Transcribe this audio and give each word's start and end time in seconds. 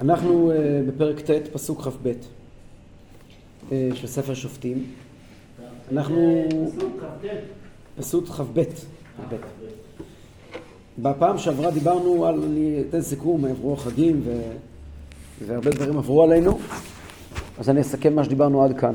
אנחנו 0.00 0.52
uh, 0.52 0.54
בפרק 0.88 1.20
ט', 1.20 1.48
פסוק 1.52 1.82
כ"ב 1.82 2.12
uh, 3.68 3.72
של 3.94 4.06
ספר 4.06 4.34
שופטים. 4.34 4.84
אנחנו... 5.92 6.44
פסוק 7.96 8.28
כ"ב. 8.28 8.62
בפעם 10.98 11.38
שעברה 11.38 11.70
דיברנו 11.70 12.26
על, 12.26 12.42
אני 12.42 12.82
אתן 12.88 13.02
סיכום, 13.02 13.44
עברו 13.44 13.72
החגים 13.72 14.20
ו... 14.24 14.40
והרבה 15.46 15.70
דברים 15.70 15.98
עברו 15.98 16.22
עלינו, 16.22 16.58
אז 17.58 17.70
אני 17.70 17.80
אסכם 17.80 18.14
מה 18.14 18.24
שדיברנו 18.24 18.64
עד 18.64 18.78
כאן. 18.78 18.94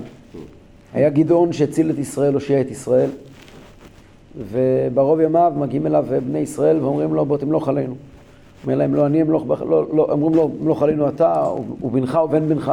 היה 0.94 1.10
גדעון 1.10 1.54
שהציל 1.54 1.92
את 1.92 1.98
ישראל, 1.98 2.34
הושיע 2.34 2.62
את 2.62 2.72
ישראל, 2.72 3.10
וברוב 4.38 5.20
ימיו 5.20 5.54
מגיעים 5.56 5.88
אליו 5.88 6.06
בני 6.28 6.40
ישראל 6.40 6.78
ואומרים 6.78 7.14
לו 7.14 7.26
בוא 7.26 7.38
תמלוך 7.38 7.68
עלינו. 7.68 7.96
אומר 8.64 8.76
להם 8.76 8.96
לא 8.96 9.06
אני 9.06 9.22
אמלוך, 9.22 9.46
לא, 9.50 9.88
לא, 9.94 10.08
אומרים 10.12 10.36
לו 10.36 10.52
אמלוך 10.62 10.84
עלינו 10.84 11.10
אתה 11.10 11.44
ובנך 11.82 12.20
ובן 12.26 12.50
בנך. 12.50 12.72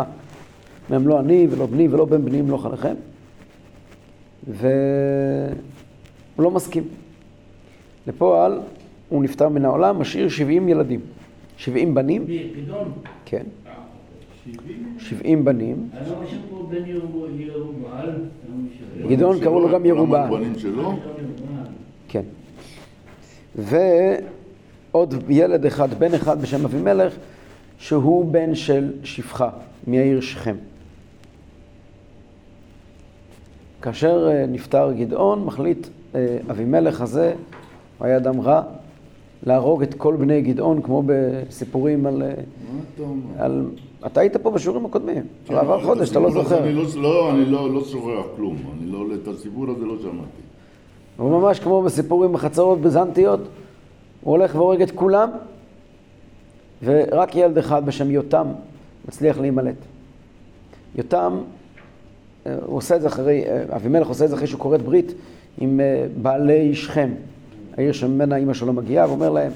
אומרים 0.90 1.08
לא 1.08 1.20
אני 1.20 1.46
ולא 1.50 1.66
בני 1.66 1.88
ולא 1.88 2.04
בן 2.04 2.24
בני 2.24 2.40
אמלוך 2.40 2.66
עליכם. 2.66 2.94
והוא 4.48 4.64
לא 6.38 6.50
מסכים. 6.50 6.82
לפועל 8.06 8.60
הוא 9.08 9.24
נפטר 9.24 9.48
מן 9.48 9.64
העולם, 9.64 9.98
משאיר 9.98 10.28
70 10.28 10.68
ילדים. 10.68 11.00
70 11.56 11.94
בנים. 11.94 12.26
כן. 13.24 13.42
70 14.98 15.44
בנים. 15.44 15.88
גדעון 19.08 19.40
קראו 19.40 19.60
לו 19.60 19.68
גם 19.68 19.86
ירובעל. 19.86 20.30
כן. 22.08 22.22
ועוד 24.94 25.14
ילד 25.28 25.66
אחד, 25.66 25.94
בן 25.94 26.14
אחד 26.14 26.42
בשם 26.42 26.64
אבימלך, 26.64 27.12
שהוא 27.78 28.24
בן 28.32 28.54
של 28.54 28.92
שפחה, 29.04 29.48
מהעיר 29.86 30.20
שכם. 30.20 30.56
כאשר 33.82 34.28
אה, 34.30 34.46
נפטר 34.46 34.92
גדעון, 34.92 35.44
מחליט 35.44 35.86
אה, 36.14 36.38
אבימלך 36.50 37.00
הזה, 37.00 37.34
הוא 37.98 38.06
היה 38.06 38.16
אדם 38.16 38.40
רע, 38.40 38.62
להרוג 39.46 39.82
את 39.82 39.94
כל 39.94 40.16
בני 40.16 40.42
גדעון, 40.42 40.82
כמו 40.82 41.02
בסיפורים 41.06 42.06
על... 42.06 42.22
אה, 42.22 42.34
על... 43.38 43.66
אתה 44.06 44.20
היית 44.20 44.36
פה 44.36 44.50
בשיעורים 44.50 44.84
הקודמים, 44.84 45.22
כן, 45.46 45.54
על 45.54 45.60
עבר 45.60 45.84
חודש, 45.84 46.10
אתה 46.10 46.20
לא 46.20 46.30
זוכר. 46.30 46.64
אני 46.64 46.74
לא, 46.96 47.30
אני 47.30 47.44
לא, 47.44 47.74
לא 47.74 47.84
שוכח 47.84 48.26
כלום, 48.36 48.56
אני 48.78 48.92
לא, 48.92 49.04
את 49.22 49.28
הסיפור 49.28 49.70
הזה 49.70 49.84
לא 49.84 49.94
שמעתי. 50.02 50.42
הוא 51.16 51.40
ממש 51.40 51.60
כמו 51.60 51.82
בסיפורים 51.82 52.32
בחצרות 52.32 52.80
ביזנטיות, 52.80 53.40
הוא 54.26 54.36
הולך 54.36 54.54
והורג 54.54 54.82
את 54.82 54.90
כולם, 54.90 55.30
ורק 56.84 57.36
ילד 57.36 57.58
אחד 57.58 57.86
בשם 57.86 58.10
יותם 58.10 58.46
מצליח 59.08 59.38
להימלט. 59.38 59.74
יותם, 60.94 61.38
אה, 62.46 62.54
הוא 62.66 62.76
עושה 62.76 62.96
את 62.96 63.00
זה 63.00 63.06
אחרי, 63.06 63.44
אה, 63.46 63.76
אבימלך 63.76 64.08
עושה 64.08 64.24
את 64.24 64.30
זה 64.30 64.36
אחרי 64.36 64.46
שהוא 64.46 64.60
כורת 64.60 64.82
ברית 64.82 65.12
עם 65.58 65.80
בעלי 66.22 66.74
שכם. 66.74 67.10
העיר 67.76 67.92
שממנה 67.92 68.36
אימא 68.36 68.54
שלו 68.54 68.72
מגיעה, 68.72 69.08
ואומר 69.08 69.30
להם, 69.30 69.52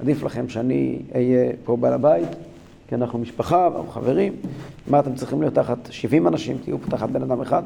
עדיף 0.00 0.22
לכם 0.22 0.48
שאני 0.48 0.98
אהיה 1.14 1.52
פה 1.64 1.76
בעל 1.76 1.92
הבית, 1.92 2.28
כי 2.88 2.94
אנחנו 2.94 3.18
משפחה, 3.18 3.66
אנחנו 3.66 3.88
חברים, 3.88 4.32
מה 4.86 5.00
אתם 5.00 5.14
צריכים 5.14 5.40
להיות 5.40 5.54
תחת 5.54 5.78
70 5.90 6.28
אנשים, 6.28 6.58
תהיו 6.64 6.78
פה 6.78 6.90
תחת 6.90 7.08
בן 7.08 7.22
אדם 7.22 7.40
אחד. 7.40 7.62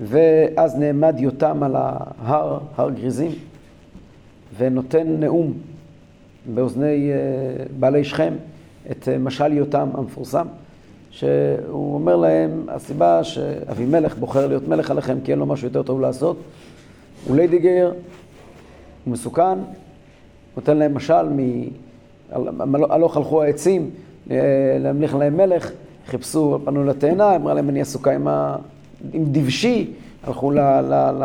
ואז 0.00 0.76
נעמד 0.76 1.14
יותם 1.18 1.62
על 1.62 1.76
ההר, 1.76 2.58
הר 2.76 2.90
גריזים, 2.90 3.30
ונותן 4.56 5.06
נאום 5.20 5.52
באוזני 6.54 7.10
אה, 7.12 7.64
בעלי 7.78 8.04
שכם, 8.04 8.34
את 8.90 9.08
אה, 9.08 9.18
משל 9.18 9.52
יותם 9.52 9.88
המפורסם, 9.94 10.46
שהוא 11.10 11.94
אומר 11.94 12.16
להם, 12.16 12.64
הסיבה 12.68 13.24
שאבימלך 13.24 14.16
בוחר 14.18 14.46
להיות 14.46 14.68
מלך 14.68 14.90
עליכם 14.90 15.18
כי 15.24 15.30
אין 15.30 15.38
לו 15.38 15.46
משהו 15.46 15.66
יותר 15.66 15.82
טוב 15.82 16.00
לעשות, 16.00 16.36
הוא 17.26 17.36
ליידיגר, 17.36 17.92
הוא 19.04 19.12
מסוכן, 19.12 19.58
נותן 20.56 20.76
להם 20.76 20.94
משל 20.94 21.28
מ... 21.28 21.38
הלוך 22.90 23.16
הלכו 23.16 23.42
העצים 23.42 23.90
אה, 24.30 24.36
להמליך 24.80 25.14
להם 25.14 25.36
מלך, 25.36 25.70
חיפשו, 26.06 26.58
פנו 26.64 26.84
לתאנה, 26.84 27.36
אמרה 27.36 27.54
להם 27.54 27.68
אני 27.68 27.80
עסוקה 27.80 28.12
עם, 28.14 28.28
ה... 28.28 28.56
עם 29.12 29.24
דבשי, 29.32 29.90
הלכו 30.24 30.50
ל... 30.50 30.58
ל... 30.60 30.94
ל... 30.94 31.24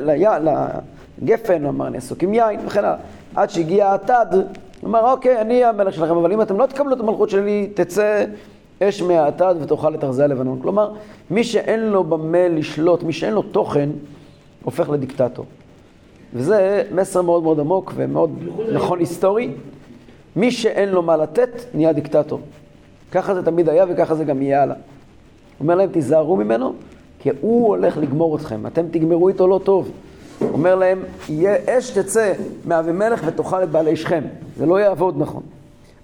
ל... 0.00 0.10
לגפן, 0.10 0.95
הוא 1.20 1.68
אמר 1.68 1.86
אני 1.86 1.98
עסוק 1.98 2.22
עם 2.22 2.34
יין 2.34 2.60
וכן 2.66 2.78
הלאה. 2.78 2.96
עד 3.34 3.50
שהגיע 3.50 3.96
הוא 4.80 4.90
אמר 4.90 5.12
אוקיי, 5.12 5.40
אני 5.40 5.64
המלך 5.64 5.94
שלכם, 5.94 6.16
אבל 6.16 6.32
אם 6.32 6.42
אתם 6.42 6.58
לא 6.58 6.66
תקבלו 6.66 6.94
את 6.94 7.00
המלכות 7.00 7.30
שלי, 7.30 7.70
תצא 7.74 8.24
אש 8.82 9.02
מהאטד 9.02 9.54
ותאכל 9.60 9.94
את 9.94 10.04
ארזי 10.04 10.22
הלבנון. 10.22 10.58
כלומר, 10.62 10.92
מי 11.30 11.44
שאין 11.44 11.80
לו 11.80 12.04
במה 12.04 12.48
לשלוט, 12.48 13.02
מי 13.02 13.12
שאין 13.12 13.32
לו 13.32 13.42
תוכן, 13.42 13.88
הופך 14.64 14.90
לדיקטטור. 14.90 15.44
וזה 16.34 16.82
מסר 16.94 17.22
מאוד 17.22 17.42
מאוד 17.42 17.60
עמוק 17.60 17.92
ומאוד 17.96 18.30
נכון 18.72 18.98
היסטורי. 18.98 19.50
מי 20.36 20.50
שאין 20.50 20.88
לו 20.88 21.02
מה 21.02 21.16
לתת, 21.16 21.50
נהיה 21.74 21.92
דיקטטור. 21.92 22.40
ככה 23.12 23.34
זה 23.34 23.42
תמיד 23.42 23.68
היה 23.68 23.84
וככה 23.88 24.14
זה 24.14 24.24
גם 24.24 24.42
יהיה 24.42 24.62
הלאה. 24.62 24.76
אומר 25.60 25.74
להם, 25.74 25.88
תיזהרו 25.92 26.36
ממנו, 26.36 26.72
כי 27.18 27.30
הוא 27.40 27.68
הולך 27.68 27.98
לגמור 27.98 28.36
אתכם. 28.36 28.66
אתם 28.66 28.86
תגמרו 28.90 29.28
איתו 29.28 29.46
לא 29.46 29.60
טוב. 29.64 29.90
אומר 30.40 30.74
להם, 30.74 31.02
אש 31.66 31.90
תצא 31.90 32.32
מאבימלך 32.64 33.22
ותאכל 33.26 33.62
את 33.62 33.70
בעלי 33.70 33.96
שכם. 33.96 34.24
זה 34.56 34.66
לא 34.66 34.80
יעבוד 34.80 35.14
נכון. 35.18 35.42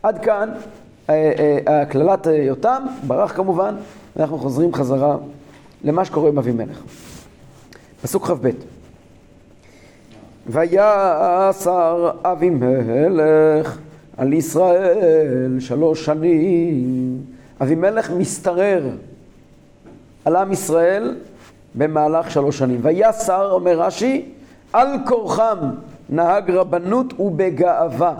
עד 0.02 0.18
כאן 0.18 0.48
הקללת 1.66 2.26
אה, 2.26 2.32
אה, 2.32 2.36
יותם, 2.36 2.82
ברח 3.06 3.36
כמובן, 3.36 3.74
ואנחנו 4.16 4.38
חוזרים 4.38 4.74
חזרה 4.74 5.16
למה 5.84 6.04
שקורה 6.04 6.28
עם 6.28 6.38
אבימלך. 6.38 6.82
פסוק 8.02 8.26
כ"ב 8.26 8.50
ויעשר 10.46 12.10
אבימלך 12.22 13.78
על 14.16 14.32
ישראל 14.32 15.56
שלוש 15.60 16.04
שנים. 16.04 17.18
אבימלך 17.60 18.10
משתרר 18.10 18.84
על 20.24 20.36
עם 20.36 20.52
ישראל 20.52 21.16
במהלך 21.74 22.30
שלוש 22.30 22.58
שנים. 22.58 22.80
ויעשר, 22.82 23.48
אומר 23.52 23.80
רש"י, 23.80 24.24
על 24.72 24.88
כורחם 25.06 25.58
נהג 26.10 26.50
רבנות 26.50 27.20
ובגאווה. 27.20 28.14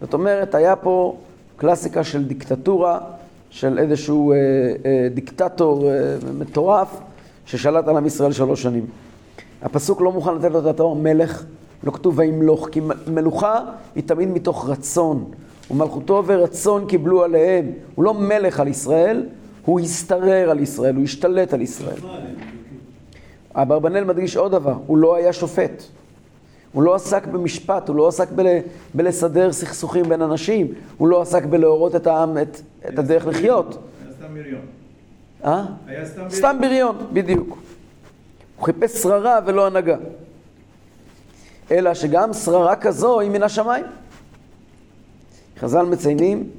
זאת 0.00 0.14
אומרת, 0.14 0.54
היה 0.54 0.76
פה 0.76 1.16
קלאסיקה 1.56 2.04
של 2.04 2.24
דיקטטורה, 2.24 2.98
של 3.50 3.78
איזשהו 3.78 4.32
אה, 4.32 4.36
אה, 4.86 5.08
דיקטטור 5.14 5.90
אה, 5.90 6.16
מטורף 6.38 7.00
ששלט 7.46 7.88
על 7.88 7.96
עם 7.96 8.06
ישראל 8.06 8.32
שלוש 8.32 8.62
שנים. 8.62 8.86
הפסוק 9.62 10.00
לא 10.00 10.12
מוכן 10.12 10.34
לתת 10.34 10.50
לו 10.50 10.60
את 10.60 10.66
התואר 10.66 10.94
מלך, 10.94 11.44
לא 11.84 11.90
כתוב 11.90 12.18
וימלוך, 12.18 12.68
כי 12.72 12.80
מלוכה 13.06 13.60
היא 13.94 14.02
תמיד 14.06 14.28
מתוך 14.28 14.68
רצון. 14.68 15.24
ומלכותו 15.70 16.22
ורצון 16.26 16.86
קיבלו 16.86 17.24
עליהם. 17.24 17.66
הוא 17.94 18.04
לא 18.04 18.14
מלך 18.14 18.60
על 18.60 18.68
ישראל, 18.68 19.26
הוא 19.64 19.80
השתרר 19.80 20.50
על 20.50 20.60
ישראל, 20.60 20.94
הוא 20.94 21.04
השתלט 21.04 21.54
על 21.54 21.60
ישראל. 21.60 21.96
אברבנאל 23.54 24.04
מדגיש 24.04 24.36
עוד 24.36 24.52
דבר, 24.52 24.74
הוא 24.86 24.98
לא 24.98 25.16
היה 25.16 25.32
שופט. 25.32 25.82
הוא 26.72 26.82
לא 26.82 26.94
עסק 26.94 27.26
במשפט, 27.26 27.88
הוא 27.88 27.96
לא 27.96 28.08
עסק 28.08 28.28
בל, 28.30 28.46
בלסדר 28.94 29.52
סכסוכים 29.52 30.04
בין 30.08 30.22
אנשים, 30.22 30.74
הוא 30.98 31.08
לא 31.08 31.22
עסק 31.22 31.44
בלהורות 31.44 31.96
את 31.96 32.06
העם 32.06 32.38
את, 32.38 32.60
את 32.88 32.98
הדרך 32.98 33.26
לחיות. 33.26 33.66
היה 33.66 34.12
סתם 34.14 34.34
בריון. 34.34 34.60
אה? 35.44 35.64
היה 35.86 36.06
סתם 36.06 36.16
בריון. 36.16 36.30
סתם 36.30 36.56
בריון, 36.60 36.96
בדיוק. 37.12 37.58
הוא 38.56 38.64
חיפש 38.64 39.02
שררה 39.02 39.38
ולא 39.46 39.66
הנהגה. 39.66 39.96
אלא 41.70 41.94
שגם 41.94 42.32
שררה 42.32 42.76
כזו 42.76 43.20
היא 43.20 43.30
מן 43.30 43.42
השמיים. 43.42 43.84
חז"ל 45.58 45.82
מציינים 45.82 46.50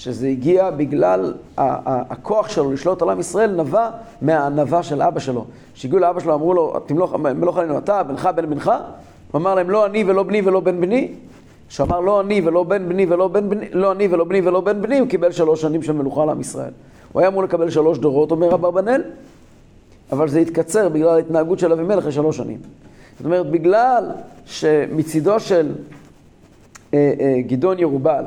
שזה 0.00 0.28
הגיע 0.28 0.70
בגלל 0.70 1.32
הכוח 1.56 2.48
שלו 2.48 2.72
לשלוט 2.72 3.02
על 3.02 3.10
עם 3.10 3.20
ישראל 3.20 3.50
נבע 3.50 3.90
מהענווה 4.22 4.82
של 4.82 5.02
אבא 5.02 5.20
שלו. 5.20 5.44
כשהגיעו 5.74 6.00
לאבא 6.00 6.20
שלו 6.20 6.34
אמרו 6.34 6.54
לו, 6.54 6.80
תמלוך 6.86 7.14
מלוך 7.14 7.58
עלינו 7.58 7.78
אתה, 7.78 8.02
בנך 8.02 8.28
בן 8.36 8.50
בנך, 8.50 8.70
הוא 9.30 9.40
אמר 9.40 9.54
להם 9.54 9.70
לא 9.70 9.86
אני 9.86 10.04
ולא 10.04 10.22
בני 10.22 10.42
ולא 10.44 10.60
בן 10.60 10.80
בני. 10.80 11.08
כשהוא 11.68 11.86
אמר 11.86 12.00
לא 12.00 12.20
אני 12.20 12.40
ולא 12.44 12.62
בן 12.62 12.88
בני 12.88 13.06
ולא 13.08 13.28
בן 13.28 13.48
בני, 13.48 13.66
לא 13.72 13.92
אני 13.92 14.08
ולא 14.10 14.24
בני 14.24 14.40
ולא 14.40 14.60
בן 14.60 14.82
בני, 14.82 14.98
הוא 14.98 15.08
קיבל 15.08 15.32
שלוש 15.32 15.60
שנים 15.60 15.82
של 15.82 15.92
מלוכה 15.92 16.24
לעם 16.24 16.40
ישראל. 16.40 16.72
הוא 17.12 17.20
היה 17.20 17.28
אמור 17.28 17.42
לקבל 17.42 17.70
שלוש 17.70 17.98
דורות, 17.98 18.30
אומר 18.30 18.54
אברבנאל, 18.54 19.02
אבל 20.12 20.28
זה 20.28 20.38
התקצר 20.38 20.88
בגלל 20.88 21.08
ההתנהגות 21.08 21.58
של 21.58 21.72
אבימלך 21.72 22.06
לשלוש 22.06 22.36
שנים. 22.36 22.58
זאת 23.18 23.24
אומרת, 23.24 23.50
בגלל 23.50 24.04
שמצידו 24.44 25.40
של 25.40 25.72
אה, 26.94 27.12
אה, 27.20 27.40
גדעון 27.46 27.78
ירובל 27.78 28.24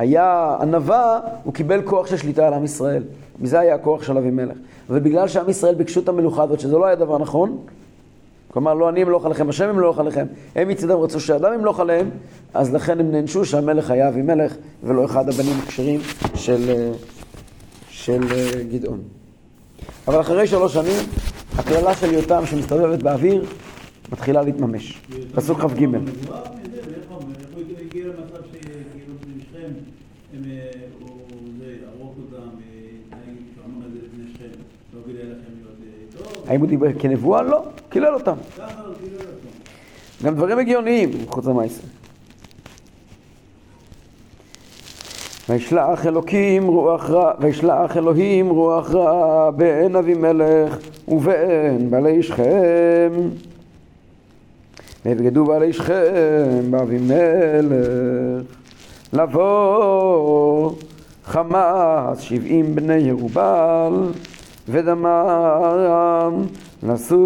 היה 0.00 0.56
ענווה, 0.60 1.20
הוא 1.44 1.54
קיבל 1.54 1.82
כוח 1.82 2.06
של 2.06 2.16
שליטה 2.16 2.46
על 2.46 2.54
עם 2.54 2.64
ישראל. 2.64 3.02
מזה 3.40 3.60
היה 3.60 3.74
הכוח 3.74 4.02
של 4.02 4.18
אבימלך. 4.18 4.56
ובגלל 4.90 5.28
שעם 5.28 5.50
ישראל 5.50 5.74
ביקשו 5.74 6.00
את 6.00 6.08
המלוכה 6.08 6.42
הזאת, 6.42 6.60
שזה 6.60 6.78
לא 6.78 6.86
היה 6.86 6.96
דבר 6.96 7.18
נכון, 7.18 7.58
כלומר, 8.52 8.74
לא 8.74 8.88
אני 8.88 9.02
אמלוך 9.02 9.26
עליכם, 9.26 9.48
השם 9.48 9.68
ימלוך 9.68 9.98
עליכם. 9.98 10.26
הם 10.56 10.68
מצדם 10.68 10.98
רצו 10.98 11.20
שאדם 11.20 11.54
ימלוך 11.54 11.80
עליהם, 11.80 12.10
אז 12.54 12.74
לכן 12.74 13.00
הם 13.00 13.10
נענשו 13.10 13.44
שהמלך 13.44 13.90
היה 13.90 14.08
אבימלך, 14.08 14.54
ולא 14.84 15.04
אחד 15.04 15.28
הבנים 15.28 15.54
הכשרים 15.64 16.00
של, 16.34 16.70
אה, 16.70 16.92
של 17.88 18.22
אה, 18.32 18.62
גדעון. 18.72 18.98
אבל 20.08 20.20
אחרי 20.20 20.46
שלוש 20.46 20.74
שנים, 20.74 21.02
הקללה 21.58 21.94
של 21.94 22.14
יותם 22.14 22.46
שמסתובבת 22.46 23.02
באוויר, 23.02 23.44
מתחילה 24.12 24.42
להתממש. 24.42 25.00
פסוק 25.34 25.60
כ"ג. 25.60 25.86
האם 36.50 36.60
הוא 36.60 36.68
דיבר 36.68 36.92
כנבואה? 36.98 37.42
לא, 37.42 37.62
קילל 37.88 38.14
אותם. 38.14 38.34
גם 40.24 40.34
דברים 40.34 40.58
הגיוניים, 40.58 41.10
חוץ 41.26 41.46
למעשה. 41.46 41.82
וישלח 45.48 46.06
אלוקים 46.06 46.66
רוח 46.66 47.10
רע, 47.10 47.32
וישלח 47.40 47.96
אלוהים 47.96 48.48
רוח 48.48 48.90
רע 48.90 49.50
בעין 49.50 49.96
אבימלך 49.96 50.78
ובעין 51.08 51.90
בעלי 51.90 52.22
שכם. 52.22 53.12
ויבגדו 55.04 55.44
בעלי 55.44 55.72
שכם 55.72 56.70
באבימלך 56.70 58.42
לבוא 59.12 60.72
חמאס 61.24 62.20
שבעים 62.20 62.74
בני 62.74 62.94
ירובל 62.94 63.92
ודמם 64.70 66.42
נשאו 66.82 67.18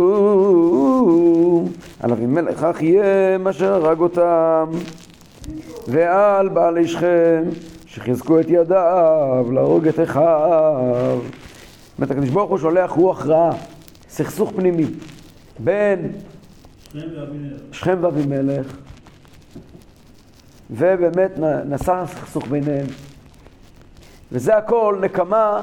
על 2.00 2.12
אבימלך 2.12 2.62
אחיהם 2.62 3.48
אשר 3.48 3.72
הרג 3.72 4.00
אותם. 4.00 4.70
ועל 5.88 6.48
בעלי 6.48 6.88
שכם 6.88 7.42
שחיזקו 7.86 8.40
את 8.40 8.46
ידיו 8.48 9.46
להרוג 9.52 9.88
את 9.88 10.00
אחיו. 10.00 11.18
זאת 11.98 12.10
אומרת, 12.10 12.28
ברוך 12.28 12.50
הוא 12.50 12.58
שולח 12.58 12.90
רוח 12.90 13.26
רעה, 13.26 13.50
סכסוך 14.08 14.52
פנימי 14.56 14.86
בין 15.58 16.12
שכם 17.72 17.98
ואבימלך 18.00 18.76
ובאמת 20.70 21.38
נסע 21.64 22.06
סכסוך 22.06 22.46
ביניהם. 22.46 22.86
וזה 24.32 24.56
הכל 24.56 24.98
נקמה 25.00 25.62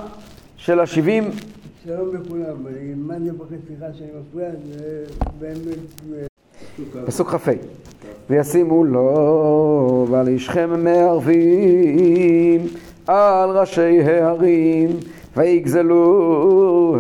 של 0.57 0.80
השבעים 0.80 1.31
שלום 1.83 2.16
לכולם, 2.16 2.66
מה 2.95 3.16
אני 3.16 3.30
מבקש 3.30 3.57
סליחה 3.68 3.86
שאני 3.94 4.10
מפריע, 4.19 4.50
זה 4.74 5.04
באמת... 5.39 5.78
פסוק 7.06 7.30
כ"ה. 7.30 7.51
וישימו 8.30 8.83
לו 8.83 10.07
ועל 10.12 10.28
אישכם 10.28 10.83
מערבים 10.83 12.68
על 13.07 13.50
ראשי 13.50 14.01
ההרים 14.01 14.89
ויגזלו 15.38 16.95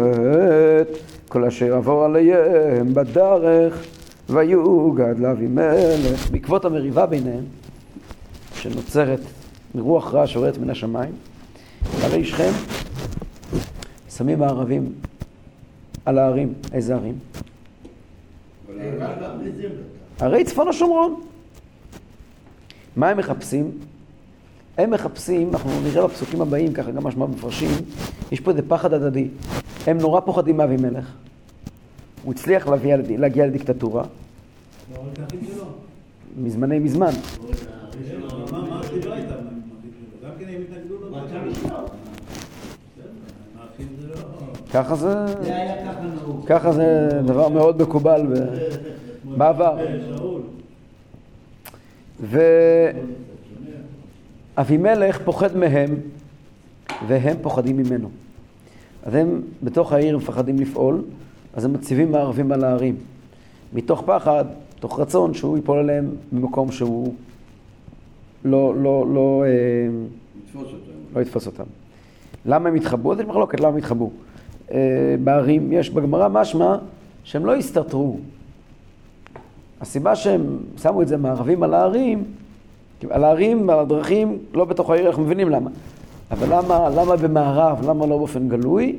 את 0.81 0.97
כל 1.29 1.45
אשר 1.45 1.75
עבור 1.75 2.05
עליהם 2.05 2.93
בדרך 2.93 3.85
ויוגד 4.29 5.19
לאבימלך 5.19 6.31
בעקבות 6.31 6.65
המריבה 6.65 7.05
ביניהם 7.05 7.43
שנוצרת 8.53 9.19
מרוח 9.75 10.13
רע 10.13 10.27
שיורדת 10.27 10.57
מן 10.57 10.69
השמיים 10.69 11.11
בעלי 12.01 12.25
שכם 12.25 12.51
שמים 14.21 14.43
הערבים 14.43 14.93
על 16.05 16.17
הערים. 16.17 16.53
איזה 16.73 16.95
ערים? 16.95 17.19
ערי 20.19 20.43
צפון 20.43 20.67
השומרון. 20.67 21.21
מה 22.95 23.09
הם 23.09 23.17
מחפשים? 23.17 23.71
הם 24.77 24.91
מחפשים, 24.91 25.49
אנחנו 25.49 25.69
נראה 25.83 26.07
בפסוקים 26.07 26.41
הבאים, 26.41 26.73
ככה 26.73 26.91
גם 26.91 27.03
משמע 27.03 27.25
מפרשים, 27.25 27.69
יש 28.31 28.39
פה 28.39 28.51
איזה 28.51 28.61
פחד 28.67 28.93
הדדי. 28.93 29.27
הם 29.87 29.97
נורא 29.97 30.21
פוחדים 30.21 30.57
מאבימלך. 30.57 31.13
הוא 32.23 32.33
הצליח 32.33 32.67
להגיע, 32.67 32.97
להגיע 33.17 33.47
לדיקטטורה. 33.47 34.03
מזמני 36.37 36.79
מזמן. 36.79 37.11
מה 38.51 38.79
הסיבה 38.79 39.17
איתם? 39.17 39.35
גם 40.23 40.31
כן 40.39 40.45
הם 40.49 40.61
התנגדו 40.61 40.95
לו? 41.01 41.11
ככה 44.73 44.95
זה, 44.95 45.25
זה 45.25 45.55
היה 45.55 45.85
ככה 45.85 46.01
נהוג. 46.01 46.45
ככה 46.45 46.71
זה 46.71 47.09
דבר 47.25 47.49
מאוד 47.49 47.81
מקובל 47.81 48.21
בעבר. 49.37 49.77
שאול. 50.17 50.41
ואבימלך 54.57 55.21
פוחד 55.25 55.57
מהם, 55.57 55.89
והם 57.07 57.37
פוחדים 57.41 57.77
ממנו. 57.77 58.09
אז 59.03 59.15
הם 59.15 59.41
בתוך 59.63 59.93
העיר 59.93 60.17
מפחדים 60.17 60.59
לפעול, 60.59 61.03
אז 61.53 61.65
הם 61.65 61.73
מציבים 61.73 62.11
מערבים 62.11 62.51
על 62.51 62.63
הערים. 62.63 62.95
מתוך 63.73 64.03
פחד, 64.05 64.45
מתוך 64.77 64.99
רצון 64.99 65.33
שהוא 65.33 65.57
ייפול 65.57 65.79
עליהם 65.79 66.09
במקום 66.31 66.71
שהוא 66.71 67.13
לא, 68.45 68.73
לא, 68.75 69.05
לא, 69.13 69.43
אה, 69.45 69.49
לא 71.15 71.21
יתפוס 71.21 71.47
אותם. 71.47 71.63
למה 72.45 72.69
הם 72.69 72.75
התחבאו? 72.75 73.13
אז 73.13 73.19
יש 73.19 73.25
מחלוקת 73.25 73.59
למה 73.59 73.69
הם 73.69 73.77
התחבאו. 73.77 74.09
אה, 74.71 74.77
בערים, 75.23 75.71
יש 75.71 75.89
בגמרא 75.89 76.27
משמע 76.27 76.75
שהם 77.23 77.45
לא 77.45 77.55
הסתתרו. 77.55 78.17
הסיבה 79.81 80.15
שהם 80.15 80.57
שמו 80.81 81.01
את 81.01 81.07
זה 81.07 81.17
מערבים 81.17 81.63
על 81.63 81.73
הערים, 81.73 82.23
על 83.09 83.23
הערים, 83.23 83.69
על 83.69 83.79
הדרכים, 83.79 84.37
לא 84.53 84.65
בתוך 84.65 84.89
העיר, 84.89 85.07
אנחנו 85.07 85.23
מבינים 85.23 85.49
למה. 85.49 85.69
אבל 86.31 86.55
למה, 86.55 86.89
למה 86.89 87.15
במערב, 87.15 87.89
למה 87.89 88.05
לא 88.05 88.17
באופן 88.17 88.49
גלוי? 88.49 88.95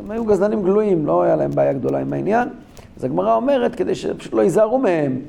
הם 0.00 0.10
היו 0.10 0.24
גזלנים 0.24 0.62
גלויים, 0.62 1.06
לא 1.06 1.22
היה 1.22 1.36
להם 1.36 1.50
בעיה 1.50 1.72
גדולה 1.72 1.98
עם 1.98 2.12
העניין. 2.12 2.48
אז 2.96 3.04
הגמרא 3.04 3.36
אומרת, 3.36 3.74
כדי 3.74 3.94
שפשוט 3.94 4.32
לא 4.32 4.42
ייזהרו 4.42 4.78
מהם, 4.78 5.20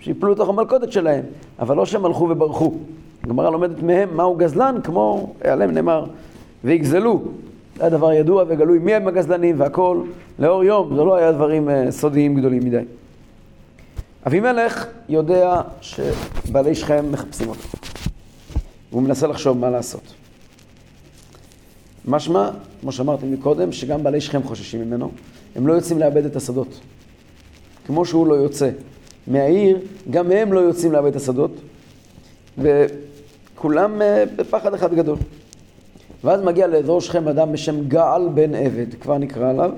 שיפלו 0.00 0.32
לתוך 0.32 0.48
המלכודת 0.48 0.92
שלהם, 0.92 1.24
אבל 1.58 1.76
לא 1.76 1.86
שהם 1.86 2.04
הלכו 2.04 2.28
וברחו. 2.30 2.72
הגמרא 3.24 3.50
לומדת 3.50 3.82
מהם 3.82 4.16
מהו 4.16 4.34
גזלן, 4.34 4.76
כמו 4.84 5.32
עליהם 5.44 5.70
נאמר, 5.70 6.04
ויגזלו. 6.64 7.22
זה 7.76 7.82
היה 7.82 7.90
דבר 7.90 8.12
ידוע 8.12 8.44
וגלוי 8.48 8.78
מי 8.78 8.94
הם 8.94 9.08
הגזלנים 9.08 9.60
והכל 9.60 10.02
לאור 10.38 10.64
יום, 10.64 10.96
זה 10.96 11.02
לא 11.02 11.16
היה 11.16 11.32
דברים 11.32 11.68
אה, 11.68 11.90
סודיים 11.90 12.34
גדולים 12.34 12.64
מדי. 12.64 12.82
אבימלך 14.26 14.86
יודע 15.08 15.60
שבעלי 15.80 16.74
שכם 16.74 17.04
מחפשים 17.12 17.48
אותו. 17.48 17.68
והוא 18.90 19.02
מנסה 19.02 19.26
לחשוב 19.26 19.58
מה 19.58 19.70
לעשות. 19.70 20.14
משמע, 22.08 22.50
כמו 22.80 22.92
שאמרתי 22.92 23.26
מקודם, 23.26 23.72
שגם 23.72 24.02
בעלי 24.02 24.20
שכם 24.20 24.42
חוששים 24.42 24.80
ממנו, 24.80 25.10
הם 25.56 25.66
לא 25.66 25.72
יוצאים 25.72 25.98
לאבד 25.98 26.24
את 26.24 26.36
השדות. 26.36 26.80
כמו 27.86 28.04
שהוא 28.04 28.26
לא 28.26 28.34
יוצא 28.34 28.70
מהעיר, 29.26 29.78
גם 30.10 30.30
הם 30.30 30.52
לא 30.52 30.60
יוצאים 30.60 30.92
לאבד 30.92 31.10
את 31.10 31.16
השדות, 31.16 31.50
וכולם 32.58 34.02
אה, 34.02 34.24
בפחד 34.36 34.74
אחד 34.74 34.94
גדול. 34.94 35.16
ואז 36.24 36.42
מגיע 36.42 36.66
לאזור 36.66 37.00
שכם 37.00 37.28
אדם 37.28 37.52
בשם 37.52 37.88
געל 37.88 38.28
בן 38.34 38.54
עבד, 38.54 38.94
כבר 39.00 39.18
נקרא 39.18 39.50
עליו. 39.50 39.70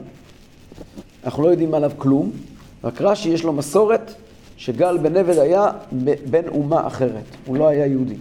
אנחנו 1.24 1.42
לא 1.42 1.48
יודעים 1.48 1.74
עליו 1.74 1.92
כלום, 1.98 2.30
רק 2.84 3.00
רש"י 3.00 3.28
יש 3.28 3.44
לו 3.44 3.52
מסורת 3.52 4.14
שגעל 4.56 4.98
בן 4.98 5.16
עבד 5.16 5.38
היה 5.38 5.70
בן 6.30 6.48
אומה 6.48 6.86
אחרת, 6.86 7.24
הוא 7.46 7.56
לא 7.56 7.68
היה 7.68 7.86
יהודי, 7.86 8.16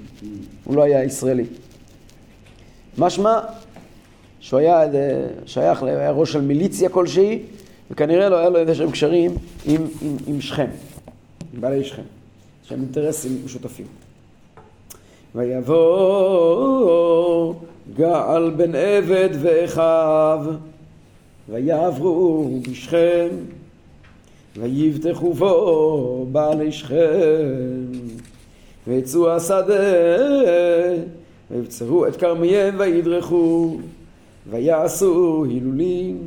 הוא 0.63 0.75
לא 0.75 0.83
היה 0.83 1.03
ישראלי. 1.03 1.45
משמע 2.97 3.39
שהוא 4.39 4.59
היה 4.59 4.81
שייך, 5.45 5.83
היה 5.83 6.11
ראש 6.11 6.31
של 6.33 6.41
מיליציה 6.41 6.89
כלשהי, 6.89 7.41
וכנראה 7.91 8.29
לא 8.29 8.37
היה 8.37 8.49
לו 8.49 8.59
איזה 8.59 8.75
שהם 8.75 8.91
קשרים 8.91 9.31
עם, 9.65 9.87
עם, 10.01 10.17
עם 10.27 10.41
שכם, 10.41 10.67
עם 11.53 11.61
בעלי 11.61 11.83
שכם, 11.83 12.01
שהם 12.63 12.79
אינטרסים 12.79 13.41
משותפים. 13.45 13.85
ויבוא 15.35 16.33
געל 17.97 18.49
בן 18.49 18.75
עבד 18.75 19.29
ואחיו 19.41 20.45
ויעברו 21.49 22.49
בשכם 22.69 23.27
ויבטחו 24.57 25.33
בו 25.33 26.27
בעלי 26.31 26.71
שכם. 26.71 27.83
ויצאו 28.87 29.31
השדה 29.31 29.73
ויבצרו 31.51 32.07
את 32.07 32.15
כרמיהם 32.15 32.75
וידרכו 32.77 33.77
ויעשו 34.49 35.45
הילולים 35.49 36.17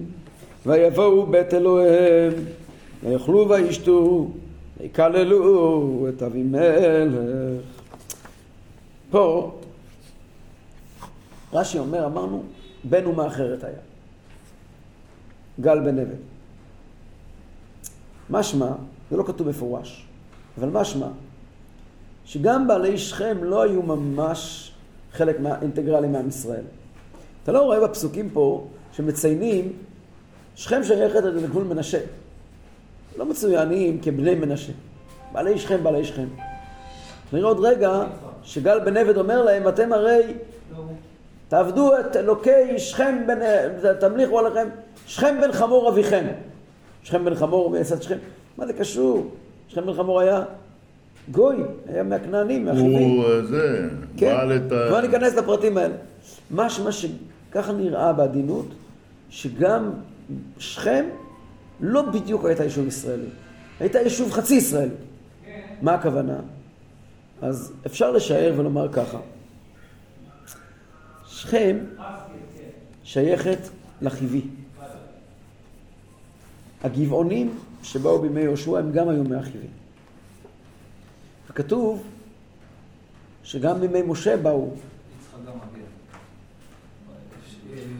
ויבואו 0.67 1.27
בית 1.27 1.55
אלוהיהם 1.55 2.33
ויאכלו 3.05 3.49
וישתו 3.49 4.29
ויקללו 4.81 6.07
את 6.09 6.23
אבימלך. 6.23 7.15
פה 9.11 9.53
רש"י 11.53 11.79
אומר, 11.79 12.07
אמרנו, 12.07 12.43
בן 12.85 13.05
אומה 13.05 13.27
אחרת 13.27 13.65
היה. 13.65 13.79
גל 15.61 15.81
בן 15.81 15.99
עבד. 15.99 16.17
משמע, 18.31 18.71
זה 19.11 19.17
לא 19.17 19.23
כתוב 19.27 19.49
מפורש, 19.49 20.07
אבל 20.59 20.69
משמע, 20.69 21.09
שגם 22.25 22.69
בעלי 22.69 22.99
שכם 22.99 23.45
לא 23.45 23.63
היו 23.63 23.83
ממש 23.83 24.73
חלק 25.13 25.41
מה, 25.41 25.61
אינטגרלי 25.63 26.09
מעם 26.09 26.29
ישראל. 26.29 26.65
אתה 27.43 27.53
לא 27.53 27.63
רואה 27.63 27.81
בפסוקים 27.89 28.31
פה 28.31 28.67
שמציינים, 28.93 29.73
שכם 30.57 30.85
שייכת 30.85 31.23
לגבול 31.23 31.65
מנשה. 31.65 32.01
לא 33.17 33.27
מצוינים 33.27 34.01
כבני 34.03 34.35
מנשה. 34.35 34.73
בעלי 35.33 35.59
שכם, 35.59 35.85
בעלי 35.85 36.05
שכם. 36.05 36.27
נראה 37.33 37.49
עוד 37.49 37.61
רגע 37.61 38.03
שגל 38.43 38.81
בן 38.85 38.97
עבד 38.97 39.17
אומר 39.17 39.43
להם, 39.43 39.69
אתם 39.69 39.93
הרי 39.93 40.35
תעבדו 41.49 41.99
את 42.01 42.17
אלוקי 42.17 42.79
שכם 42.79 43.27
בן, 43.27 43.39
תמליכו 44.01 44.39
עליכם, 44.39 44.69
שכם 45.07 45.41
בן 45.41 45.53
חמור 45.53 45.89
אביכם. 45.89 46.27
שכם 47.03 47.25
בן 47.25 47.35
חמור 47.35 47.71
מייסד 47.71 48.03
שכם. 48.03 48.17
מה 48.59 48.67
זה 48.67 48.73
קשור? 48.73 49.31
שכם 49.69 49.87
בן 49.87 49.95
חמור 49.95 50.21
היה 50.21 50.43
גוי, 51.31 51.57
היה 51.89 52.03
מהכנענים, 52.03 52.65
מהחיבים. 52.65 53.11
הוא 53.11 53.25
אה, 53.25 53.43
זה, 53.43 53.89
כן, 54.17 54.35
בעל 54.35 54.57
את 54.57 54.73
ה... 54.73 54.85
כבר 54.89 55.01
ניכנס 55.01 55.35
לפרטים 55.35 55.79
האלה. 55.79 55.95
משמע 56.51 56.91
שככה 56.93 57.73
נראה 57.73 58.13
בעדינות, 58.13 58.67
שגם 59.31 59.91
שכם 60.59 61.05
לא 61.81 62.03
בדיוק 62.03 62.45
הייתה 62.45 62.65
יישוב 62.65 62.87
ישראלי. 62.87 63.29
הייתה 63.81 63.99
יישוב 63.99 64.33
חצי 64.33 64.55
ישראלי. 64.55 64.95
מה 65.83 65.95
הכוונה? 65.95 66.37
אז 67.43 67.73
אפשר 67.87 68.11
לשער 68.11 68.53
ולומר 68.57 68.89
ככה. 68.93 69.19
שכם 71.37 71.77
שייכת 73.05 73.59
לחיבי. 74.03 74.43
הגבעונים 76.85 77.59
שבאו 77.83 78.23
בימי 78.23 78.41
יהושע 78.41 78.79
הם 78.79 78.93
גם 78.93 79.09
היו 79.09 79.25
מהחיבי. 79.25 79.67
וכתוב 81.51 82.03
שגם 83.43 83.81
בימי 83.81 84.03
משה 84.03 84.37
באו. 84.37 84.71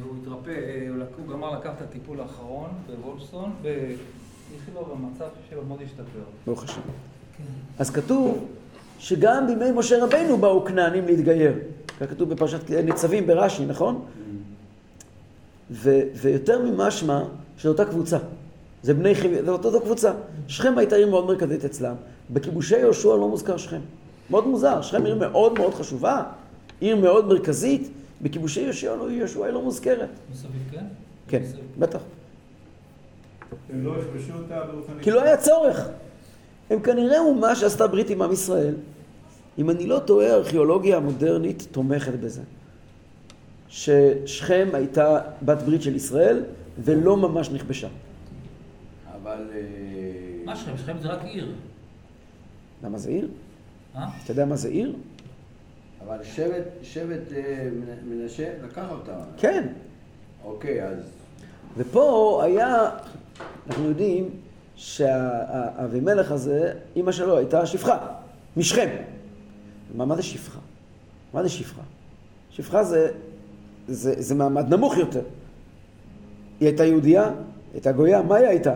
הוא 0.03 0.17
התרפא, 0.23 0.89
הוא 1.17 1.29
גמר 1.29 1.59
לקחת 1.59 1.77
את 1.77 1.83
הטיפול 1.83 2.21
האחרון 2.21 2.71
בוולפסון, 2.87 3.53
באיכילוב 3.63 4.93
המצב 4.93 5.29
שלו 5.51 5.65
מאוד 5.65 5.83
השתפר. 5.83 6.25
ברוך 6.47 6.65
השם. 6.65 6.81
אז 7.79 7.91
כתוב 7.91 8.49
שגם 8.99 9.47
בימי 9.47 9.73
משה 9.73 10.05
רבנו 10.05 10.37
באו 10.37 10.65
כנענים 10.65 11.07
להתגייר. 11.07 11.55
כך 12.01 12.11
כתוב 12.11 12.31
בפרשת 12.35 12.71
ניצבים 12.71 13.27
ברש"י, 13.27 13.67
נכון? 13.67 14.05
ו- 15.71 16.03
ויותר 16.15 16.63
ממשמע 16.63 17.23
של 17.59 17.69
אותה 17.69 17.85
קבוצה. 17.85 18.19
זה 18.83 18.95
בני 18.95 19.15
חיבי, 19.15 19.43
זה 19.43 19.51
אותה 19.51 19.81
קבוצה. 19.85 20.13
שכם 20.49 20.79
הייתה 20.79 20.97
עיר 20.97 21.11
מאוד 21.11 21.27
מרכזית 21.27 21.65
אצלם. 21.65 21.95
בכיבושי 22.31 22.79
יהושע 22.79 23.09
לא 23.09 23.29
מוזכר 23.29 23.57
שכם. 23.57 23.81
מאוד 24.31 24.47
מוזר, 24.47 24.83
שכם 24.83 25.05
עיר 25.05 25.15
מאוד 25.15 25.59
מאוד 25.59 25.75
חשובה, 25.75 26.23
עיר 26.81 26.97
מאוד 26.97 27.29
מרכזית. 27.29 27.91
בכיבושי 28.23 28.61
יהושע 28.61 28.97
לא, 28.97 29.11
יהושע 29.11 29.45
היא 29.45 29.53
לא 29.53 29.63
מוזכרת. 29.63 30.09
מסביב, 30.33 30.51
כן? 30.71 30.85
כן, 31.29 31.43
מסביב. 31.43 31.65
בטח. 31.79 32.01
הם 33.73 33.85
לא 33.85 33.91
יכבשו 33.99 34.33
אותה 34.33 34.61
באופן... 34.73 34.93
כי 35.03 35.11
לא 35.11 35.23
היה 35.23 35.37
צורך. 35.37 35.89
הם 36.71 36.81
כנראה 36.81 37.19
אומה 37.19 37.55
שעשתה 37.57 37.87
ברית 37.87 38.11
עם 38.11 38.23
עם 38.23 38.33
ישראל. 38.33 38.75
אם 39.59 39.71
אני 39.71 39.87
לא 39.87 39.99
טועה, 39.99 40.33
הארכיאולוגיה 40.33 40.97
המודרנית 40.97 41.67
תומכת 41.73 42.13
בזה. 42.13 42.43
ששכם 43.69 44.69
הייתה 44.73 45.19
בת 45.43 45.63
ברית 45.63 45.83
של 45.83 45.95
ישראל 45.97 46.45
ולא 46.85 47.17
ממש 47.17 47.51
נכבשה. 47.51 47.89
אבל... 49.23 49.51
אה, 49.55 49.61
מה 50.45 50.57
שכם? 50.57 50.77
שכם 50.77 50.97
זה 51.03 51.09
רק 51.09 51.25
עיר. 51.25 51.53
למה 52.85 52.99
זה 52.99 53.11
עיר? 53.11 53.29
אה? 53.97 54.07
אתה 54.25 54.33
יודע 54.33 54.45
מה 54.45 54.57
זה 54.57 54.69
עיר? 54.69 54.97
אבל 56.07 56.17
שבט, 56.25 56.65
שבט 56.83 57.33
אה, 57.37 57.69
מנ- 57.73 58.09
מנשה 58.15 58.49
לקח 58.65 58.87
אותה. 58.91 59.17
כן. 59.37 59.67
אוקיי, 60.45 60.85
אז... 60.85 60.99
ופה 61.77 62.41
היה, 62.45 62.91
אנחנו 63.67 63.85
יודעים 63.89 64.31
שהאבימלך 64.77 66.33
הזה, 66.33 66.73
אימא 66.97 67.13
שלו 67.13 67.37
הייתה 67.39 67.67
שפחה, 67.67 67.99
משכם. 68.57 68.97
מה, 69.95 70.05
מה 70.05 70.17
זה 70.17 70.23
שפחה? 70.23 70.59
מה 71.35 71.43
זה 71.43 71.49
שפחה? 71.49 71.83
שפחה 72.51 72.85
זה, 72.85 73.09
זה, 73.89 74.15
זה 74.19 74.35
מעמד 74.35 74.75
נמוך 74.75 74.97
יותר. 74.97 75.23
היא 76.61 76.69
הייתה 76.69 76.85
יהודייה, 76.85 77.31
הייתה 77.73 77.93
גויה, 77.93 78.23
מה 78.23 78.37
היא 78.37 78.47
הייתה? 78.47 78.75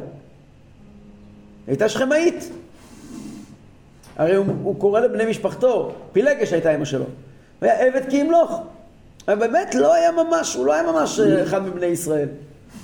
הייתה 1.66 1.88
שכמאית. 1.88 2.50
הרי 4.16 4.34
הוא, 4.34 4.46
הוא 4.62 4.80
קורא 4.80 5.00
לבני 5.00 5.30
משפחתו, 5.30 5.92
פילגש 6.12 6.52
הייתה 6.52 6.74
אמא 6.74 6.84
שלו. 6.84 7.04
הוא 7.04 7.68
היה 7.68 7.86
עבד 7.86 8.10
כי 8.10 8.16
ימלוך. 8.16 8.60
באמת 9.26 9.74
לא 9.74 9.94
היה 9.94 10.12
ממש, 10.12 10.54
הוא 10.54 10.66
לא 10.66 10.72
היה 10.72 10.82
ממש 10.82 11.20
אה, 11.20 11.42
אחד 11.42 11.62
מבני 11.62 11.86
ישראל. 11.86 12.28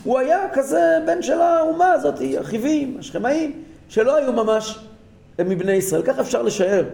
הוא 0.05 0.19
היה 0.19 0.39
כזה 0.53 0.99
בן 1.07 1.23
של 1.23 1.41
האומה 1.41 1.93
הזאת, 1.93 2.15
החיבים, 2.41 2.97
השכמאים, 2.99 3.63
שלא 3.89 4.17
היו 4.17 4.33
ממש 4.33 4.79
מבני 5.39 5.73
ישראל. 5.73 6.03
ככה 6.03 6.21
אפשר 6.21 6.43
לשער. 6.43 6.85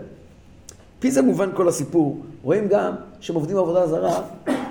פי 1.02 1.11
זה 1.11 1.23
מובן 1.23 1.50
כל 1.54 1.68
הסיפור. 1.68 2.18
רואים 2.42 2.68
גם 2.68 2.92
שהם 3.21 3.37
עובדים 3.37 3.56
עבודה 3.56 3.87
זרה, 3.87 4.23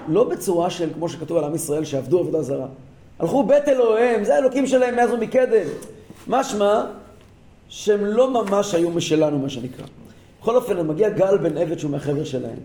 לא 0.07 0.23
בצורה 0.23 0.69
של, 0.69 0.89
כמו 0.93 1.09
שכתוב 1.09 1.37
על 1.37 1.43
עם 1.43 1.55
ישראל, 1.55 1.83
שעבדו 1.83 2.19
עבודה 2.19 2.41
זרה. 2.41 2.67
הלכו 3.19 3.43
בית 3.43 3.67
אלוהיהם, 3.67 4.23
זה 4.23 4.35
האלוקים 4.35 4.67
שלהם 4.67 4.95
מאז 4.95 5.11
ומקדם. 5.11 5.67
משמע 6.27 6.85
שהם 7.69 8.05
לא 8.05 8.29
ממש 8.33 8.73
היו 8.75 8.89
משלנו, 8.89 9.39
מה 9.39 9.49
שנקרא. 9.49 9.85
בכל 10.41 10.55
אופן, 10.55 10.87
מגיע 10.87 11.09
גל 11.09 11.37
בן 11.37 11.57
עבד 11.57 11.79
שהוא 11.79 11.91
מהחבר 11.91 12.23
שלהם. 12.23 12.57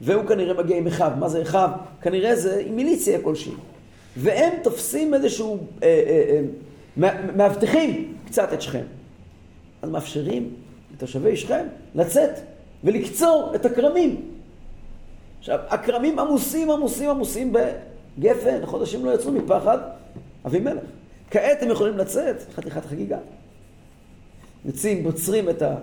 והוא 0.00 0.24
כנראה 0.24 0.54
מגיע 0.54 0.76
עם 0.76 0.86
אחיו. 0.86 1.10
מה 1.18 1.28
זה 1.28 1.42
אחיו? 1.42 1.70
כנראה 2.02 2.36
זה 2.36 2.62
עם 2.66 2.76
מיליציה 2.76 3.20
כלשהי. 3.22 3.52
והם 4.16 4.52
תופסים 4.62 5.14
איזשהו, 5.14 5.58
אה, 5.82 5.88
אה, 5.88 6.24
אה, 6.30 6.40
מא- 6.96 7.32
מאבטחים 7.36 8.14
קצת 8.26 8.52
את 8.52 8.62
שכם. 8.62 8.84
אז 9.82 9.90
מאפשרים 9.90 10.50
לתושבי 10.94 11.36
שכם 11.36 11.66
לצאת 11.94 12.55
ולקצור 12.86 13.52
את 13.54 13.66
הכרמים. 13.66 14.20
עכשיו, 15.38 15.58
הכרמים 15.68 16.18
עמוסים, 16.18 16.70
עמוסים, 16.70 17.10
עמוסים 17.10 17.52
בגפן, 17.52 18.66
חודשים 18.66 19.04
לא 19.04 19.14
יצאו 19.14 19.32
מפחד 19.32 19.78
אבימלך. 20.46 20.82
כעת 21.30 21.62
הם 21.62 21.70
יכולים 21.70 21.98
לצאת, 21.98 22.36
חתיכת 22.54 22.84
חגיגה. 22.86 23.18
יוצאים, 24.64 25.02
בוצרים 25.02 25.48
את, 25.48 25.62
ה, 25.62 25.74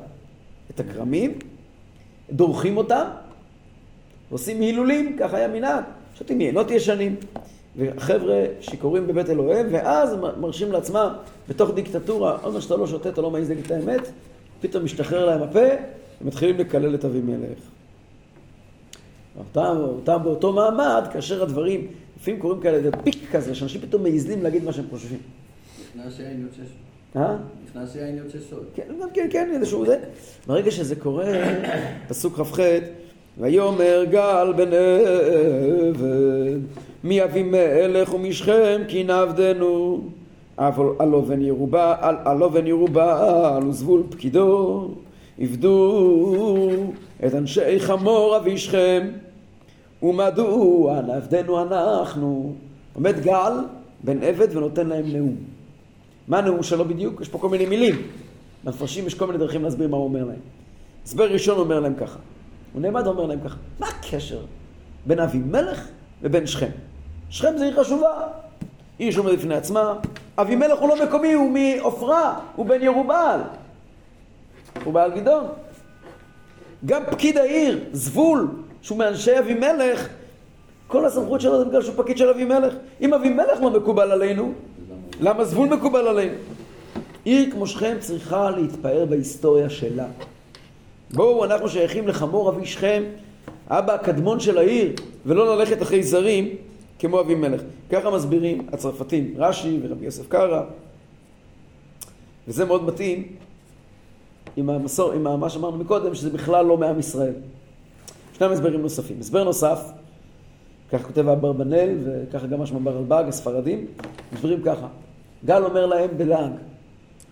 את 0.72 0.80
הכרמים, 0.80 1.40
דורכים 2.32 2.78
אותם, 2.78 3.06
עושים 4.30 4.62
הילולים, 4.62 5.18
ככה 5.20 5.38
היה 5.38 5.48
מנהג, 5.48 5.84
שותים 6.16 6.42
יינות 6.42 6.72
ישנים. 6.72 7.16
וחבר'ה 7.78 8.46
שיכורים 8.62 9.08
בבית 9.08 9.30
אלוהיהם, 9.30 9.68
ואז 9.72 10.16
מרשים 10.40 10.72
לעצמם, 10.72 11.14
בתוך 11.50 11.72
דיקטטורה, 11.74 12.38
עוד 12.42 12.54
מעט 12.54 12.62
שאתה 12.62 12.76
לא 12.76 12.88
שותה, 12.88 13.10
אתה 13.10 13.22
לא 13.22 13.32
מעז 13.32 13.50
להגיד 13.50 13.66
את 13.66 13.72
האמת, 13.72 14.02
פתאום 14.62 14.84
משתחרר 14.84 15.26
להם 15.26 15.42
הפה, 15.44 15.68
ומתחילים 16.22 16.58
לקלל 16.58 16.96
את 16.96 17.06
אבימלך. 17.06 17.60
אותם, 19.38 19.76
אותם 19.80 20.20
באותו 20.24 20.54
מעמד, 20.54 21.04
כאשר 21.14 21.44
הדברים, 21.44 21.88
לפעמים 22.20 22.40
קוראים 22.40 22.62
כאלה, 22.62 22.82
זה 22.82 22.92
פיק 23.04 23.32
כזה, 23.32 23.56
שאנשים 23.56 23.82
פתאום 23.82 24.04
מעזים 24.04 24.44
להגיד 24.44 24.64
מה 24.64 24.74
שהם 24.74 24.86
חושבים. 24.90 25.20
נכנס 25.96 26.20
יין 26.20 26.42
יוצא 26.42 26.56
סוד. 26.56 27.22
אה? 27.22 27.36
נכנס 27.66 27.96
יין 27.96 28.18
יוצא 28.18 28.38
סוד. 28.50 28.66
כן, 28.76 28.84
כן, 29.14 29.28
כן, 29.32 29.50
איזשהו 29.54 29.86
זה. 29.86 30.00
ברגע 30.48 30.72
שזה 30.72 30.96
קורה, 30.96 31.26
פסוק 32.08 32.34
כ"ח, 32.42 32.60
ויאמר 33.38 34.04
גל 34.12 34.54
בן 34.56 34.74
עבד, 35.90 36.60
מי 37.04 37.24
אבימלך 37.24 38.14
ומשכם 38.14 38.82
כי 38.88 39.04
נעבדנו. 39.04 40.02
אבל 40.58 40.86
הלא 41.00 41.22
בן 41.22 41.42
ירובל, 41.42 41.94
הלא 42.02 42.50
בן 42.50 42.68
ירובל 42.68 43.60
וזבול 43.68 44.04
פקידו, 44.10 44.90
עבדו 45.40 46.94
את 47.26 47.36
אנשי 47.36 47.80
חמור 47.80 48.38
אבי 48.38 48.58
שכם, 48.58 49.08
ומדוע 50.04 51.02
נעבדנו 51.02 51.62
אנחנו. 51.62 52.54
עומד 52.94 53.20
גל 53.20 53.54
בן 54.04 54.24
עבד 54.24 54.58
ונותן 54.58 54.88
להם 54.88 55.06
נאום. 55.14 55.36
מה 56.28 56.38
הנאום 56.38 56.64
שלו 56.64 56.86
בדיוק? 56.86 57.22
יש 57.22 57.30
פה 57.30 57.38
כל 57.38 57.50
מיני 57.50 57.66
מילים. 57.66 57.96
למפרשים 58.66 59.08
יש 59.08 59.14
כל 59.14 59.26
מיני 59.28 59.38
דרכים 59.38 59.64
להסביר 59.64 59.88
מה 59.88 59.98
הוא 59.98 60.04
אומר 60.04 60.26
להם. 60.26 60.40
הסבר 61.06 61.32
ראשון 61.32 61.60
אומר 61.60 61.80
להם 61.80 61.94
ככה. 61.96 62.20
הוא 62.74 62.82
נעמד 62.82 63.08
ואומר 63.08 63.26
להם 63.26 63.40
ככה, 63.46 63.56
מה 63.80 63.88
הקשר 63.88 64.40
בין 65.06 65.20
אבימלך 65.20 65.88
ובין 66.22 66.48
שכם? 66.48 66.70
שכם 67.30 67.58
זה 67.58 67.66
עיר 67.66 67.84
חשובה, 67.84 68.12
עיר 68.98 69.12
שעומדת 69.12 69.38
בפני 69.38 69.56
עצמה. 69.56 69.94
אבימלך 70.38 70.80
הוא 70.80 70.90
לא 70.90 71.04
מקומי, 71.04 71.34
הוא 71.34 71.52
מעופרה, 71.52 72.40
הוא 72.56 72.66
בן 72.66 72.82
ירובעל. 72.82 73.40
הוא 74.84 74.94
בעל 74.94 75.12
גדעון. 75.12 75.46
גם 76.86 77.02
פקיד 77.12 77.38
העיר, 77.38 77.80
זבול, 77.92 78.48
שהוא 78.82 78.98
מאנשי 78.98 79.40
אבימלך, 79.40 80.08
כל 80.88 81.06
הסמכות 81.06 81.42
שלו 81.42 81.60
זה 81.60 81.66
בגלל 81.66 81.82
שהוא 81.82 81.96
פקיד 81.98 82.18
של 82.18 82.30
אבימלך. 82.30 82.74
אם 83.02 83.14
אבימלך 83.14 83.62
לא 83.62 83.70
מקובל 83.70 84.12
עלינו, 84.12 84.54
למה 85.20 85.46
זבול 85.46 85.70
מקובל 85.70 86.08
עלינו? 86.08 86.36
עיר 87.24 87.52
כמו 87.52 87.68
שכם 87.68 87.98
צריכה 88.00 88.50
להתפאר 88.50 89.06
בהיסטוריה 89.06 89.70
שלה. 89.70 90.06
בואו, 91.14 91.46
אנחנו 91.46 91.70
שייכים 91.70 92.08
לחמור 92.08 92.50
אבי 92.50 92.66
שכם, 92.66 93.04
אבא 93.68 93.94
הקדמון 93.94 94.40
של 94.40 94.58
העיר, 94.58 94.94
ולא 95.26 95.56
ללכת 95.56 95.82
אחרי 95.82 96.04
זרים 96.04 96.50
כמו 97.00 97.20
אבימלך. 97.20 97.62
ככה 97.90 98.10
מסבירים 98.10 98.68
הצרפתים, 98.72 99.34
רש"י 99.38 99.80
ורבי 99.84 100.06
יוסף 100.06 100.28
קרא, 100.28 100.62
וזה 102.48 102.66
מאוד 102.66 102.84
מתאים 102.84 103.28
עם, 104.58 104.70
המסור, 104.70 105.12
עם 105.12 105.40
מה 105.40 105.50
שאמרנו 105.50 105.78
מקודם, 105.78 106.16
שזה 106.16 106.30
בכלל 106.30 106.66
לא 106.66 106.78
מעם 106.78 107.00
ישראל. 107.00 107.34
שני 108.38 108.48
הסברים 108.48 108.82
נוספים. 108.82 109.18
הסבר 109.20 109.44
נוסף, 109.44 109.80
כך 110.92 111.02
כותב 111.02 111.28
אברבנאל, 111.28 111.98
וככה 112.06 112.48
גם 112.48 112.62
משמע 112.62 112.80
ברלב"ג, 112.84 113.24
הספרדים, 113.28 113.86
מסבירים 114.34 114.62
ככה. 114.62 114.88
גל 115.46 115.64
אומר 115.64 115.86
להם 115.86 116.10
בלעג, 116.18 116.52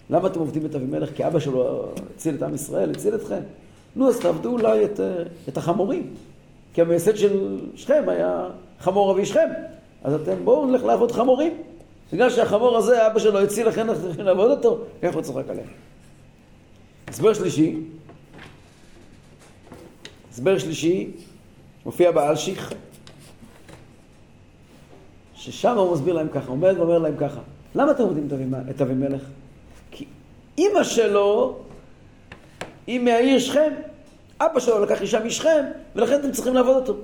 למה 0.09 0.27
אתם 0.27 0.39
עובדים 0.39 0.65
את 0.65 0.75
אבימלך? 0.75 1.09
כי 1.15 1.27
אבא 1.27 1.39
שלו 1.39 1.85
הציל 2.15 2.35
את 2.35 2.43
עם 2.43 2.55
ישראל, 2.55 2.91
הציל 2.91 3.15
אתכם. 3.15 3.39
נו, 3.95 4.09
אז 4.09 4.19
תעבדו 4.19 4.51
אולי 4.51 4.85
את, 4.85 4.99
את 5.49 5.57
החמורים. 5.57 6.13
כי 6.73 6.81
המייסד 6.81 7.15
של 7.15 7.59
שכם 7.75 8.03
היה 8.07 8.47
חמור 8.79 9.11
אבי 9.11 9.25
שכם. 9.25 9.49
אז 10.03 10.13
אתם 10.13 10.35
בואו 10.43 10.65
נלך 10.65 10.83
לעבוד 10.83 11.11
חמורים. 11.11 11.57
בגלל 12.13 12.29
שהחמור 12.29 12.77
הזה, 12.77 13.07
אבא 13.07 13.19
שלו 13.19 13.39
הציל 13.39 13.67
לכם 13.67 13.87
לעבוד 14.17 14.51
אותו, 14.51 14.77
איך 15.01 15.15
הוא 15.15 15.21
צוחק 15.21 15.49
עליהם. 15.49 15.67
הסבר 17.11 17.33
שלישי, 17.33 17.75
הסבר 20.31 20.57
שלישי, 20.57 21.11
מופיע 21.85 22.11
באלשיך, 22.11 22.73
ששם 25.35 25.77
הוא 25.77 25.93
מסביר 25.93 26.13
להם 26.13 26.27
ככה, 26.33 26.49
עומד 26.49 26.75
ואומר 26.77 26.97
להם 26.97 27.17
ככה, 27.17 27.39
למה 27.75 27.91
אתם 27.91 28.03
עובדים 28.03 28.27
את 28.69 28.81
אבימלך? 28.81 29.21
כי 29.91 30.05
אימא 30.57 30.83
שלו 30.83 31.59
היא 32.87 32.99
מהעיר 32.99 33.39
שכם, 33.39 33.73
אבא 34.39 34.59
שלו 34.59 34.83
לקח 34.83 35.01
אישה 35.01 35.23
משכם, 35.23 35.65
ולכן 35.95 36.19
אתם 36.19 36.31
צריכים 36.31 36.53
לעבוד 36.53 36.75
אותו. 36.75 36.95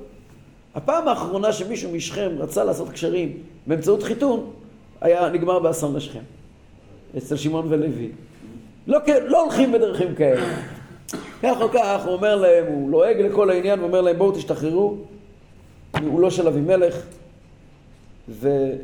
הפעם 0.75 1.07
האחרונה 1.07 1.53
שמישהו 1.53 1.91
משכם 1.91 2.29
רצה 2.39 2.63
לעשות 2.63 2.89
קשרים 2.89 3.37
באמצעות 3.67 4.03
חיתון, 4.03 4.51
היה 5.01 5.29
נגמר 5.29 5.59
באסון 5.59 5.95
לשכם, 5.95 6.23
אצל 7.17 7.35
שמעון 7.35 7.65
ולוי. 7.69 8.11
לא, 8.87 8.99
לא 9.27 9.43
הולכים 9.43 9.71
בדרכים 9.71 10.15
כאלה. 10.15 10.45
כך 11.43 11.61
או 11.61 11.69
כך, 11.69 12.05
הוא 12.05 12.13
אומר 12.13 12.35
להם, 12.35 12.65
הוא 12.67 12.89
לועג 12.91 13.21
לכל 13.21 13.49
העניין 13.49 13.79
ואומר 13.79 14.01
להם, 14.01 14.17
בואו 14.17 14.31
תשתחררו. 14.31 14.97
הוא 16.01 16.19
לא 16.19 16.29
של 16.29 16.47
אבימלך, 16.47 16.95
והוא 18.27 18.79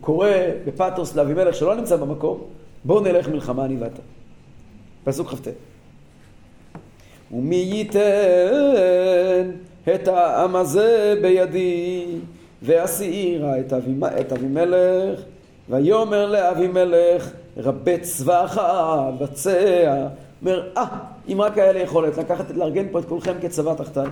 קורא 0.00 0.30
בפתוס 0.64 1.16
לאבימלך 1.16 1.54
שלא 1.54 1.74
נמצא 1.74 1.96
במקום, 1.96 2.40
בואו 2.84 3.00
נלך 3.00 3.28
מלחמה 3.28 3.64
אני 3.64 3.76
ואתה. 3.76 4.02
פסוק 5.04 5.28
כ"ט. 5.28 5.48
ומי 7.32 7.56
ייתן 7.56 8.00
את 9.94 10.08
העם 10.08 10.56
הזה 10.56 11.14
בידי, 11.22 12.06
ואסירה 12.62 13.58
את 14.20 14.32
אבימלך, 14.32 15.20
ויאמר 15.68 16.26
לאבימלך, 16.26 17.30
רבה 17.56 17.98
צבאך, 17.98 18.60
בצע. 19.20 20.06
אומר, 20.40 20.68
אה, 20.76 20.84
אם 21.28 21.40
רק 21.40 21.58
היה 21.58 21.72
לי 21.72 21.80
יכולת 21.80 22.18
לקחת, 22.18 22.50
לארגן 22.50 22.86
פה 22.92 22.98
את 22.98 23.04
כולכם 23.04 23.32
כצבא 23.42 23.74
תחתן. 23.74 24.10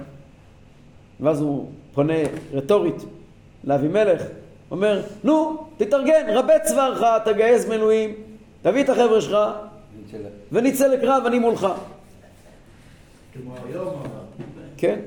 ואז 1.20 1.40
הוא 1.40 1.68
פונה 1.94 2.14
רטורית 2.52 3.04
לאבימלך, 3.64 4.22
אומר, 4.70 5.02
נו, 5.24 5.66
תתארגן, 5.76 6.26
רבה 6.28 6.58
צווארך, 6.58 7.02
תגייס 7.24 7.68
מנויים, 7.68 8.14
תביא 8.62 8.84
את 8.84 8.88
החבר'ה 8.88 9.20
שלך, 9.20 9.38
ונצא 10.52 10.86
לקרב, 10.86 11.22
אני 11.26 11.38
מולך. 11.38 11.66
כמו 13.32 13.54
היום, 13.68 14.02
כן, 14.76 14.98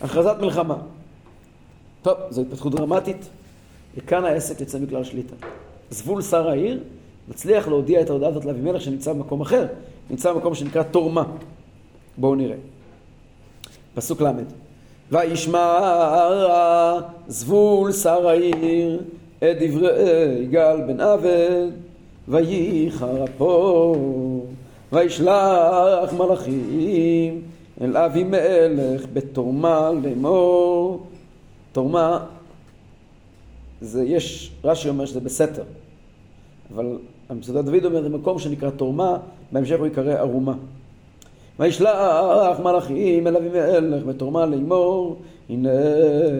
הכרזת 0.00 0.36
מלחמה. 0.40 0.76
טוב, 2.02 2.18
זו 2.30 2.40
התפתחות 2.40 2.74
דרמטית, 2.74 3.28
וכאן 3.96 4.24
העסק 4.24 4.60
יוצא 4.60 4.78
מכלל 4.78 5.04
שליטה. 5.04 5.34
זבול 5.90 6.22
שר 6.22 6.48
העיר 6.48 6.80
מצליח 7.28 7.68
להודיע 7.68 8.00
את 8.00 8.10
ההודעה 8.10 8.30
הזאת 8.30 8.44
לאבימלך 8.44 8.82
שנמצא 8.82 9.12
במקום 9.12 9.40
אחר, 9.40 9.66
נמצא 10.10 10.32
במקום 10.32 10.54
שנקרא 10.54 10.82
תורמה. 10.82 11.24
בואו 12.16 12.34
נראה. 12.34 12.56
פסוק 13.94 14.22
ל' 14.22 14.30
וישמע 15.12 16.98
זבול 17.28 17.92
שר 17.92 18.28
העיר 18.28 19.02
את 19.38 19.56
דברי 19.60 20.42
יגאל 20.42 20.80
בן 20.80 21.00
עבד 21.00 21.68
וייחר 22.28 23.24
אפו 23.24 23.96
וישלח 24.92 26.12
מלאכים 26.12 27.42
אל 27.80 27.96
אבימלך 27.96 29.06
בתורמה 29.12 29.90
לאמור 30.02 31.06
תורמה 31.72 32.24
זה 33.80 34.04
יש, 34.04 34.52
רש"י 34.64 34.88
אומר 34.88 35.06
שזה 35.06 35.20
בסתר 35.20 35.62
אבל 36.74 36.98
המצודת 37.30 37.64
דוד 37.64 37.84
אומר 37.84 38.02
זה 38.02 38.08
מקום 38.08 38.38
שנקרא 38.38 38.70
תורמה 38.70 39.16
בהמשך 39.52 39.78
הוא 39.78 39.86
יקרא 39.86 40.12
ערומה. 40.12 40.54
וישלח 41.58 42.60
מלאכים 42.64 43.26
אל 43.26 43.36
אבימלך 43.36 44.04
בתורמה 44.04 44.46
לאמור 44.46 45.16
הנה 45.50 45.70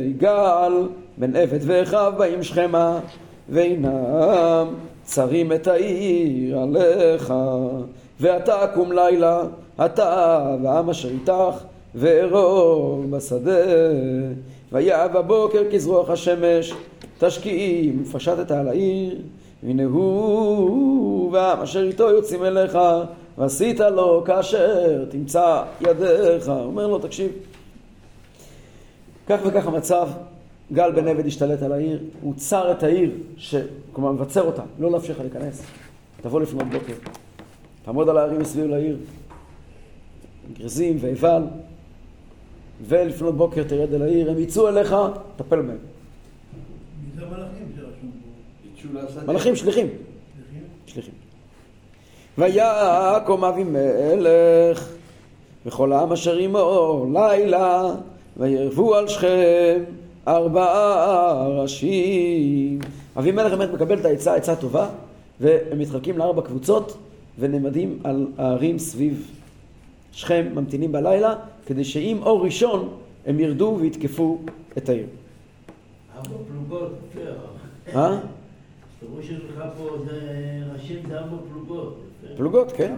יגאל 0.04 0.72
בן 1.18 1.36
עבד 1.36 1.58
ואחיו 1.62 2.12
באים 2.18 2.42
שכמה 2.42 3.00
ואינם 3.48 4.66
צרים 5.04 5.52
את 5.52 5.66
העיר 5.66 6.58
עליך. 6.58 7.34
ואתה 8.20 8.66
קום 8.74 8.92
לילה 8.92 9.42
אתה 9.84 10.56
והעם 10.62 10.90
אשר 10.90 11.08
איתך 11.08 11.64
וארור 11.94 13.04
בשדה. 13.10 13.64
ויהב 14.72 15.18
בבוקר 15.18 15.62
כזרוח 15.72 16.10
השמש 16.10 16.72
תשקיעים 17.18 18.02
ופשטת 18.02 18.50
על 18.50 18.68
העיר 18.68 19.18
והנה 19.62 19.84
הוא 19.84 21.32
והעם 21.32 21.60
אשר 21.60 21.82
איתו 21.82 22.10
יוצאים 22.10 22.44
אליך 22.44 22.78
ועשית 23.38 23.80
לו 23.80 24.22
כאשר 24.26 25.04
תמצא 25.04 25.62
ידיך. 25.80 26.48
אומר 26.48 26.86
לו, 26.86 26.98
תקשיב, 26.98 27.32
כך 29.26 29.38
וכך 29.46 29.66
המצב, 29.66 30.08
גל 30.72 30.92
בן 30.92 31.08
עבד 31.08 31.26
השתלט 31.26 31.62
על 31.62 31.72
העיר, 31.72 32.02
הוא 32.20 32.34
צר 32.36 32.72
את 32.72 32.82
העיר, 32.82 33.10
ש... 33.36 33.54
כלומר 33.92 34.12
מבצר 34.12 34.42
אותה, 34.42 34.62
לא 34.78 34.90
לאפשר 34.90 35.12
לך 35.12 35.20
להיכנס. 35.20 35.62
תבוא 36.20 36.40
לפנות 36.40 36.66
בוקר, 36.66 36.92
תעמוד 37.84 38.08
על 38.08 38.18
הערים 38.18 38.40
מסביב 38.40 38.66
לעיר, 38.66 38.96
גרזים 40.58 40.96
ואיבל, 41.00 41.42
ולפנות 42.86 43.36
בוקר 43.36 43.62
תרד 43.62 43.94
אל 43.94 44.02
העיר, 44.02 44.30
הם 44.30 44.38
יצאו 44.38 44.68
אליך, 44.68 44.96
טפל 45.36 45.62
בהם. 45.62 45.68
מי 45.68 45.76
זה 47.16 47.22
המלאכים? 47.26 47.85
מלאכים, 49.26 49.56
שליחים. 49.56 49.86
שליחים? 50.86 51.14
ויקום 52.38 53.44
אבימלך 53.44 54.88
וכל 55.66 55.92
העם 55.92 56.12
אשר 56.12 56.36
עמו 56.36 57.06
לילה 57.12 57.94
וירבו 58.36 58.94
על 58.94 59.08
שכם 59.08 59.84
ארבעה 60.28 61.48
ראשים. 61.48 62.78
אבימלך 63.18 63.52
באמת 63.52 63.70
מקבל 63.72 63.98
את 63.98 64.04
העצה, 64.04 64.34
עצה 64.34 64.56
טובה, 64.56 64.88
והם 65.40 65.78
מתחלקים 65.78 66.18
לארבע 66.18 66.42
קבוצות 66.42 66.96
ונעמדים 67.38 67.98
על 68.04 68.26
הערים 68.38 68.78
סביב 68.78 69.30
שכם, 70.12 70.46
ממתינים 70.54 70.92
בלילה, 70.92 71.34
כדי 71.66 71.84
שעם 71.84 72.22
אור 72.22 72.44
ראשון 72.44 72.88
הם 73.26 73.40
ירדו 73.40 73.76
ויתקפו 73.80 74.38
את 74.78 74.88
העיר. 74.88 75.06
ארבע 76.16 76.36
פלוגות. 76.48 76.92
אה? 77.94 78.18
שלך 79.22 79.64
פה 79.78 79.96
זה 80.04 81.14
ארבע 81.14 81.36
פלוגות. 81.52 82.00
פלוגות, 82.36 82.72
כן. 82.72 82.94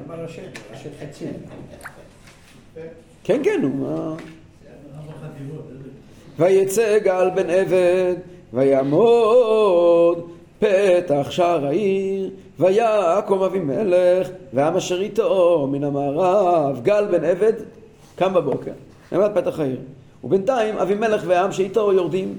של 0.75 0.89
חצים. 1.01 1.33
כן, 3.25 3.41
כן, 3.45 3.61
הוא... 3.63 4.17
ויצא 6.39 6.99
גל 6.99 7.31
בן 7.35 7.51
עבד, 7.51 8.15
ויעמוד 8.53 10.29
פתח 10.59 11.31
שער 11.31 11.67
העיר, 11.67 12.31
ויקום 12.59 13.43
אבימלך, 13.43 14.29
והעם 14.53 14.77
אשר 14.77 15.01
איתו 15.01 15.69
מן 15.71 15.85
המערב. 15.85 16.81
גל 16.83 17.07
בן 17.11 17.25
עבד 17.25 17.53
קם 18.17 18.35
בבוקר, 18.35 18.73
נעמד 19.13 19.31
פתח 19.35 19.61
העיר. 19.61 19.79
ובינתיים 20.25 20.77
אבימלך 20.77 21.23
והעם 21.27 21.53
שאיתו 21.53 21.93
יורדים 21.93 22.39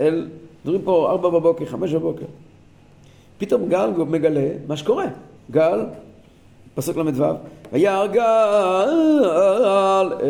אל, 0.00 0.28
מדברים 0.64 0.82
פה 0.82 1.10
ארבע 1.10 1.28
בבוקר, 1.28 1.64
חמש 1.64 1.94
בבוקר. 1.94 2.26
פתאום 3.40 3.68
גל 3.68 3.90
מגלה 4.08 4.48
מה 4.68 4.76
שקורה. 4.76 5.06
גל, 5.50 5.80
פסוק 6.74 6.96
ל"ו, 6.96 7.24
וירא 7.72 8.06
גל 8.06 8.88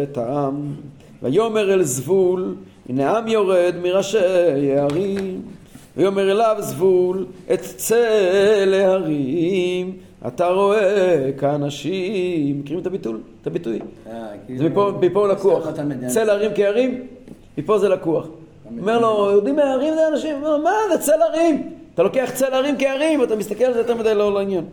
את 0.02 0.18
העם, 0.18 0.74
ויאמר 1.22 1.72
אל 1.74 1.82
זבול, 1.82 2.54
הנה 2.88 3.10
העם 3.10 3.28
יורד 3.28 3.74
מראשי 3.82 4.18
הערים. 4.78 5.42
ויאמר 5.96 6.30
אליו 6.30 6.56
זבול, 6.58 7.26
את 7.52 7.60
צא 7.60 8.64
להרים, 8.66 9.96
אתה 10.26 10.46
רואה 10.48 11.30
כאנשים, 11.38 12.60
מכירים 12.60 12.80
את 12.82 12.86
הביטול? 12.86 13.20
את 13.42 13.46
הביטוי? 13.46 13.78
אה, 14.06 14.26
כאילו- 14.46 14.58
זה 14.58 14.68
מפה, 15.00 15.28
לקוח. 15.28 15.66
צל 16.06 16.30
הרים 16.30 16.50
כהרים, 16.54 17.02
מפה 17.58 17.78
זה 17.78 17.88
לקוח. 17.88 18.26
אומר 18.80 18.98
לו, 18.98 19.30
יודעים 19.30 19.56
מה 19.56 19.72
הרים 19.72 19.94
זה 19.94 20.08
אנשים? 20.08 20.36
אומר 20.36 20.56
לו, 20.56 20.62
מה 20.62 20.70
זה 20.92 20.98
צל 20.98 21.22
הרים? 21.22 21.79
אתה 22.00 22.08
לוקח 22.08 22.30
צל 22.34 22.54
הרים 22.54 22.74
כהרים, 22.78 23.20
ואתה 23.20 23.36
מסתכל 23.36 23.64
על 23.64 23.72
זה 23.72 23.78
יותר 23.78 23.94
מדי 23.94 24.14
לא 24.14 24.34
לעניין. 24.34 24.64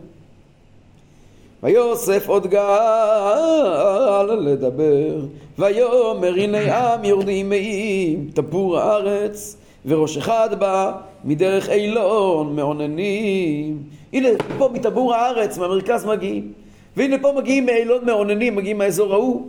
ויוסף 1.62 2.28
עוד 2.28 2.46
גל 2.46 4.22
לדבר, 4.40 5.20
ויאמר 5.58 6.34
הנה 6.36 6.94
עם 6.94 7.04
יורדים 7.04 7.48
מאים, 7.48 8.30
תפור 8.34 8.78
הארץ, 8.78 9.56
וראש 9.86 10.16
אחד 10.16 10.48
בא 10.58 10.92
מדרך 11.24 11.68
אילון 11.68 12.56
מעוננים. 12.56 13.82
הנה 14.12 14.28
פה 14.58 14.68
מטבור 14.72 15.14
הארץ, 15.14 15.58
מהמרכז 15.58 16.04
מגיעים, 16.04 16.52
והנה 16.96 17.16
פה 17.18 17.32
מגיעים 17.36 17.66
מאילון 17.66 18.04
מעוננים, 18.04 18.56
מגיעים 18.56 18.78
מהאזור 18.78 19.12
ההוא. 19.12 19.46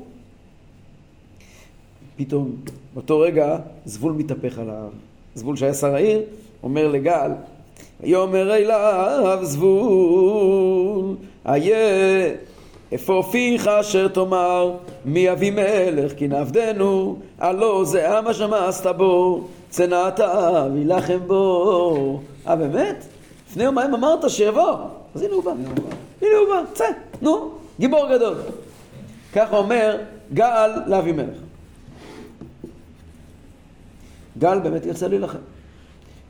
פתאום, 2.17 2.55
באותו 2.93 3.19
רגע, 3.19 3.57
זבול 3.85 4.11
מתהפך 4.13 4.59
עליו. 4.59 4.89
זבול 5.35 5.55
שהיה 5.55 5.73
שר 5.73 5.95
העיר, 5.95 6.21
אומר 6.63 6.87
לגל, 6.87 7.31
ויאמר 8.01 8.55
אליו 8.55 9.39
זבול, 9.41 11.15
איה, 11.45 11.75
איפה 12.91 13.23
פיך 13.31 13.67
אשר 13.67 14.07
תאמר, 14.07 14.71
מי 15.05 15.31
אבימלך 15.31 16.13
כי 16.17 16.27
נעבדנו, 16.27 17.19
הלא 17.39 17.83
זה 17.85 18.17
עם 18.17 18.27
אשר 18.27 18.93
בו, 18.93 19.43
צנעתה 19.69 20.67
וילחם 20.73 21.19
בו. 21.27 22.21
אה 22.47 22.55
באמת? 22.55 23.05
לפני 23.49 23.63
יומיים 23.63 23.93
אמרת 23.93 24.29
שיבוא, 24.29 24.75
אז 25.15 25.21
הנה 25.21 25.33
הוא 25.33 25.43
בא. 25.43 25.51
הנה 26.21 26.37
הוא 26.37 26.47
בא, 26.47 26.61
צא, 26.73 26.85
נו, 27.21 27.51
גיבור 27.79 28.07
גדול. 28.15 28.35
ככה 29.33 29.57
אומר 29.57 29.97
גל 30.33 30.71
לאבימלך. 30.87 31.37
גל 34.37 34.59
באמת 34.59 34.85
יצא 34.85 35.07
להילחם. 35.07 35.37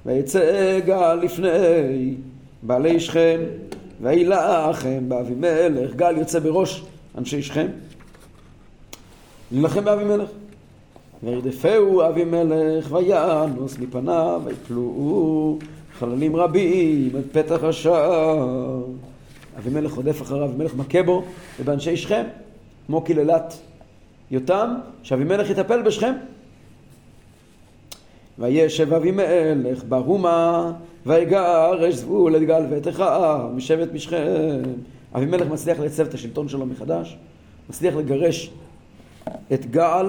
ויצא 0.06 0.80
גל 0.86 1.16
לפני 1.16 2.16
בעלי 2.62 3.00
שכם, 3.00 3.40
וילחם 4.02 5.10
באבימלך. 5.10 5.96
גל 5.96 6.18
יוצא 6.18 6.40
בראש 6.40 6.84
אנשי 7.18 7.42
שכם, 7.42 7.68
להילחם 9.52 9.86
באבימלך. 9.86 10.30
וירדפהו 11.24 12.02
אבימלך, 12.08 12.92
וינוס 12.92 13.80
מפניו, 13.80 14.42
ויפלו 14.46 15.58
חללים 16.00 16.36
רבים 16.36 17.12
עד 17.16 17.24
פתח 17.32 17.64
השער. 17.64 18.82
אבימלך 19.58 19.94
רודף 19.94 20.22
אחריו, 20.22 20.46
אבימלך 20.46 20.76
מכה 20.76 21.04
בו, 21.04 21.24
ובאנשי 21.60 21.98
שכם, 21.98 22.24
כמו 22.88 23.02
קללת 23.02 23.58
יותם, 24.32 24.76
שאבימלך 25.04 25.50
יטפל 25.50 25.82
בשכם. 25.82 26.14
וישב 28.40 28.94
אבימלך 28.94 29.84
בהומה, 29.84 30.72
ויגרש 31.06 31.96
זבול 31.96 32.36
את 32.36 32.42
גל 32.42 32.64
ואת 32.70 32.88
אחיו 32.88 33.50
משבט 33.56 33.94
משכם. 33.94 34.62
אבימלך 35.16 35.48
מצליח 35.48 35.80
לייצב 35.80 36.06
את 36.08 36.14
השלטון 36.14 36.50
שלו 36.50 36.66
מחדש, 36.66 37.18
מצליח 37.70 37.96
לגרש 37.96 38.52
את 39.54 39.66
גל 39.72 40.06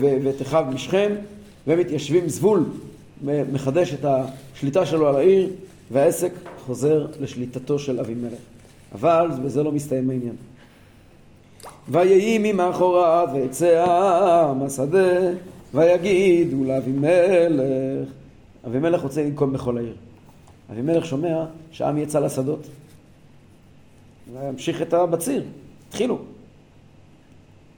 ואת 0.00 0.42
אחיו 0.42 0.64
משכם, 0.74 1.12
ומתיישבים 1.66 2.28
זבול, 2.28 2.64
מ- 3.24 3.54
מחדש 3.54 3.94
את 3.94 4.04
השליטה 4.04 4.86
שלו 4.86 5.08
על 5.08 5.16
העיר, 5.16 5.50
והעסק 5.90 6.32
חוזר 6.66 7.06
לשליטתו 7.20 7.78
של 7.78 8.00
אבימלך. 8.00 8.38
אבל 8.94 9.28
בזה 9.44 9.62
לא 9.62 9.72
מסתיים 9.72 10.10
העניין. 10.10 10.34
ויהי 11.88 12.38
ממאחוריו 12.38 13.28
ויצא 13.34 13.66
העם 13.66 14.62
השדה 14.62 15.30
ויגידו 15.74 16.64
לאבימלך 16.64 18.08
אבימלך 18.66 19.02
רוצה 19.02 19.22
לנקום 19.22 19.52
בכל 19.52 19.78
העיר. 19.78 19.94
אבימלך 20.72 21.06
שומע 21.06 21.44
שהעם 21.72 21.98
יצא 21.98 22.18
לשדות 22.18 22.66
וימשיך 24.32 24.82
את 24.82 24.94
הבציר, 24.94 25.42
התחילו. 25.88 26.18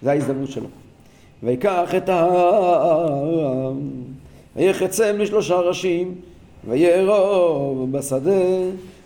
זו 0.02 0.10
ההזדמנות 0.10 0.50
שלו. 0.50 0.66
ויקח 1.42 1.94
את 1.96 2.08
העם 2.08 3.90
ויחצם 4.56 5.16
לשלושה 5.18 5.56
ראשים 5.56 6.14
ויארוב 6.68 7.92
בשדה 7.92 8.42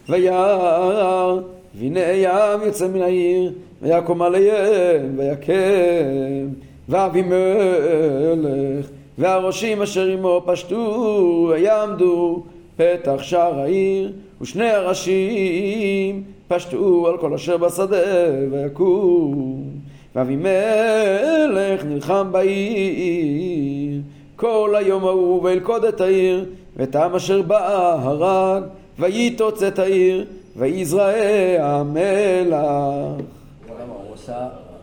וירא 0.09 1.37
והנה 1.75 2.01
ים 2.01 2.63
יוצא 2.67 2.89
מן 2.89 3.03
העיר 3.03 3.53
ויקום 3.83 4.23
עליהם 4.23 5.19
ויקם 5.19 6.49
ואבימלך 6.91 8.87
והראשים 9.19 9.83
אשר 9.83 10.07
עמו 10.07 10.43
פשטו 10.47 11.49
ויעמדו 11.51 12.43
פתח 12.77 13.23
שער 13.23 13.61
העיר 13.61 14.13
ושני 14.41 14.71
הראשים 14.71 16.23
פשטו 16.49 17.09
על 17.09 17.19
כל 17.19 17.35
אשר 17.35 17.57
בשדה 17.57 17.97
ויקום. 18.51 19.65
ואבימלך 20.15 21.85
נלחם 21.85 22.29
בעיר 22.33 24.01
כל 24.37 24.75
היום 24.79 25.05
ההוא 25.05 25.43
וילכוד 25.43 25.85
את 25.85 26.01
העיר 26.01 26.45
ואת 26.77 26.95
העם 26.95 27.15
אשר 27.15 27.43
בא 27.43 27.99
הרג 28.03 28.63
וייטוץ 28.99 29.63
את 29.63 29.79
העיר 29.79 30.27
ויזרע 30.57 31.13
המלח 31.61 33.21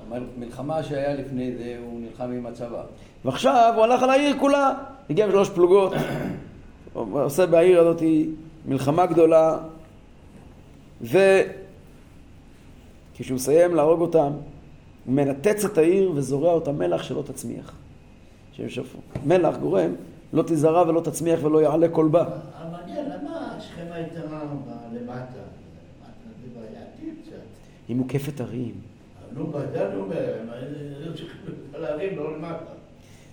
למה? 0.08 0.18
הוא 0.18 0.26
עשה 0.26 0.40
מלחמה 0.40 0.84
שהיה 0.84 1.16
לפני 1.16 1.56
זה, 1.58 1.78
הוא 1.86 2.02
נלחם 2.02 2.32
עם 2.32 2.46
הצבא. 2.46 2.84
ועכשיו 3.26 3.74
הוא 3.76 3.84
הלך 3.84 4.04
על 4.04 4.10
העיר 4.10 4.40
כולה, 4.40 4.74
הגיע 5.10 5.26
עם 5.26 5.32
שלוש 5.32 5.50
פלוגות, 5.50 5.94
הוא 6.94 7.22
עושה 7.22 7.46
בעיר 7.46 7.80
הזאת 7.80 8.04
מלחמה 8.66 9.06
גדולה, 9.06 9.58
וכשהוא 11.02 11.26
מסיים 13.32 13.76
להרוג 13.76 14.02
אותם, 14.02 14.32
הוא 15.06 15.14
מנתץ 15.14 15.66
את 15.66 15.78
העיר 15.78 16.12
וזורע 16.16 16.52
אותה 16.52 16.72
מלח 16.72 17.04
שלא 17.04 17.22
תצמיח. 17.22 17.74
שהם 18.52 18.70
שפו. 18.70 18.98
מלח 19.26 19.58
גורם, 19.58 19.92
לא 20.34 20.44
תזרע 20.44 20.90
ולא 20.90 21.02
תצמיח 21.02 21.40
ולא 21.44 21.62
יעלה 21.62 21.90
כל 21.90 22.08
בה. 22.08 22.22
אבל 22.24 22.32
מעניין, 22.72 23.06
למה 23.06 23.96
הייתה 23.96 24.20
ב- 24.20 24.96
למטה? 24.96 25.40
היא 27.88 27.96
מוקפת 27.96 28.42
הרים. 28.42 28.74
נו, 29.38 29.48
בדלנו 29.48 30.06
בהם, 30.10 30.48
היו 31.02 31.14
צריכים 31.14 31.54
להרים 31.74 32.18
לא 32.18 32.38
למטה. 32.38 32.72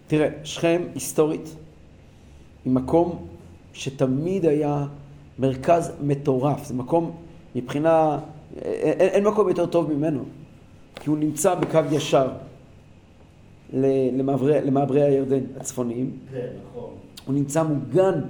תראה, 0.06 0.28
שכם 0.44 0.82
היסטורית 0.94 1.56
היא 2.64 2.72
מקום 2.72 3.26
שתמיד 3.72 4.46
היה 4.46 4.86
מרכז 5.38 5.92
מטורף. 6.02 6.64
זה 6.64 6.74
מקום 6.74 7.16
מבחינה... 7.54 8.18
אין, 8.56 9.00
אין 9.00 9.24
מקום 9.24 9.48
יותר 9.48 9.66
טוב 9.66 9.92
ממנו. 9.92 10.24
כי 10.94 11.10
הוא 11.10 11.18
נמצא 11.18 11.54
בקו 11.54 11.80
ישר 11.90 12.28
למעברי, 13.72 14.60
למעברי 14.60 15.02
הירדן 15.02 15.44
הצפוניים. 15.56 16.10
כן, 16.32 16.46
נכון. 16.70 16.90
הוא 17.26 17.34
נמצא 17.34 17.62
מוגן 17.62 18.20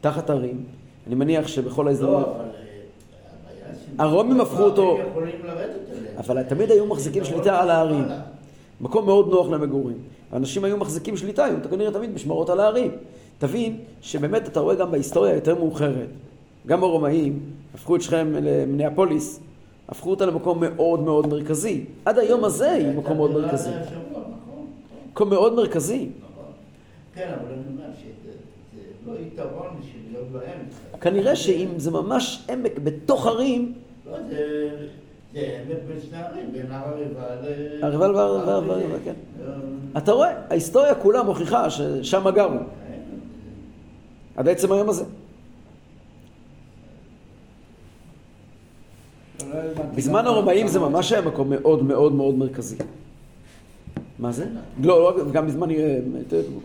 תחת 0.00 0.30
הרים. 0.30 0.64
אני 1.06 1.14
מניח 1.14 1.48
שבכל 1.48 1.82
לא, 1.82 1.88
ההזדמנות... 1.88 2.28
אבל... 2.28 2.49
הרומים 4.00 4.40
הפכו 4.40 4.62
אותו-. 4.62 4.98
אבל 6.18 6.42
תמיד 6.42 6.70
היו 6.70 6.86
מחזיקים 6.86 7.24
שליטה 7.24 7.60
על 7.60 7.70
ההרים. 7.70 8.04
מקום 8.80 9.06
מאוד 9.06 9.28
נוח 9.28 9.48
למגורים. 9.48 9.96
האנשים 10.32 10.64
היו 10.64 10.76
מחזיקים 10.76 11.16
שליטה, 11.16 11.44
היו 11.44 11.56
כנראה 11.70 11.90
תמיד 11.92 12.14
משמרות 12.14 12.50
על 12.50 12.60
ההרים. 12.60 12.90
תבין 13.38 13.76
שבאמת 14.02 14.48
אתה 14.48 14.60
רואה 14.60 14.74
גם 14.74 14.90
בהיסטוריה 14.90 15.34
יותר 15.34 15.54
מאוחרת, 15.54 16.08
גם 16.66 16.82
הרומאים 16.82 17.40
הפכו 17.74 17.96
את 17.96 18.02
שכם 18.02 18.32
למניאפוליס, 18.42 19.40
הפכו 19.88 20.10
אותה 20.10 20.26
למקום 20.26 20.60
מאוד 20.60 21.00
מאוד 21.00 21.26
מרכזי. 21.26 21.84
עד 22.04 22.18
היום 22.18 22.44
הזה 22.44 22.72
היא 22.72 22.96
מקום 22.96 23.16
מאוד 23.16 23.30
מרכזי. 23.30 23.70
נכון, 23.70 23.82
נכון, 24.10 24.66
מקום 25.12 25.30
מאוד 25.30 25.54
מרכזי. 25.54 26.08
נכון. 26.20 26.44
כן, 27.14 27.32
אבל 27.40 27.52
אני 27.52 27.62
אומר 27.72 27.94
שזה 27.98 28.32
זה 28.74 29.12
לא 29.12 29.12
יתרון 29.26 29.66
בשביל 29.80 30.02
להיות 30.12 30.26
באמצע. 30.32 30.98
כנראה 31.00 31.36
שאם 31.36 31.68
זה 31.76 31.90
ממש 31.90 32.46
עמק 32.50 32.78
בתוך 32.84 33.26
הרים, 33.26 33.72
זה... 34.30 34.70
זה 35.32 35.40
בין 35.88 36.00
שני 36.08 36.18
ערים, 36.22 36.52
בין 36.52 36.72
הר 36.72 36.88
הריבה 36.88 37.22
ל... 37.42 37.84
והר- 38.46 38.98
כן. 39.04 39.12
אתה 39.96 40.12
רואה, 40.12 40.32
ההיסטוריה 40.50 40.94
כולה 40.94 41.22
מוכיחה 41.22 41.70
ששם 41.70 42.30
גרו, 42.34 42.56
עד 44.36 44.48
עצם 44.48 44.72
היום 44.72 44.88
הזה. 44.88 45.04
בזמן 49.96 50.26
הרומאים 50.26 50.68
זה 50.68 50.80
ממש 50.80 51.12
היה 51.12 51.22
מקום 51.22 51.50
מאוד 51.50 51.82
מאוד 51.84 52.12
מאוד 52.12 52.34
מרכזי. 52.34 52.76
מה 54.20 54.32
זה? 54.32 54.46
לא, 54.82 55.02
לא, 55.02 55.24
גם 55.32 55.46
בזמן, 55.46 55.70
אה, 55.70 55.98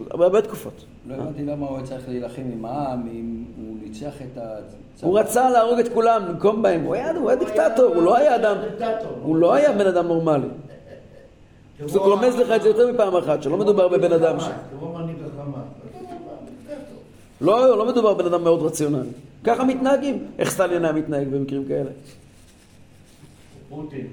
הרבה 0.09 0.23
הרבה 0.25 0.41
תקופות. 0.41 0.85
לא 1.07 1.13
הבנתי 1.15 1.45
למה 1.45 1.67
הוא 1.67 1.81
צריך 1.83 2.09
להילחם 2.09 2.41
עם 2.53 2.65
העם, 2.65 3.07
אם 3.11 3.43
הוא 3.57 3.77
ניצח 3.83 4.13
את 4.21 4.37
הצבא. 4.37 5.07
הוא 5.07 5.19
רצה 5.19 5.49
להרוג 5.49 5.79
את 5.79 5.93
כולם, 5.93 6.25
לנקום 6.27 6.61
בהם, 6.61 6.83
הוא 6.83 6.95
היה 6.95 7.13
דיקטטור, 7.35 7.85
הוא 7.95 8.03
לא 8.03 8.17
היה 8.17 8.35
אדם, 8.35 8.57
הוא 9.23 9.35
לא 9.35 9.53
היה 9.53 9.73
בן 9.73 9.87
אדם 9.87 10.07
נורמלי. 10.07 10.47
זה 11.85 11.99
רומז 11.99 12.35
לך 12.35 12.51
את 12.55 12.61
זה 12.61 12.67
יותר 12.67 12.91
מפעם 12.91 13.15
אחת, 13.15 13.43
שלא 13.43 13.57
מדובר 13.57 13.87
בבן 13.87 14.11
אדם 14.11 14.39
ש... 14.39 14.43
החמאס. 14.43 14.53
דיקטטור. 16.67 16.97
לא, 17.41 17.77
לא 17.77 17.85
מדובר 17.85 18.13
בבן 18.13 18.25
אדם 18.25 18.43
מאוד 18.43 18.61
רציונלי. 18.61 19.09
ככה 19.43 19.63
מתנהגים. 19.63 20.25
איך 20.39 20.49
סטלין 20.49 20.85
היה 20.85 20.93
מתנהג 20.93 21.27
במקרים 21.27 21.65
כאלה? 21.65 21.89
פוטין. 23.69 24.07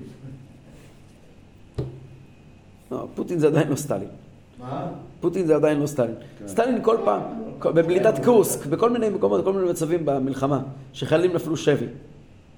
לא, 2.92 3.06
פוטין 3.14 3.38
זה 3.38 3.46
עדיין 3.46 3.68
לא 3.68 3.76
סטלין. 3.76 4.08
מה? 4.58 4.92
פוטין 5.20 5.46
זה 5.46 5.56
עדיין 5.56 5.80
לא 5.80 5.86
סטלין. 5.86 6.14
סטלין 6.46 6.84
כל 6.84 6.96
פעם, 7.04 7.20
בבליטת 7.58 8.24
קורסק, 8.24 8.66
בכל 8.66 8.90
מיני 8.90 9.08
מקומות, 9.08 9.40
בכל 9.40 9.52
מיני 9.52 9.70
מצבים 9.70 10.06
במלחמה, 10.06 10.62
שחיילים 10.92 11.32
נפלו 11.32 11.56
שבי 11.56 11.86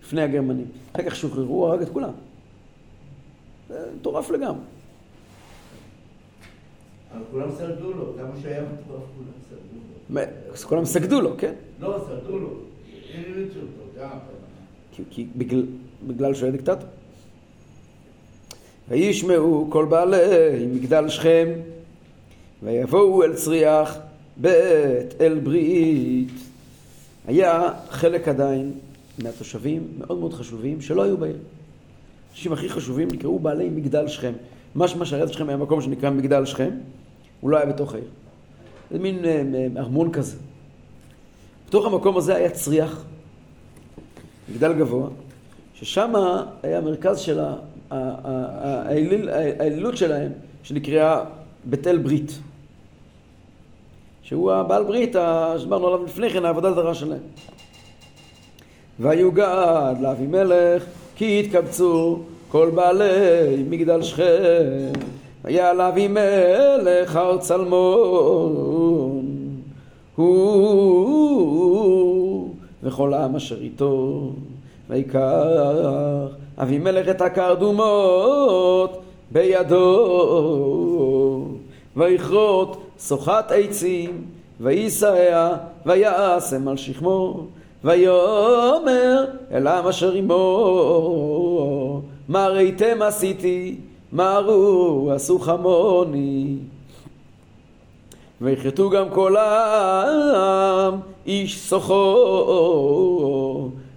לפני 0.02 0.22
הגרמנים. 0.22 0.66
אחר 0.92 1.02
כך 1.02 1.16
שוחררו, 1.16 1.54
הוא 1.54 1.66
הרג 1.66 1.82
את 1.82 1.88
כולם. 1.88 2.10
זה 3.68 3.86
מטורף 3.96 4.30
לגמרי. 4.30 4.60
אבל 7.12 7.22
כולם 7.30 7.50
סרדו 7.58 7.92
לו, 7.92 8.12
כמה 8.18 8.30
שהיה 8.42 8.62
מטורף 8.62 9.02
כולם 9.16 9.32
סרדו 9.48 9.60
לו. 10.10 10.68
כולם 10.68 10.84
סגדו 10.84 11.20
לו, 11.20 11.34
כן? 11.38 11.54
לא, 11.80 12.04
סרדו 12.06 12.38
לו. 12.38 12.48
כי, 14.92 15.02
כי 15.10 15.26
בגלל, 15.36 15.62
בגלל 16.06 16.34
שהוא 16.34 16.44
היה 16.44 16.52
דיקטטור. 16.52 16.88
וישמעו 18.88 19.66
כל 19.70 19.84
בעלי 19.84 20.66
מגדל 20.66 21.08
שכם, 21.08 21.48
ויבואו 22.62 23.22
אל 23.22 23.34
צריח 23.34 23.98
בית 24.36 25.20
אל 25.20 25.38
ברית. 25.38 26.28
היה 27.26 27.70
חלק 27.90 28.28
עדיין 28.28 28.72
מהתושבים 29.22 29.88
מאוד 29.98 30.18
מאוד 30.18 30.34
חשובים 30.34 30.80
שלא 30.80 31.02
היו 31.02 31.16
בעיר. 31.16 31.36
האנשים 32.30 32.52
הכי 32.52 32.68
חשובים 32.68 33.08
נקראו 33.12 33.38
בעלי 33.38 33.70
מגדל 33.70 34.08
שכם. 34.08 34.32
משמע 34.76 35.04
שעריית 35.04 35.32
שכם 35.32 35.48
היה 35.48 35.56
מקום 35.56 35.80
שנקרא 35.80 36.10
מגדל 36.10 36.44
שכם, 36.44 36.70
הוא 37.40 37.50
לא 37.50 37.56
היה 37.56 37.66
בתוך 37.66 37.94
העיר. 37.94 38.08
זה 38.90 38.98
מין 38.98 39.24
אה, 39.24 39.42
ארמון 39.76 40.12
כזה. 40.12 40.36
בתוך 41.68 41.86
המקום 41.86 42.16
הזה 42.16 42.36
היה 42.36 42.50
צריח, 42.50 43.04
מגדל 44.52 44.72
גבוה, 44.72 45.08
ששם 45.74 46.12
היה 46.62 46.78
המרכז 46.78 47.18
של 47.18 47.40
האלילות 47.90 49.96
שלהם, 49.96 50.32
שנקראה 50.62 51.20
בית 51.64 51.86
אל 51.86 51.98
ברית. 51.98 52.38
שהוא 54.22 54.52
הבעל 54.52 54.84
ברית, 54.84 55.16
שדיברנו 55.58 55.86
עליו 55.86 56.04
לפני 56.04 56.30
כן, 56.30 56.44
העבודה 56.44 56.72
זרה 56.72 56.94
שלהם. 56.94 57.20
ויוגד 59.00 59.94
לאבימלך, 60.00 60.84
כי 61.16 61.40
התקבצו 61.40 62.18
כל 62.48 62.70
בעלי 62.74 63.64
מגדל 63.70 64.02
שכם. 64.02 64.92
והיה 65.44 65.72
לאבימלך 65.72 67.16
הר 67.16 67.38
צלמון, 67.38 69.26
הוא 70.16 70.94
וכל 72.82 73.14
העם 73.14 73.36
אשר 73.36 73.60
איתו. 73.60 74.30
ויקח 74.90 75.20
אבימלך 76.58 77.08
את 77.08 77.20
הקרדומות 77.20 79.02
בידו, 79.30 79.84
ויכרות 81.96 82.76
שוחת 83.08 83.52
עצים, 83.54 84.24
ויישאה, 84.60 85.56
ויעשם 85.86 86.68
על 86.68 86.76
שכמו, 86.76 87.46
ויאמר 87.84 89.24
אל 89.52 89.66
העם 89.66 89.86
אשר 89.86 90.12
עמו, 90.12 92.00
מה 92.28 92.48
ראיתם 92.48 93.02
עשיתי, 93.02 93.76
מה 94.12 94.38
ראו 94.38 95.12
עשו 95.12 95.38
חמוני. 95.38 96.56
ויכרתו 98.40 98.90
גם 98.90 99.10
כל 99.10 99.36
העם 99.36 100.94
איש 101.26 101.60
סוחו 101.60 101.94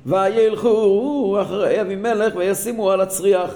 וילכו 0.08 1.38
אחרי 1.42 1.82
אבימלך 1.82 2.36
וישימו 2.36 2.92
על 2.92 3.02
הצריח 3.02 3.56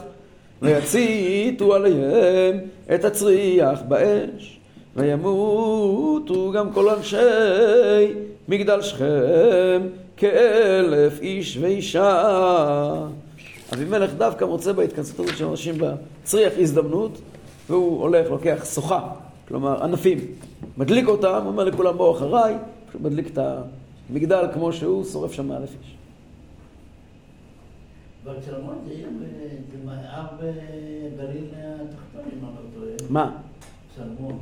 ויציתו 0.61 1.75
עליהם 1.75 2.59
את 2.95 3.05
הצריח 3.05 3.81
באש 3.87 4.59
וימותו 4.95 6.51
גם 6.51 6.71
כל 6.71 6.89
אנשי 6.89 7.17
מגדל 8.47 8.81
שכם 8.81 9.81
כאלף 10.17 11.21
איש 11.21 11.57
ואישה 11.61 12.23
אבימלך 13.73 14.13
דווקא 14.17 14.45
מוצא 14.45 14.71
בהתכנסות 14.71 15.19
הזאת 15.19 15.37
של 15.37 15.45
אנשים 15.45 15.75
בצריח 15.77 16.53
הזדמנות 16.57 17.21
והוא 17.69 18.01
הולך, 18.01 18.29
לוקח 18.29 18.65
שוחה, 18.73 18.99
כלומר 19.47 19.83
ענפים, 19.83 20.19
מדליק 20.77 21.07
אותם, 21.07 21.43
אומר 21.45 21.63
לכולם 21.63 21.97
בואו 21.97 22.17
אחריי, 22.17 22.55
מדליק 23.01 23.27
את 23.33 23.39
המגדל 24.09 24.45
כמו 24.53 24.73
שהוא, 24.73 25.05
שורף 25.05 25.31
שם 25.31 25.51
אלף 25.51 25.69
איש. 25.81 26.00
אבל 28.25 28.33
צלמון 28.45 28.75
זה 28.87 28.91
עיר, 28.93 29.07
ב- 29.19 29.85
זה 29.85 30.07
הר 30.09 30.25
בגליל 30.37 31.43
התחתון, 31.55 32.21
אם 32.33 32.45
אני 32.45 32.55
לא 32.55 32.79
טועה. 32.97 33.09
מה? 33.09 33.31
צלמון. 33.95 34.39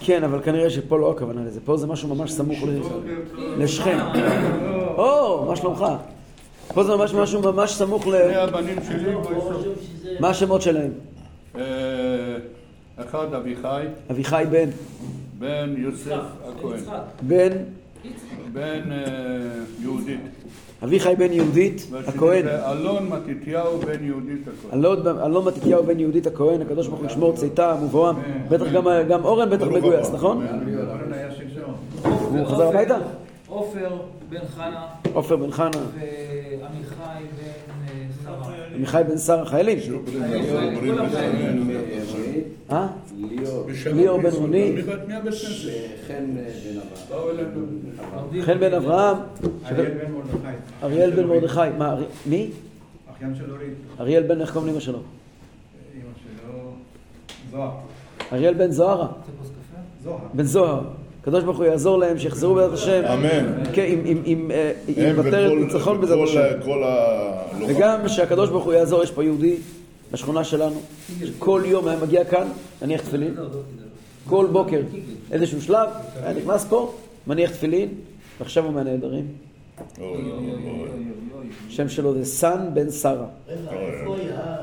כן, 0.00 0.24
אבל 0.24 0.42
כנראה 0.42 0.70
שפה 0.70 0.98
לא 0.98 1.10
הכוונה 1.10 1.44
לזה, 1.44 1.60
פה 1.64 1.76
זה 1.76 1.86
משהו 1.86 2.14
ממש 2.14 2.32
סמוך 2.32 2.58
לשכם. 3.58 3.98
או, 4.96 5.44
מה 5.48 5.56
שלומך? 5.56 5.84
פה 6.74 6.84
זה 6.84 6.96
ממש 6.96 7.14
משהו 7.14 7.42
ממש 7.42 7.72
סמוך 7.74 8.06
ל... 8.06 8.10
שני 8.10 8.36
הבנים 8.36 8.76
שלי. 8.88 9.14
מה 10.20 10.28
השמות 10.28 10.62
שלהם? 10.62 10.90
אה, 11.56 11.62
אחד 12.96 13.34
אביחי, 13.34 13.84
אביחי 14.10 14.44
בן, 14.50 14.68
בן 15.38 15.74
יוסף 15.76 16.20
הכהן, 16.48 16.80
בן, 17.22 17.52
בן 18.52 18.92
אה, 18.92 18.98
יהודית, 19.80 20.20
אביחי 20.84 21.14
בן 21.18 21.32
יהודית 21.32 21.86
הכהן. 22.06 22.44
אלון 22.48 23.08
מתתיהו 23.08 23.78
בן 23.78 24.04
יהודית 24.04 24.42
הכהן. 24.48 24.82
אלון 25.24 25.44
מתתיהו 25.44 25.84
בן 25.84 26.00
יהודית 26.00 26.26
הכהן, 26.26 26.60
הקדוש 26.62 26.86
ברוך 26.88 27.00
הוא 27.00 27.06
ישמור 27.10 27.32
צאתם 27.36 27.74
ובואם. 27.84 28.14
בטח 28.48 28.72
גם- 28.72 28.86
גם 29.08 29.24
אורן 29.24 29.50
בטח 29.50 29.66
מגויס, 29.66 30.10
נכון? 30.10 30.46
הוא 32.02 32.46
חזר 32.46 32.68
הביתה? 32.68 32.96
עופר 33.48 33.88
בן 34.28 34.38
חנה 34.56 34.86
עופר 35.12 35.36
בן 35.36 35.50
חנה, 35.50 35.70
ועמיחי 35.70 36.94
בן. 37.36 37.43
עמיחי 38.74 39.02
בן 39.08 39.18
שרה, 39.18 39.44
חיילים. 39.44 39.78
אה? 42.70 42.86
ליאור 43.86 44.20
בן 44.22 44.30
רוני, 44.30 44.82
כנסת? 45.22 45.48
חן 48.44 48.58
בן 48.60 48.74
אברהם. 48.74 49.16
אריאל 49.66 49.90
בן 49.90 50.12
מרדכי. 50.12 50.56
אריאל 50.82 51.10
בן 51.10 51.26
מרדכי. 51.26 51.60
מה, 51.78 51.96
מי? 52.26 52.50
אחיין 53.16 53.34
של 53.34 53.50
אורית, 53.50 53.74
אריאל 54.00 54.22
בן, 54.22 54.40
איך 54.40 54.52
קוראים 54.52 54.68
לאמא 54.68 54.80
שלו? 54.80 54.98
אימא 54.98 56.04
שלו, 56.22 56.58
זוהר. 57.50 57.70
אריאל 58.32 58.54
בן 58.54 58.70
זוהרה. 58.70 59.08
בן 60.34 60.42
זוהר. 60.44 60.80
הקדוש 61.24 61.44
ברוך 61.44 61.56
הוא 61.56 61.66
יעזור 61.66 61.98
להם, 61.98 62.18
שיחזרו 62.18 62.54
בעזרת 62.54 62.72
השם. 62.72 63.02
אמן. 63.04 63.64
כן, 63.72 63.84
עם- 63.88 64.02
עם- 64.04 64.22
עם 64.24 64.50
אה, 64.50 64.72
ניצחון 65.56 66.00
בעזרת 66.00 66.18
השם. 66.28 66.40
כל 66.64 66.82
הלוחמים. 66.84 67.76
וגם 67.76 68.08
שהקדוש 68.08 68.50
ברוך 68.50 68.64
הוא 68.64 68.72
יעזור, 68.72 69.02
יש 69.02 69.10
פה 69.10 69.24
יהודי 69.24 69.56
בשכונה 70.12 70.44
שלנו, 70.44 70.80
שכל 71.24 71.62
יום 71.66 71.88
היה 71.88 71.98
מגיע 72.02 72.24
כאן, 72.24 72.46
מניח 72.82 73.00
תפילין, 73.00 73.34
כל 74.28 74.46
בוקר, 74.52 74.80
איזשהו 75.32 75.62
שלב, 75.62 75.88
היה 76.22 76.32
נכנס 76.32 76.64
פה, 76.64 76.92
מניח 77.26 77.50
תפילין, 77.50 77.88
ועכשיו 78.40 78.64
הוא 78.64 78.72
אוי. 80.00 80.14
השם 81.68 81.88
שלו 81.88 82.14
זה 82.14 82.24
סן 82.24 82.60
בן 82.74 82.90
שרה. 82.90 83.26
רגע, 83.48 83.70
איפה 83.70 84.16
היה? 84.16 84.40
אה? 84.40 84.56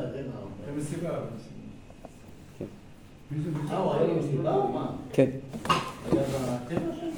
כן, 5.13 5.25
שלו? 5.33 5.40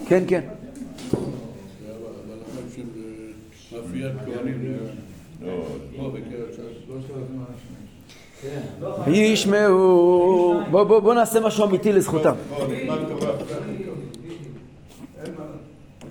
כן, 0.07 0.23
כן. 0.27 0.41
של 2.75 2.81
אה, 3.75 3.81
מאפיית 3.81 4.11
כהנים, 4.25 4.77
אוי. 5.41 5.51
פה 5.97 6.09
בקריית 6.09 6.55
שמונה. 7.07 7.45
כן. 8.41 8.61
וישמעו, 9.05 10.59
בוא, 10.71 10.83
בוא, 10.83 10.99
בוא 10.99 11.13
נעשה 11.13 11.39
משהו 11.39 11.65
אמיתי 11.65 11.93
לזכותם. 11.93 12.33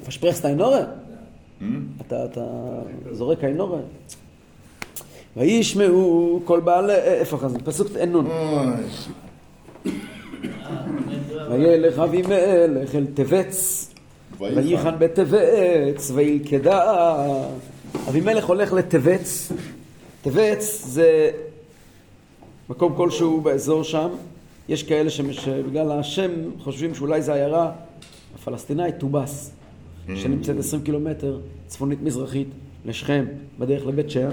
פשפרסט 0.07 0.47
איינורה? 0.47 0.81
אתה, 2.01 2.45
זורק 3.13 3.45
איינורה? 3.45 3.79
וישמעו 5.37 6.41
כל 6.45 6.61
בעלי, 6.61 6.95
איפה 6.95 7.39
חזן? 7.39 7.59
פסוק 7.65 7.89
אין 7.97 8.13
נון. 8.13 8.27
וילך 11.53 11.99
אבימלך 11.99 12.95
אל 12.95 13.07
טבץ, 13.15 13.89
וייחן 14.39 14.99
בטבץ, 14.99 16.11
וילכדה. 16.15 17.27
אבימלך 18.09 18.45
הולך 18.45 18.73
לטבץ, 18.73 19.53
טבץ 20.23 20.83
זה 20.87 21.31
מקום 22.69 22.95
כלשהו 22.97 23.41
באזור 23.41 23.85
שם. 23.85 24.09
יש 24.69 24.83
כאלה 24.83 25.11
שבגלל 25.11 25.93
השם 25.93 26.31
חושבים 26.61 26.95
שאולי 26.95 27.23
זו 27.23 27.33
עיירה 27.33 27.73
הפלסטינאית 28.35 28.99
טובס, 28.99 29.51
שנמצאת 30.15 30.59
20 30.59 30.83
קילומטר 30.83 31.41
צפונית-מזרחית 31.67 32.49
לשכם, 32.85 33.25
בדרך 33.59 33.87
לבית 33.87 34.11
שער. 34.11 34.31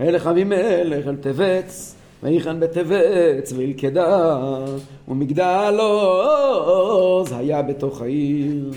וילך 0.00 0.26
אבימלך 0.26 1.06
אל 1.06 1.16
טבץ, 1.16 1.94
ויחן 2.22 2.60
בטבץ, 2.60 3.52
וילכדה, 3.56 4.38
ומגדל 5.08 5.76
עוז 5.80 7.32
היה 7.32 7.62
בתוך 7.62 8.02
העיר. 8.02 8.70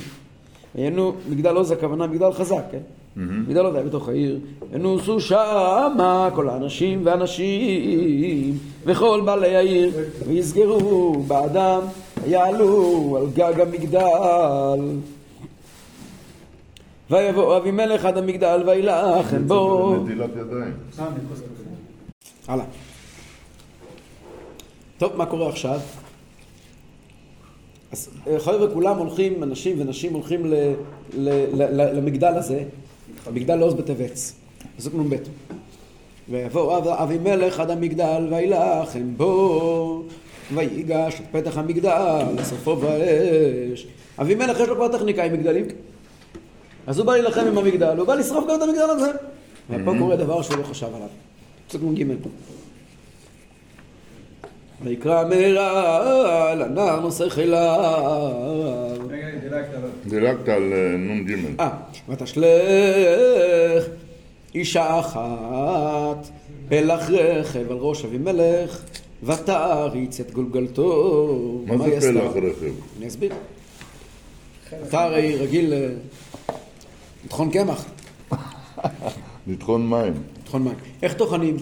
היינו, 0.76 1.14
מגדל 1.30 1.56
עוז 1.56 1.72
הכוונה 1.72 2.08
מגדל 2.08 2.32
חזק, 2.32 2.64
כן? 2.72 2.80
מגדל 3.16 3.66
עוז 3.66 3.76
היה 3.76 3.84
בתוך 3.84 4.10
העיר. 4.10 4.40
ונוסו 4.72 5.20
שמה 5.20 6.30
כל 6.36 6.50
האנשים 6.50 7.06
והנשים, 7.06 8.58
וכל 8.86 9.22
בעלי 9.26 9.56
העיר, 9.56 9.92
ויסגרו 10.28 11.24
באדם, 11.28 11.82
ויעלו 12.24 13.18
על 13.18 13.28
גג 13.36 13.60
המגדל. 13.60 14.80
ויבוא 17.10 17.58
אבימלך 17.58 18.06
עד 18.06 18.18
המגדל 18.18 18.64
וילחם 18.66 19.48
בו. 19.48 19.96
הלאה. 22.48 22.66
טוב, 25.04 25.16
מה 25.16 25.26
קורה 25.26 25.50
עכשיו? 25.50 25.80
אז 27.92 28.10
אה, 28.28 28.40
חבר'ה, 28.40 28.68
כולם 28.74 28.98
הולכים, 28.98 29.44
אנשים 29.44 29.82
ונשים 29.82 30.14
הולכים 30.14 30.46
ל, 30.46 30.54
ל, 31.14 31.30
ל, 31.54 31.82
ל, 31.82 31.98
למגדל 31.98 32.34
הזה, 32.34 32.64
מגדל 33.34 33.60
עוז 33.62 33.74
בטבץ, 33.74 34.34
פסוק 34.78 34.94
נ"ב. 34.94 35.16
ויבוא 36.30 36.78
אב- 36.78 36.88
אבימלך 36.88 37.60
עד 37.60 37.72
המגדל 37.72 38.28
וילחם 38.32 39.14
בו, 39.18 40.04
ויגש 40.54 41.22
את 41.22 41.26
פתח 41.32 41.58
המגדל, 41.58 42.22
לשרפו 42.36 42.76
באש. 42.76 43.88
אבימלך 44.22 44.60
יש 44.60 44.68
לו 44.68 44.76
כבר 44.76 44.98
טכניקה 44.98 45.24
עם 45.24 45.34
מגדלים. 45.34 45.66
אז 46.88 47.00
הוא 47.00 47.06
בא 47.06 47.14
להילחם 47.14 47.46
עם 47.48 47.58
המגדל, 47.58 47.98
הוא 47.98 48.08
בא 48.08 48.16
לשרוף 48.16 48.46
גם 48.50 48.56
את 48.58 48.62
המגדל 48.62 48.90
הזה. 48.90 49.12
ופה 49.70 49.92
קורה 50.00 50.16
דבר 50.16 50.42
שהוא 50.42 50.58
לא 50.58 50.64
חשב 50.64 50.96
עליו. 50.96 51.08
פסוק 51.68 51.82
נ"ג. 51.84 52.04
ויקרא 54.84 55.24
מהרה 55.30 56.54
אל 56.54 56.62
הנער 56.62 57.00
נושא 57.00 57.30
חיליו. 57.30 58.98
רגע, 59.10 59.28
דילגת 60.06 60.50
על 60.50 60.74
אה, 60.74 60.98
נ"ג. 60.98 61.36
אה, 61.60 61.70
ותשלך 62.10 62.44
אישה 64.56 65.00
אחת 65.00 66.28
פלח 66.70 67.10
רכב 67.10 67.72
על 67.72 67.78
ראש 67.78 68.06
אבימלך 68.06 68.82
ותעריץ 69.24 70.20
את 70.20 70.32
גולגלתו. 70.32 71.64
מה 71.68 71.78
זה? 71.78 72.02
פלח 72.14 72.32
רכב? 72.36 72.74
אני 72.98 73.08
אסביר. 73.08 73.34
אתה 74.88 75.04
הרי 75.04 75.36
רגיל 75.36 75.74
אה, 75.74 75.90
לטחון 77.26 77.50
קמח, 77.52 77.86
לטחון 79.48 79.90
מים. 79.90 80.14
לטחון 80.44 80.64
מים. 80.64 80.76
איך 81.04 81.14
טוחנים? 81.14 81.58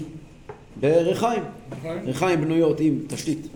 בריחיים. 0.81 1.43
ריחיים 2.05 2.41
בנויות 2.41 2.79
עם 2.79 2.99
תשתית. 3.07 3.47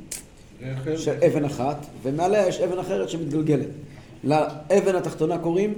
של 0.97 1.13
אבן 1.27 1.45
אחת, 1.45 1.85
ומעליה 2.03 2.47
יש 2.47 2.59
אבן 2.59 2.79
אחרת 2.79 3.09
שמתגלגלת. 3.09 3.67
לאבן 4.23 4.95
התחתונה 4.95 5.37
קוראים 5.37 5.73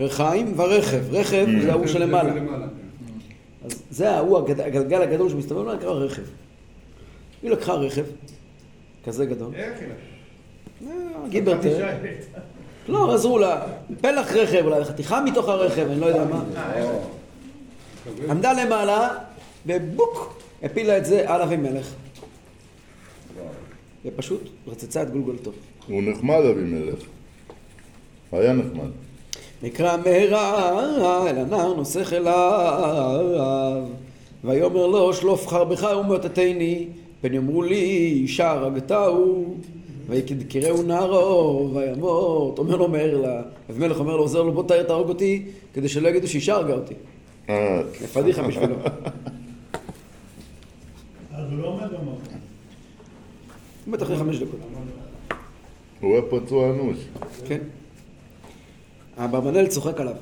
ריחיים 0.00 0.52
ורכב. 0.56 1.00
רכב 1.10 1.46
זה 1.62 1.72
ההוא 1.72 1.86
שלמעלה. 1.86 2.32
אז 3.64 3.82
זה 3.90 4.10
ההוא, 4.10 4.38
הגלגל 4.38 5.02
הגדול 5.02 5.30
שמסתובב 5.30 5.66
לו 5.66 5.74
נקרא 5.74 5.90
רכב. 5.90 6.22
היא 7.42 7.50
לקחה 7.50 7.72
רכב, 7.72 8.04
כזה 9.04 9.26
גדול? 9.26 9.54
אה, 9.54 10.90
גיברטר, 11.28 11.88
לא, 12.88 13.14
עזרו 13.14 13.38
לה, 13.38 13.66
פלח 14.00 14.32
רכב, 14.32 14.64
אולי 14.64 14.84
חתיכה 14.84 15.24
מתוך 15.24 15.48
הרכב, 15.48 15.86
אני 15.90 16.00
לא 16.00 16.06
יודע 16.06 16.24
מה. 16.24 16.44
עמדה 18.30 18.52
למעלה, 18.52 19.08
ובוק, 19.66 20.40
הפילה 20.62 20.98
את 20.98 21.04
זה 21.04 21.30
על 21.30 21.42
אבימלך. 21.42 21.94
ופשוט 24.04 24.48
רצצה 24.66 25.02
את 25.02 25.10
גולגולתו. 25.10 25.50
הוא 25.86 26.02
נחמד 26.02 26.44
אבימלך. 26.44 26.98
היה 28.32 28.52
נחמד. 28.52 28.90
נקרא 29.62 29.96
מהרה 29.96 31.30
אל 31.30 31.38
הנער 31.38 31.74
נוסך 31.74 32.12
אליו 32.12 33.84
ויאמר 34.44 34.86
לו 34.86 35.14
שלוף 35.14 35.48
חרבך 35.48 35.88
ומאותתני 36.00 36.86
פן 37.20 37.34
יאמרו 37.34 37.62
לי 37.62 37.82
אישה 38.22 38.50
הרגתהו 38.50 39.54
ויקדקרהו 40.08 40.82
נערו 40.82 41.70
וימות 41.74 42.58
אומר 42.58 42.76
לו 42.76 42.88
מהר 42.88 43.20
לה 43.20 43.42
אבימלך 43.70 43.98
אומר 43.98 44.16
לו 44.16 44.22
עוזר 44.22 44.42
לו 44.42 44.52
בוא 44.52 44.62
תהרוג 44.62 45.08
אותי 45.08 45.46
כדי 45.74 45.88
שלא 45.88 46.08
יגידו 46.08 46.28
שאישה 46.28 46.54
הרגה 46.54 46.74
אותי 46.74 46.94
זה 47.48 48.08
פדיחה 48.12 48.42
בשבילו 48.42 48.76
אז 51.34 51.50
הוא 51.50 51.58
לא 51.58 51.66
עומד 51.66 51.82
במקום. 51.82 52.04
הוא 53.84 53.92
מת 53.92 54.02
אחרי 54.02 54.18
חמש 54.18 54.36
דקות 54.36 54.60
הוא 56.00 56.12
היה 56.14 56.22
פצוע 56.30 56.70
אנוש. 56.70 56.96
כן 57.46 57.58
אברבנאל 59.16 59.66
צוחק 59.66 60.00
עליו 60.00 60.14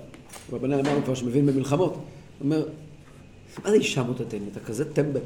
אברבנאל 0.51 0.81
אמרנו 0.81 1.03
כבר 1.05 1.15
שמבין 1.15 1.47
במלחמות 1.47 1.93
הוא 1.95 2.03
אומר 2.41 2.65
מה 3.65 3.71
זה 3.71 3.77
אישה 3.77 4.03
מוטטני? 4.03 4.41
אתה 4.53 4.61
כזה 4.61 4.95
טמבל. 4.95 5.21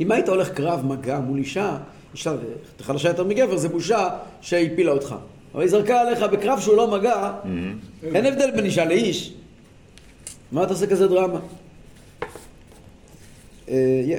אם 0.00 0.12
היית 0.12 0.28
הולך 0.28 0.50
קרב 0.50 0.86
מגע 0.86 1.20
מול 1.20 1.38
אישה, 1.38 1.78
אישה 2.14 2.34
חלשה 2.80 3.08
יותר 3.08 3.24
מגבר, 3.24 3.56
זה 3.56 3.68
בושה 3.68 4.08
שהפילה 4.40 4.92
אותך. 4.92 5.14
אבל 5.54 5.62
היא 5.62 5.70
זרקה 5.70 6.00
עליך 6.00 6.22
בקרב 6.22 6.60
שהוא 6.60 6.76
לא 6.76 6.98
מגע, 6.98 7.32
אין 8.02 8.26
הבדל 8.26 8.50
בין 8.50 8.64
אישה 8.64 8.84
לאיש. 8.84 9.34
מה 10.52 10.62
אתה 10.62 10.72
עושה 10.72 10.86
כזה 10.86 11.06
דרמה? 11.06 11.40
אה. 13.68 14.18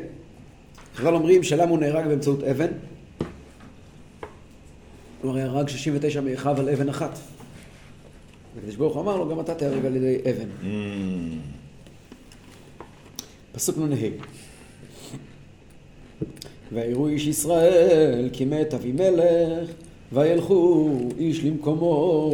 חז"ל 0.95 1.13
אומרים 1.13 1.43
שלמה 1.43 1.69
הוא 1.69 1.79
נהרג 1.79 2.07
באמצעות 2.07 2.43
אבן. 2.43 2.67
הוא 5.21 5.31
הרי 5.31 5.41
הרג 5.41 5.67
69 5.67 6.21
מאחיו 6.21 6.59
על 6.59 6.69
אבן 6.69 6.89
אחת. 6.89 7.19
הקדוש 8.57 8.75
ברוך 8.75 8.93
הוא 8.93 9.01
אמר 9.03 9.17
לו, 9.17 9.29
גם 9.29 9.39
אתה 9.39 9.55
תהרג 9.55 9.85
על 9.85 9.95
ידי 9.95 10.17
אבן. 10.29 10.49
Mm. 10.61 10.65
פסוק 13.51 13.77
נ"ה 13.77 13.95
ויראו 16.71 17.07
איש 17.07 17.27
ישראל 17.27 18.29
כי 18.33 18.45
מת 18.45 18.73
אבימלך 18.73 19.69
וילכו 20.13 20.89
איש 21.17 21.43
למקומו 21.43 22.31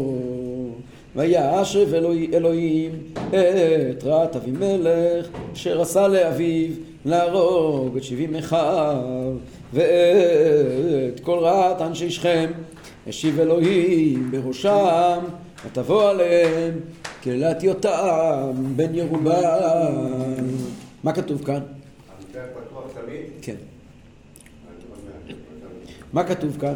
וישב 1.15 1.93
אלוהי, 1.93 2.29
אלוהים 2.33 2.91
את 3.29 4.03
רעת 4.03 4.35
אבימלך 4.35 5.27
אשר 5.53 5.81
עשה 5.81 6.07
לאביו 6.07 6.71
להרוג 7.05 7.97
את 7.97 8.03
שבעים 8.03 8.35
אחיו 8.35 9.31
ואת 9.73 11.19
כל 11.23 11.39
רעת 11.39 11.81
אנשי 11.81 12.09
שכם 12.09 12.51
השיב 13.07 13.39
אלוהים 13.39 14.31
בראשם 14.31 15.19
ותבוא 15.65 16.09
עליהם 16.09 16.79
קהילת 17.21 17.63
יותם 17.63 18.51
בן 18.75 18.95
ירובעם 18.95 20.47
מה 21.03 21.13
כתוב 21.13 21.45
כאן? 21.45 21.59
כן. 23.41 23.55
מה 26.13 26.23
כתוב 26.23 26.57
כאן? 26.59 26.73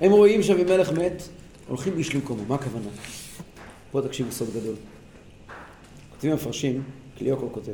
הם 0.00 0.10
רואים 0.10 0.42
שאבימלך 0.42 0.92
מת, 0.92 1.22
הולכים 1.68 1.98
איש 1.98 2.14
למקומו, 2.14 2.42
מה 2.48 2.54
הכוונה? 2.54 2.88
פה 3.90 4.02
תקשיבו 4.02 4.32
סוד 4.32 4.48
גדול. 4.54 4.74
כותבים 6.10 6.32
המפרשים, 6.32 6.82
קליוקו 7.18 7.48
כותב, 7.52 7.72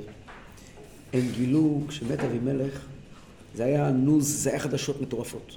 הם 1.13 1.23
גילו, 1.37 1.81
כשמת 1.89 2.21
אבימלך, 2.21 2.87
זה 3.55 3.65
היה 3.65 3.91
נוז, 3.91 4.43
זה 4.43 4.51
היה 4.51 4.59
חדשות 4.59 5.01
מטורפות. 5.01 5.57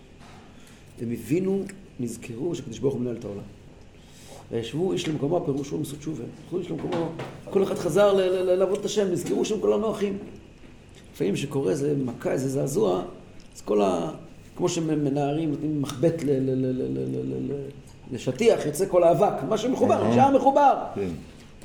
הם 1.01 1.11
הבינו, 1.11 1.63
נזכרו 1.99 2.55
שקדוש 2.55 2.79
ברוך 2.79 2.93
הוא 2.93 3.01
מנהל 3.01 3.15
את 3.15 3.25
העולם. 3.25 3.43
וישבו 4.51 4.93
איש 4.93 5.07
למקומו, 5.07 5.45
פירושו 5.45 5.75
הם 5.75 5.81
עשו 5.81 5.95
תשובה. 5.95 6.23
הלכו 6.43 6.59
איש 6.59 6.71
למקומו, 6.71 7.09
כל 7.49 7.63
אחד 7.63 7.75
חזר 7.75 8.13
לעבוד 8.43 8.79
את 8.79 8.85
השם, 8.85 9.11
נזכרו 9.11 9.45
שהם 9.45 9.59
כולנו 9.59 9.91
אחים. 9.91 10.17
לפעמים 11.13 11.35
שקורה 11.35 11.71
איזה 11.71 11.95
מכה, 12.05 12.31
איזה 12.31 12.49
זעזוע, 12.49 13.03
אז 13.55 13.61
כל 13.61 13.81
ה... 13.81 14.11
כמו 14.55 14.69
שמנערים, 14.69 15.51
נותנים 15.51 15.81
מחבט 15.81 16.23
זה 18.11 18.19
שטיח, 18.19 18.65
יוצא 18.65 18.85
כל 18.89 19.03
האבק, 19.03 19.43
מה 19.49 19.57
שמחובר, 19.57 20.11
שהיה 20.11 20.31
מחובר. 20.31 20.75
כן. 20.95 21.09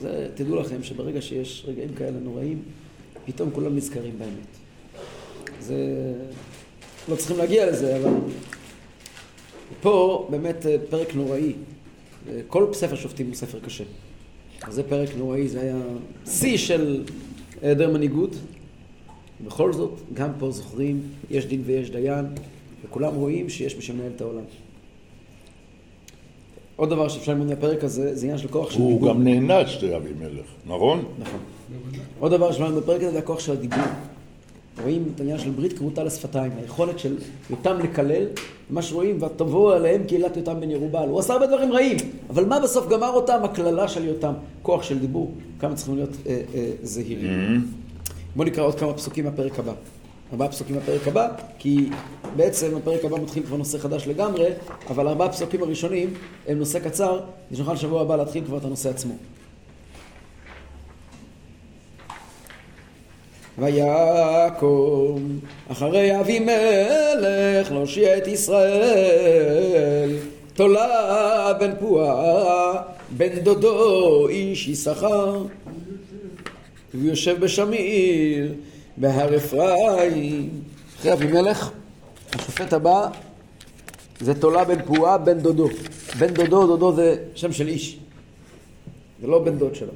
זה, 0.01 0.29
תדעו 0.35 0.57
לכם 0.57 0.83
שברגע 0.83 1.23
שיש 1.23 1.65
רגעים 1.69 1.95
כאלה 1.95 2.19
נוראים, 2.21 2.63
פתאום 3.27 3.51
כולם 3.51 3.77
נזכרים 3.77 4.19
באמת. 4.19 4.57
זה... 5.61 5.77
לא 7.09 7.17
צריכים 7.17 7.37
להגיע 7.37 7.71
לזה, 7.71 7.97
אבל... 7.97 8.11
פה 9.81 10.27
באמת 10.31 10.67
אה, 10.67 10.77
פרק 10.91 11.15
נוראי. 11.15 11.53
אה, 12.29 12.41
כל 12.47 12.67
ספר 12.73 12.97
שופטים 12.97 13.27
הוא 13.27 13.35
ספר 13.35 13.61
קשה. 13.61 13.85
אז 14.63 14.75
זה 14.75 14.83
פרק 14.83 15.09
נוראי, 15.19 15.49
זה 15.49 15.61
היה 15.61 15.77
שיא 16.27 16.57
של 16.57 17.05
אה, 17.07 17.69
היעדר 17.69 17.91
מנהיגות. 17.91 18.31
בכל 19.47 19.73
זאת, 19.73 19.99
גם 20.15 20.31
פה 20.39 20.51
זוכרים, 20.51 21.03
יש 21.31 21.47
דין 21.47 21.63
ויש 21.67 21.91
דיין, 21.91 22.27
וכולם 22.85 23.15
רואים 23.15 23.49
שיש 23.49 23.77
מי 23.77 23.83
שמנהל 23.83 24.11
את 24.17 24.21
העולם. 24.21 24.43
עוד 26.83 26.91
דבר 26.91 27.09
שאפשר 27.09 27.33
ללמוד 27.33 27.49
מהפרק 27.49 27.85
הזה, 27.85 28.15
זה 28.15 28.27
עניין 28.27 28.39
של 28.39 28.49
כוח 28.49 28.71
של 28.71 28.81
הוא 28.81 28.93
דיבור. 28.93 29.09
גם 29.09 29.25
נענש 29.25 29.85
לאבימלך, 29.85 30.47
נכון? 30.67 31.05
נכון. 31.19 31.39
עוד 32.21 32.33
דבר 32.33 32.53
שלמדנו 32.53 32.81
בפרק 32.81 33.03
הזה 33.03 33.11
זה 33.11 33.19
הכוח 33.19 33.41
של 33.41 33.53
הדיבור. 33.53 33.79
רואים 34.83 35.05
את 35.15 35.21
העניין 35.21 35.39
של 35.39 35.51
ברית 35.51 35.79
כרותה 35.79 36.05
לשפתיים, 36.05 36.53
היכולת 36.61 36.99
של 36.99 37.17
יותם 37.51 37.79
לקלל, 37.79 38.27
מה 38.71 38.83
שרואים, 38.83 39.23
ותבוא 39.23 39.75
עליהם 39.75 40.05
קהילת 40.05 40.37
יותם 40.37 40.61
בן 40.61 40.71
ירובעל. 40.71 41.09
הוא 41.09 41.19
עשה 41.19 41.33
הרבה 41.33 41.47
דברים 41.47 41.73
רעים, 41.73 41.97
אבל 42.31 42.45
מה 42.45 42.61
בסוף 42.61 42.89
גמר 42.89 43.11
אותם? 43.11 43.41
הקללה 43.45 43.89
של 43.89 44.05
יותם, 44.05 44.33
כוח 44.63 44.83
של 44.83 44.99
דיבור, 44.99 45.33
כמה 45.59 45.75
צריכים 45.75 45.97
להיות 45.97 46.17
אה, 46.27 46.41
אה, 46.55 46.71
זהירים. 46.83 47.67
בואו 48.37 48.49
נקרא 48.49 48.65
עוד 48.65 48.75
כמה 48.75 48.93
פסוקים 48.95 49.25
מהפרק 49.25 49.59
הבא. 49.59 49.73
ארבעה 50.33 50.49
פסוקים 50.49 50.77
מהפרק 50.77 51.09
הבא, 51.09 51.29
כי 51.59 51.89
בעצם 52.37 52.77
הפרק 52.77 53.05
הבא 53.05 53.17
מתחיל 53.19 53.43
כבר 53.43 53.57
נושא 53.57 53.79
חדש 53.79 54.07
לגמרי, 54.07 54.47
אבל 54.91 55.09
ארבעה 55.09 55.29
פסוקים 55.29 55.63
הראשונים 55.63 56.15
הם 56.49 56.59
נושא 56.59 56.79
קצר, 56.79 57.21
ונוכל 57.53 57.77
שבוע 57.77 58.03
הבא 58.03 58.17
להתחיל 58.17 58.45
כבר 58.45 58.57
את 58.57 58.65
הנושא 58.65 58.91
עצמו. 58.91 59.15
ויקום 63.59 65.39
אחרי 65.69 66.21
אבימלך 66.21 67.73
להושיע 67.73 68.19
את 68.19 68.27
ישראל 68.27 70.11
תולה 70.55 71.53
בן 71.61 71.71
פועה 71.81 72.83
בן 73.17 73.39
דודו 73.39 74.29
איש 74.29 74.69
יששכר 74.69 75.43
והוא 76.95 77.07
יושב 77.07 77.41
בשמיר 77.41 78.53
בהר 78.97 79.37
אפרים 79.37 80.51
אחרי 80.99 81.13
אבימלך 81.13 81.71
השופט 82.35 82.73
הבא 82.73 83.09
זה 84.21 84.41
תולה 84.41 84.65
בן 84.65 84.83
פועה 84.83 85.19
בן 85.19 85.39
דודו 85.39 85.69
בן 86.19 86.35
דודו 86.35 86.67
דודו 86.67 86.95
זה 86.95 87.17
שם 87.35 87.53
של 87.53 87.69
איש 87.69 87.99
זה 89.21 89.27
לא 89.27 89.39
בן 89.45 89.59
דוד 89.59 89.75
שלו 89.75 89.93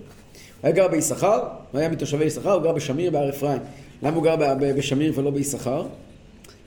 היה 0.63 0.73
גר 0.73 0.89
ביששכר, 0.89 1.43
הוא 1.73 1.79
היה 1.79 1.89
מתושבי 1.89 2.25
יששכר, 2.25 2.53
הוא 2.53 2.63
גר 2.63 2.73
בשמיר 2.73 3.11
בהר 3.11 3.31
אפרים. 3.31 3.59
למה 4.03 4.17
הוא 4.17 4.25
גר 4.25 4.37
בשמיר 4.61 5.13
ולא 5.17 5.31
ביששכר? 5.31 5.87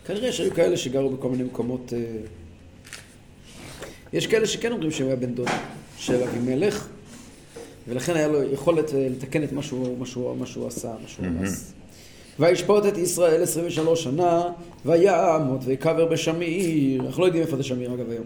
כנראה 0.05 0.31
שהיו 0.31 0.53
כאלה 0.53 0.77
שגרו 0.77 1.09
בכל 1.09 1.29
מיני 1.29 1.43
מקומות... 1.43 1.93
אה, 1.93 1.99
יש 4.13 4.27
כאלה 4.27 4.47
שכן 4.47 4.71
אומרים 4.71 4.91
שהוא 4.91 5.07
היה 5.07 5.15
בן 5.15 5.33
דוד 5.33 5.47
של 5.97 6.23
אבימלך, 6.23 6.87
ולכן 7.87 8.15
היה 8.15 8.27
לו 8.27 8.43
יכולת 8.43 8.93
אה, 8.93 9.07
לתקן 9.09 9.43
את 9.43 9.51
מה 9.51 9.63
שהוא, 9.63 9.97
מה 9.97 10.05
שהוא, 10.05 10.37
מה 10.37 10.45
שהוא 10.45 10.67
עשה, 10.67 10.91
מה 11.01 11.07
שהוא 11.07 11.25
הרס. 11.39 11.73
וישפוט 12.39 12.85
את 12.85 12.97
ישראל 12.97 13.43
23 13.43 14.03
שנה, 14.03 14.43
וימות 14.85 15.61
ויקבר 15.63 16.05
בשמיר. 16.05 17.01
אנחנו 17.05 17.21
לא 17.21 17.25
יודעים 17.25 17.43
איפה 17.43 17.57
זה 17.57 17.63
שמיר 17.63 17.93
אגב 17.93 18.09
היום. 18.09 18.25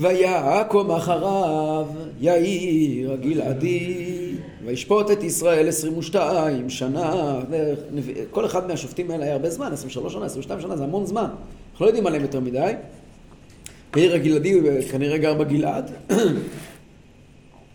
ויקום 0.00 0.90
אחריו 0.90 1.86
יאיר 2.20 3.12
הגלעדי, 3.12 4.34
וישפוט 4.64 5.10
את 5.10 5.22
ישראל 5.22 5.68
22 5.68 6.70
שנה. 6.70 7.34
כל 8.30 8.46
אחד 8.46 8.68
מהשופטים 8.68 9.10
האלה 9.10 9.24
היה 9.24 9.32
הרבה 9.32 9.50
זמן, 9.50 9.72
23 9.72 10.12
שנה, 10.12 10.26
22 10.26 10.60
שנה, 10.60 10.76
זה 10.76 10.84
המון 10.84 11.06
זמן. 11.06 11.28
אנחנו 11.72 11.84
לא 11.84 11.90
יודעים 11.90 12.06
עליהם 12.06 12.22
יותר 12.22 12.40
מדי. 12.40 12.72
יאיר 13.96 14.14
הגלעדי 14.14 14.82
כנראה 14.90 15.18
גר 15.18 15.34
בגלעד. 15.34 15.90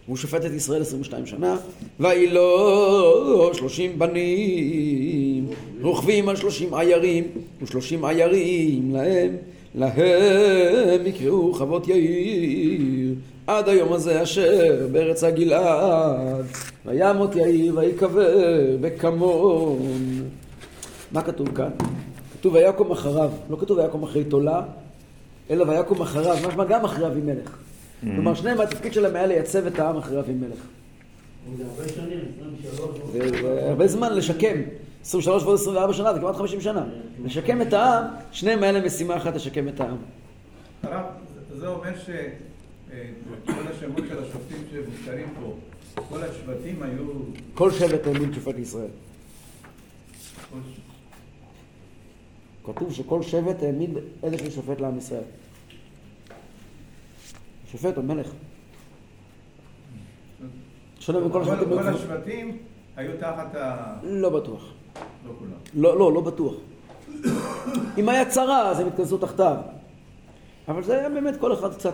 הוא 0.10 0.18
שופט 0.18 0.45
את 0.45 0.51
ישראל 0.51 0.82
22 0.82 1.26
שנה, 1.26 1.57
ויהי 1.99 2.28
לו 2.28 3.51
שלושים 3.53 3.99
בנים, 3.99 5.47
רוכבים 5.82 6.30
על 6.30 6.36
שלושים 6.36 6.74
עיירים, 6.74 7.28
ושלושים 7.62 8.05
עיירים 8.05 8.93
להם, 8.93 9.36
להם 9.76 11.05
יקראו 11.05 11.53
חוות 11.53 11.88
יאיר, 11.88 13.16
עד 13.47 13.70
היום 13.70 13.93
הזה 13.93 14.24
אשר 14.24 14.88
בארץ 14.91 15.24
הגלעד, 15.24 16.45
וימות 16.86 17.36
יאיר 17.36 17.78
ויקבר 17.78 18.78
בקמון. 18.82 19.80
מה 21.12 21.22
כתוב 21.22 21.55
כאן? 21.55 21.70
כתוב 22.39 22.53
ויקום 22.53 22.91
אחריו, 22.91 23.32
לא 23.49 23.57
כתוב 23.60 23.78
ויקום 23.78 24.03
אחרי 24.03 24.24
תולה, 24.24 24.62
אלא 25.49 25.66
ויקום 25.70 26.01
אחריו, 26.01 26.38
משמע 26.47 26.64
גם 26.64 26.86
אחרי 26.86 27.07
אבימלך. 27.07 27.68
כלומר, 28.02 28.34
שניהם 28.34 28.62
התפקיד 28.62 28.93
שלהם 28.93 29.16
היה 29.16 29.28
לייצב 29.28 29.66
את 29.68 29.80
העם 29.80 29.97
אחרי 29.97 30.20
אבימלך. 30.20 30.58
זה 31.58 31.64
הרבה 31.66 31.88
שנים, 31.89 32.20
23. 32.62 32.97
זה 33.14 33.41
זה 33.41 33.70
הרבה 33.70 33.88
זמן 33.88 34.14
לשקם. 34.16 34.56
23 35.02 35.43
ועוד 35.43 35.56
24 35.60 35.93
שנה, 35.93 36.14
זה 36.14 36.20
כמעט 36.20 36.36
50 36.36 36.62
שנה. 36.62 36.86
לשקם 37.26 37.62
את 37.62 37.74
העם, 37.74 38.04
שניהם 38.32 38.64
היה 38.64 38.72
להם 38.72 38.86
משימה 38.86 39.18
אחת 39.18 39.36
לשקם 39.36 39.68
את 39.68 39.80
העם. 39.80 39.97
הרב, 40.84 41.06
זה- 41.60 41.68
אומר 41.68 41.89
שכל 42.00 42.14
השמות 43.70 44.04
של 44.10 44.24
השופטים 44.24 44.58
שמוזכרים 44.72 45.28
פה, 45.41 45.54
כל 46.10 46.20
השבטים 46.24 46.84
היו... 46.84 47.06
כל 47.54 47.72
שבט 47.72 48.08
האמין 48.08 48.34
שופט 48.34 48.56
ש- 50.76 50.80
כתוב 52.66 52.93
שכל 52.93 53.22
שבט 53.24 53.64
העמיד 53.64 53.89
איזשהו 54.24 54.52
שופט 54.52 54.82
לעם 54.82 54.97
ישראל. 54.97 55.22
שופט 57.72 57.97
או 57.97 58.03
מלך. 58.03 58.28
שונה 60.99 61.20
בכל 61.20 61.30
כל 61.32 61.41
השבטים. 61.41 61.70
כל 61.70 61.80
היו- 61.88 61.95
השבטים 61.95 62.57
היו 62.95 63.11
תחת 63.20 63.55
ה... 63.55 63.93
לא 64.03 64.30
בטוח. 64.30 64.61
לא 65.28 65.32
כולם. 65.39 65.51
לא, 65.76 65.99
לא, 65.99 66.13
לא 66.13 66.22
בטוח. 66.22 66.53
אם 67.97 68.09
היה 68.09 68.26
צרה, 68.26 68.70
אז 68.70 68.80
הם 68.80 68.88
התכנסו 68.88 69.17
תחתיו. 69.17 69.55
אבל 70.67 70.84
זה 70.84 70.99
היה 70.99 71.09
באמת 71.09 71.38
כל 71.39 71.53
אחד 71.53 71.74
קצת 71.74 71.93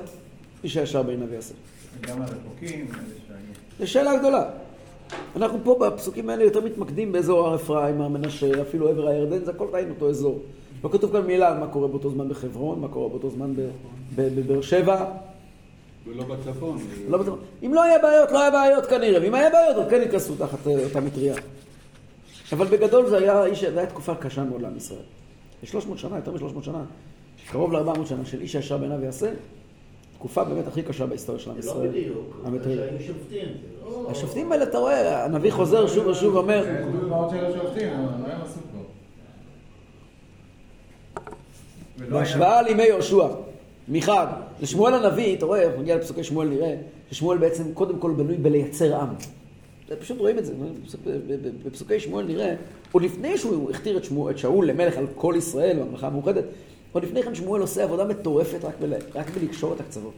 איש 0.63 0.77
הישר 0.77 1.03
בעיניו 1.03 1.33
יעשה. 1.33 1.53
גם 2.01 2.21
הרחוקים. 2.21 2.87
זו 3.79 3.87
שאלה 3.91 4.17
גדולה. 4.19 4.49
אנחנו 5.35 5.59
פה 5.63 5.79
בפסוקים 5.81 6.29
האלה 6.29 6.43
יותר 6.43 6.61
מתמקדים 6.65 7.11
באזור 7.11 7.47
הר 7.47 7.55
אפרים, 7.55 8.01
הר 8.01 8.07
מנשה, 8.07 8.61
אפילו 8.61 8.89
עבר 8.89 9.07
הירדן, 9.07 9.45
זה 9.45 9.51
הכל 9.51 9.67
עדיין 9.67 9.89
אותו 9.89 10.09
אזור. 10.09 10.39
לא 10.83 10.89
כתוב 10.89 11.11
כאן 11.11 11.21
מילה 11.21 11.51
על 11.51 11.59
מה 11.59 11.67
קורה 11.67 11.87
באותו 11.87 12.09
זמן 12.09 12.29
בחברון, 12.29 12.79
מה 12.79 12.87
קורה 12.87 13.09
באותו 13.09 13.29
זמן 13.29 13.53
בבאר 14.15 14.61
שבע. 14.61 15.05
ולא 16.07 16.23
בצפון. 16.23 16.77
לא 17.09 17.17
בטוח. 17.17 17.35
אם 17.63 17.73
לא 17.73 17.83
היה 17.83 17.99
בעיות, 17.99 18.31
לא 18.31 18.41
היה 18.41 18.51
בעיות 18.51 18.85
כנראה, 18.85 19.21
ואם 19.21 19.33
היה 19.35 19.49
בעיות, 19.49 19.75
אז 19.77 19.89
כן 19.89 20.01
ייכנסו 20.01 20.35
תחת 20.35 20.67
אה, 20.67 20.83
אותה 20.83 20.99
מטריה. 20.99 21.35
אבל 22.53 22.65
בגדול 22.67 23.09
זה 23.09 23.17
היה, 23.17 23.45
איש, 23.45 23.63
זה 23.65 23.79
היה 23.79 23.89
תקופה 23.89 24.15
קשה 24.15 24.43
מאוד 24.43 24.61
לעם 24.61 24.77
ישראל. 24.77 24.99
ב-300 25.63 25.97
שנה, 25.97 26.15
יותר 26.15 26.31
מ-300 26.31 26.63
שנה, 26.63 26.83
קרוב 27.51 27.73
ל-400 27.73 28.05
שנה 28.05 28.25
של 28.25 28.41
איש 28.41 28.55
הישר 28.55 28.77
בעיניו 28.77 29.03
יעשה, 29.03 29.31
תקופה 30.17 30.43
באמת 30.43 30.67
הכי 30.67 30.83
קשה 30.83 31.05
בהיסטוריה 31.05 31.41
של 31.41 31.49
עם 31.49 31.55
לא 31.55 31.59
ישראל. 31.61 31.87
בדיוק, 31.87 32.41
המטריה. 32.45 32.75
שהיו 32.77 33.07
שופטים. 33.07 33.47
לא- 33.85 34.07
השופטים 34.11 34.51
האלה, 34.51 34.63
אתה 34.63 34.77
רואה, 34.77 35.25
הנביא 35.25 35.51
חוזר 35.51 35.87
שוב 35.87 36.07
ושוב 36.07 36.35
ואומר, 36.35 36.63
זה 36.63 36.85
דוגמאות 36.91 37.29
של 37.29 37.45
השופטים, 37.45 37.93
אבל 37.93 38.03
מה 38.21 38.33
הם 38.33 38.41
עשו 38.41 38.59
פה? 38.71 38.79
בהשוואה 42.09 42.61
לימי 42.61 42.83
יהושע, 42.83 43.27
מחד, 43.87 44.27
לשמואל 44.61 44.93
הנביא, 44.93 45.35
אתה 45.37 45.45
רואה, 45.45 45.65
אנחנו 45.65 45.81
נגיע 45.81 45.95
לפסוקי 45.95 46.23
שמואל 46.23 46.47
נראה, 46.47 46.75
ששמואל 47.11 47.37
בעצם 47.37 47.73
קודם 47.73 47.99
כל 47.99 48.11
בנוי 48.11 48.37
בלייצר 48.37 48.95
עם. 48.95 49.09
פשוט 49.99 50.19
רואים 50.19 50.37
את 50.39 50.45
זה, 50.45 50.53
בפסוקי 51.65 51.99
שמואל 51.99 52.25
נראה, 52.25 52.55
עוד 52.91 53.03
לפני 53.03 53.37
שהוא 53.37 53.71
הכתיר 53.71 53.97
את, 53.97 54.03
שמואל, 54.03 54.33
את 54.33 54.37
שאול 54.37 54.67
למלך 54.69 54.97
על 54.97 55.05
כל 55.15 55.33
ישראל, 55.37 55.79
בממלכה 55.79 56.07
המאוחדת, 56.07 56.43
עוד 56.91 57.03
לפני 57.03 57.23
כן 57.23 57.35
שמואל 57.35 57.61
עושה 57.61 57.83
עבודה 57.83 58.05
מטורפת 58.05 58.65
רק, 58.65 58.73
בל, 58.81 58.93
רק 59.15 59.29
בלקשור 59.29 59.73
את 59.73 59.79
הקצוות. 59.79 60.13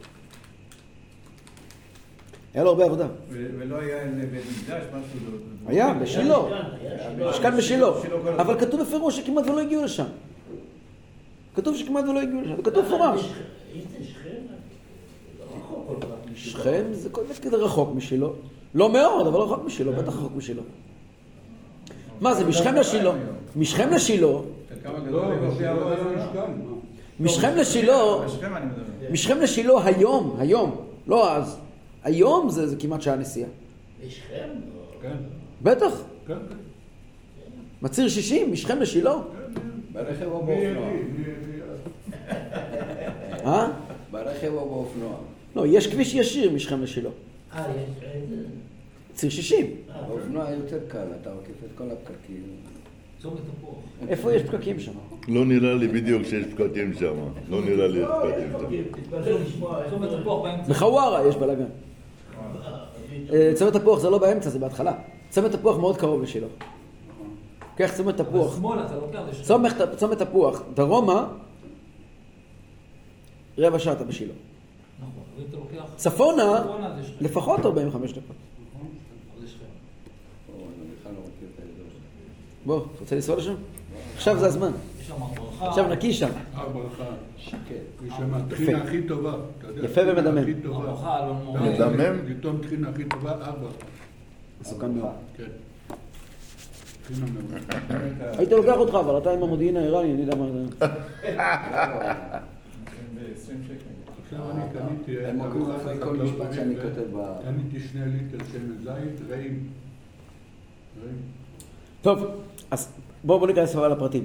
היה 2.54 2.64
לו 2.64 2.70
הרבה 2.70 2.84
עבודה. 2.84 3.06
ולא 3.30 3.76
היה 3.76 4.02
איזה 4.02 4.26
בית 4.30 4.42
מקדש, 4.62 4.82
משהו... 4.86 5.32
לא- 5.32 5.70
היה, 5.70 5.94
בשילה. 5.94 6.38
משכן 7.30 7.56
בשילה. 7.56 7.88
אבל 8.36 8.60
כתוב 8.60 8.82
בפירוש 8.82 9.16
שכמעט 9.16 9.46
ולא 9.46 9.60
הגיעו 9.60 9.84
לשם. 9.84 10.04
כתוב 11.54 11.76
שכמעט 11.76 12.04
ולא 12.04 12.20
הגיעו 12.20 12.40
לשם, 12.40 12.56
זה 12.56 12.62
כתוב 12.62 12.84
מפורש. 12.84 13.32
אם 13.74 13.80
זה 13.98 14.04
שכם, 14.04 14.28
לא 15.38 15.44
רחוק 15.56 15.84
כל 15.88 15.94
כך 16.00 16.06
משילה. 16.06 16.27
שכם 16.38 16.82
זה 16.92 17.08
כל 17.08 17.22
מיני 17.22 17.34
כזה 17.34 17.56
רחוק 17.56 17.94
משילה. 17.94 18.26
לא 18.74 18.92
מאוד, 18.92 19.26
אבל 19.26 19.40
רחוק 19.40 19.64
משילה, 19.64 19.92
בטח 19.92 20.16
רחוק 20.16 20.32
משילה. 20.36 20.62
מה 22.20 22.34
זה, 22.34 22.44
משכם 22.44 22.74
לשילה? 22.74 23.12
משכם 23.56 23.90
לשילה? 23.90 24.28
משכם 27.20 27.56
לשילה. 27.56 27.98
משכם 29.10 29.40
לשילה 29.40 29.72
היום, 29.84 30.36
היום, 30.38 30.76
לא 31.06 31.36
אז. 31.36 31.58
היום 32.04 32.50
זה 32.50 32.66
זה 32.66 32.76
כמעט 32.76 33.02
שעה 33.02 33.16
נסיעה. 33.16 33.48
בשכם? 34.06 34.48
לא. 34.74 35.02
כן, 35.02 35.16
בטח. 35.62 35.92
כן, 36.26 36.34
כן. 36.34 36.56
מצהיר 37.82 38.08
60, 38.08 38.52
משכם 38.52 38.78
לשילה. 38.78 39.14
ברכב 39.92 40.26
או 40.26 40.42
באופנוע? 40.46 40.88
אה? 43.44 43.68
ברכב 44.10 44.52
או 44.54 44.68
באופנוע? 44.68 45.16
לא, 45.56 45.66
יש 45.66 45.86
כביש 45.86 46.14
ישיר 46.14 46.50
משכם 46.50 46.82
לשילה. 46.82 47.10
אה, 47.54 47.60
יש. 47.60 48.46
ציר 49.14 49.30
60. 49.30 49.66
באופנוע 50.08 50.50
יותר 50.50 50.78
קל, 50.88 51.06
אתה 51.20 51.32
עוקף 51.32 51.64
את 51.64 51.70
כל 51.78 51.84
הפקקים. 51.90 52.42
איפה 54.08 54.32
יש 54.34 54.42
פקקים 54.42 54.80
שם? 54.80 54.92
לא 55.28 55.44
נראה 55.44 55.74
לי 55.74 55.88
בדיוק 55.88 56.22
שיש 56.22 56.46
פקקים 56.46 56.94
שם. 56.94 57.14
לא 57.48 57.60
נראה 57.64 57.88
לי 57.88 58.00
שיש 58.00 58.52
פקקים 58.52 58.84
שם. 58.84 59.64
בחווארה 60.68 61.28
יש 61.28 61.36
בלאגן. 61.36 61.64
אה, 63.32 63.52
צומת 63.54 63.72
תפוח 63.72 63.98
זה 63.98 64.10
לא 64.10 64.18
באמצע, 64.18 64.50
זה 64.50 64.58
בהתחלה. 64.58 64.92
צומת 65.30 65.52
תפוח 65.52 65.76
מאוד 65.78 65.96
קרוב 65.96 66.22
לשילה. 66.22 66.46
קח 67.76 67.92
צומת 67.96 68.16
תפוח. 68.16 68.58
צומת 69.96 70.18
תפוח, 70.22 70.62
דרומה, 70.74 71.28
רבע 73.58 73.78
שעה 73.78 73.92
אתה 73.92 74.04
בשילה. 74.04 74.32
נכון, 75.00 75.10
אבל 75.10 75.12
אם 75.12 75.16
אתה 75.16 75.16
לוקח... 75.16 75.27
צפונה. 75.96 76.64
לפחות 77.20 77.66
45 77.66 78.12
דקות. 78.12 78.36
בוא, 82.66 82.78
אתה 82.78 83.00
רוצה 83.00 83.14
לנסוע 83.14 83.36
לשם? 83.36 83.54
עכשיו 84.16 84.38
זה 84.38 84.46
הזמן. 84.46 84.70
עכשיו 85.60 85.88
נקי 85.88 86.12
שם. 86.12 86.28
הר 86.54 86.68
ברכה. 86.68 87.04
שקט. 87.36 87.58
יש 88.06 88.12
שם 88.16 88.34
הטחינה 88.34 88.82
הכי 88.82 89.02
טובה. 89.02 89.34
יפה 89.82 90.00
ומדמם. 90.06 90.44
מדמם? 91.60 92.28
לטעום 92.28 92.58
טחינה 92.62 92.88
הכי 92.88 93.04
טובה, 93.04 93.34
ברכה. 93.36 93.84
מסוכן 94.60 94.90
מאוד. 94.90 95.12
כן. 95.36 95.44
הייתי 98.38 98.54
לוקח 98.54 98.76
אותך, 98.76 98.94
אבל 98.94 99.18
אתה 99.18 99.30
עם 99.30 99.42
המודיעין 99.42 99.76
האיראני, 99.76 100.12
אני 100.14 100.20
יודע 100.20 100.34
מה 100.36 100.46
זה. 100.52 100.86
ב-20 104.32 104.36
שקל. 104.36 104.36
עכשיו 104.36 104.50
אני 104.50 104.62
קניתי... 104.72 105.26
הם 105.26 105.40
עוקבים 105.40 105.70
אחרי 105.70 106.00
כל 106.00 106.16
משפט 106.16 106.52
שאני 106.52 106.76
כותב 106.76 107.16
ב... 107.16 107.34
קניתי 107.44 107.88
שני 107.88 108.00
ליטר 108.06 108.44
שמן 108.52 108.76
זית, 108.76 109.30
רעים. 109.30 109.66
רעים. 111.02 111.16
טוב, 112.02 112.24
אז 112.70 112.88
בואו 113.24 113.38
בוא 113.38 113.46
ניכנס 113.46 113.76
אבל 113.76 113.92
לפרטים. 113.92 114.24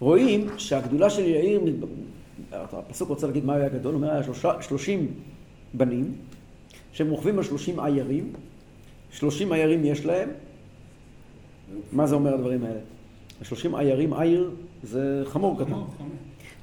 רואים 0.00 0.46
שהגדולה 0.58 1.10
של 1.10 1.22
יאיר, 1.22 1.60
הפסוק 2.52 3.08
רוצה 3.08 3.26
להגיד 3.26 3.44
מה 3.44 3.54
היה 3.54 3.68
גדול, 3.68 3.94
הוא 3.94 4.02
אומר 4.02 4.12
היה 4.12 4.22
שלושה, 4.22 4.62
שלושים 4.62 5.06
בנים, 5.74 6.14
שהם 6.92 7.10
רוכבים 7.10 7.38
על 7.38 7.44
שלושים 7.44 7.80
עיירים, 7.80 8.32
שלושים 9.10 9.52
עיירים 9.52 9.84
יש 9.84 10.06
להם, 10.06 10.28
מה 11.92 12.06
זה 12.06 12.14
אומר 12.14 12.34
הדברים 12.34 12.64
האלה? 12.64 12.80
שלושים 13.42 13.74
עיירים, 13.74 14.14
עיר 14.14 14.50
זה 14.82 15.22
חמור 15.24 15.58
קטן. 15.64 15.72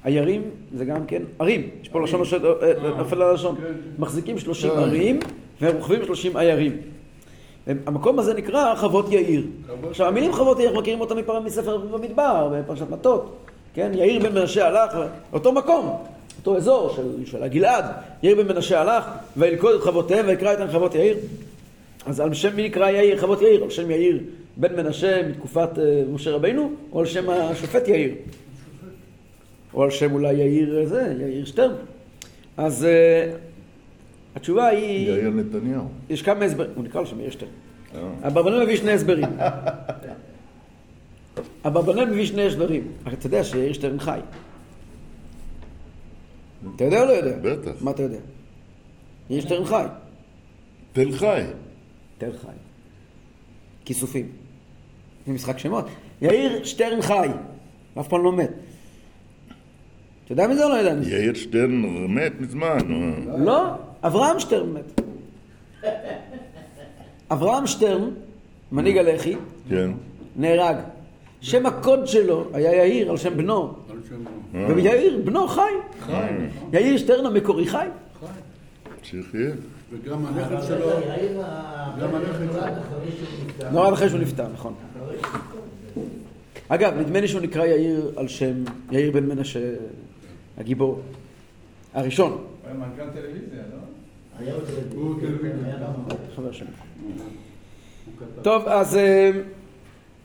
עיירים 0.04 0.42
זה 0.74 0.84
גם 0.84 1.06
כן 1.06 1.22
ערים, 1.38 1.68
יש 1.82 1.88
פה 1.88 2.00
לשון 2.02 2.20
נושא- 2.20 2.36
אה, 2.62 2.72
נופל 2.98 3.22
על 3.22 3.30
הלשון. 3.30 3.56
כן. 3.56 3.62
מחזיקים 3.98 4.38
שלושים 4.38 4.70
כן. 4.70 4.76
ערים 4.78 5.20
והם 5.60 5.76
רוכבים 5.76 6.04
שלושים 6.04 6.36
עיירים. 6.36 6.76
המקום 7.86 8.18
הזה 8.18 8.34
נקרא 8.34 8.74
חוות 8.74 9.12
יאיר. 9.12 9.42
עכשיו 9.90 10.06
המילים 10.06 10.32
חוות 10.32 10.58
יאיר, 10.58 10.78
מכירים 10.80 11.00
אותם 11.00 11.16
מפעם 11.16 11.44
מספר 11.44 11.76
במדבר, 11.76 12.48
בפרשת 12.52 12.90
מטות. 12.90 13.36
כן, 13.74 13.90
יאיר 13.94 14.22
בן 14.22 14.34
מנשה 14.34 14.66
הלך 14.66 14.96
לאותו 15.32 15.52
מקום, 15.52 15.96
אותו 16.38 16.56
אזור 16.56 16.92
של, 16.96 17.26
של 17.26 17.42
הגלעד. 17.42 17.84
יאיר 18.22 18.36
בן 18.42 18.54
מנשה 18.54 18.80
הלך 18.80 19.04
וילכוד 19.36 19.74
את 19.74 19.80
חוותיהם 19.80 20.26
ויקרא 20.28 20.50
איתן 20.50 20.66
חוות 20.72 20.94
יאיר. 20.94 21.16
אז 22.06 22.20
על 22.20 22.34
שם 22.34 22.56
מי 22.56 22.62
נקרא 22.68 22.90
יאיר 22.90 23.20
חוות 23.20 23.42
יאיר? 23.42 23.64
על 23.64 23.70
שם 23.70 23.90
יאיר 23.90 24.18
בן 24.56 24.76
מנשה 24.76 25.28
מתקופת 25.28 25.78
אה, 25.78 26.02
משה 26.12 26.30
רבינו, 26.30 26.70
או 26.92 27.00
על 27.00 27.06
שם 27.06 27.30
השופט 27.30 27.88
יאיר? 27.88 28.10
או 29.74 29.82
על 29.82 29.90
שם 29.90 30.12
אולי 30.12 30.34
יאיר 30.34 30.78
אה, 30.78 30.86
זה, 30.86 31.14
יאיר 31.20 31.44
שטרן. 31.44 31.74
אז 32.56 32.84
אה, 32.84 33.34
התשובה 34.34 34.66
היא, 34.66 35.08
יאיר 35.08 35.30
נתניהו. 35.30 35.88
יש 36.10 36.22
כמה 36.22 36.44
הסברים, 36.44 36.70
הוא 36.74 36.84
נקרא 36.84 37.00
לו 37.00 37.06
שם 37.06 37.20
יאיר 37.20 37.30
שטרן. 37.30 37.48
אה. 37.94 38.00
אברבנאל 38.26 38.64
מביא 38.64 38.76
שני 38.76 38.92
הסברים. 38.92 39.28
אברבנאל 41.66 42.10
מביא 42.10 42.26
שני 42.26 42.46
הסברים. 42.46 42.92
אתה 43.08 43.26
יודע 43.26 43.44
שיאיר 43.44 43.72
שטרן 43.72 43.98
חי. 43.98 44.20
אתה 46.76 46.84
יודע 46.84 47.00
או 47.00 47.06
לא 47.06 47.12
יודע? 47.12 47.36
בטח. 47.42 47.72
מה 47.80 47.90
אתה 47.90 48.02
יודע? 48.02 48.18
יאיר 49.30 49.40
שטרן 49.40 49.64
חי. 49.64 49.84
תל 50.92 51.12
חי. 51.12 51.42
תל 52.18 52.32
חי. 52.42 52.52
כיסופים. 53.84 54.28
זה 55.26 55.32
משחק 55.32 55.58
שמות. 55.58 55.84
יאיר 56.22 56.64
שטרן 56.64 57.02
חי. 57.02 57.28
אף 58.00 58.08
פעם 58.08 58.24
לא 58.24 58.32
מת. 58.32 58.50
אתה 60.32 60.42
יודע 60.42 60.54
מזה 60.54 60.64
או 60.64 60.68
לא 60.68 60.74
יודע 60.74 60.94
מזה? 60.94 61.10
יאיר 61.10 61.34
שטרן 61.34 61.82
מת 62.08 62.32
מזמן. 62.40 62.78
לא, 63.38 63.64
אברהם 64.02 64.40
שטרן 64.40 64.72
מת. 64.72 65.00
אברהם 67.32 67.66
שטרן, 67.66 68.10
מנהיג 68.72 68.98
הלח"י, 68.98 69.36
כן. 69.68 69.90
נהרג. 70.36 70.76
שם 71.40 71.66
הקוד 71.66 72.06
שלו 72.06 72.48
היה 72.52 72.74
יאיר 72.74 73.10
על 73.10 73.16
שם 73.16 73.36
בנו. 73.36 73.74
אה. 74.54 74.66
ויאיר 74.76 75.20
בנו 75.24 75.48
חי. 75.48 75.60
חי. 76.00 76.26
יאיר 76.72 76.96
שטרן 76.96 77.26
המקורי 77.26 77.66
חי. 77.66 77.86
שיחיה. 79.02 79.50
וגם 79.92 80.26
הנכד 80.26 80.66
שלו... 80.66 80.88
זה 80.88 80.96
גם 82.00 82.14
הנכד 82.14 82.32
שלו. 82.38 82.62
נולד 82.62 82.72
אחרי 83.02 83.18
שהוא 83.18 83.40
נפטר. 83.46 83.70
נולד 83.70 83.92
אחרי 83.92 84.08
שהוא 84.08 84.20
נפטר, 84.20 84.46
נכון. 84.54 84.74
אגב, 86.68 86.92
נדמה 86.98 87.20
לי 87.20 87.28
שהוא 87.28 87.40
נקרא 87.40 87.66
יאיר 87.66 88.12
על 88.16 88.28
שם 88.28 88.64
יאיר 88.90 89.10
בן 89.10 89.26
מנשה, 89.26 89.60
הגיבור. 90.58 91.00
הראשון, 91.94 92.30
הוא 92.30 92.38
היה 92.64 92.74
מנכ"ל 92.74 93.10
טלוויזיה, 93.20 93.62
לא? 93.72 93.78
היה 94.38 94.54
עוד 94.54 94.64
הוא 94.94 95.20
טלוויזיה. 95.20 95.78
גם- 95.80 96.16
חבר 96.36 96.52
שלי. 96.52 96.66
טוב, 98.42 98.68
אז 98.68 98.96
אה, 98.96 99.30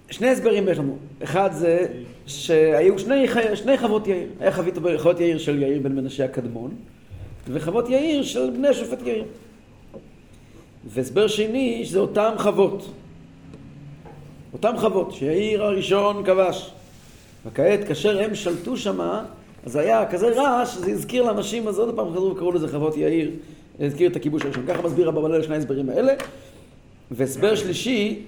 שני 0.09 0.27
הסברים 0.29 0.67
יש 0.69 0.77
לנו. 0.77 0.97
אחד 1.23 1.49
זה 1.53 1.87
שהיו 2.27 2.99
שני, 2.99 3.25
שני 3.55 3.77
חוות 3.77 4.07
יאיר. 4.07 4.27
היה 4.39 4.51
חבית, 4.51 4.73
חוות 4.97 5.19
יאיר 5.19 5.37
של 5.37 5.61
יאיר 5.61 5.79
בן 5.81 5.95
מנשה 5.95 6.25
הקדמון, 6.25 6.71
וחוות 7.47 7.89
יאיר 7.89 8.23
של 8.23 8.49
בני 8.49 8.67
השופט 8.67 9.01
יאיר. 9.01 9.25
והסבר 10.85 11.27
שני, 11.27 11.85
שזה 11.85 11.99
אותם 11.99 12.31
חוות. 12.37 12.89
אותם 14.53 14.73
חוות 14.77 15.11
שיאיר 15.13 15.63
הראשון 15.63 16.25
כבש. 16.25 16.71
וכעת, 17.45 17.87
כאשר 17.87 18.19
הם 18.23 18.35
שלטו 18.35 18.77
שמה, 18.77 19.25
אז 19.67 19.75
היה 19.75 20.05
כזה 20.11 20.29
רעש, 20.29 20.73
שזה 20.73 20.91
הזכיר 20.91 21.23
לאנשים, 21.23 21.67
אז 21.67 21.79
עוד 21.79 21.95
פעם 21.95 22.11
חזרו 22.11 22.31
וקראו 22.31 22.51
לזה 22.51 22.67
חוות 22.67 22.97
יאיר, 22.97 23.31
הזכיר 23.79 24.11
את 24.11 24.15
הכיבוש 24.15 24.41
הראשון. 24.41 24.65
ככה 24.67 24.81
מסביר 24.81 25.09
אברבנאל 25.09 25.43
שני 25.43 25.55
ההסברים 25.55 25.89
האלה. 25.89 26.13
והסבר 27.11 27.55
שלישי 27.55 28.21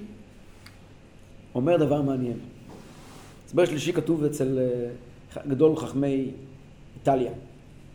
אומר 1.55 1.77
דבר 1.77 2.01
מעניין. 2.01 2.37
הסבר 3.45 3.65
שלישי 3.65 3.93
כתוב 3.93 4.23
אצל 4.23 4.59
אה, 4.59 5.41
גדול 5.47 5.75
חכמי 5.75 6.31
איטליה, 6.99 7.31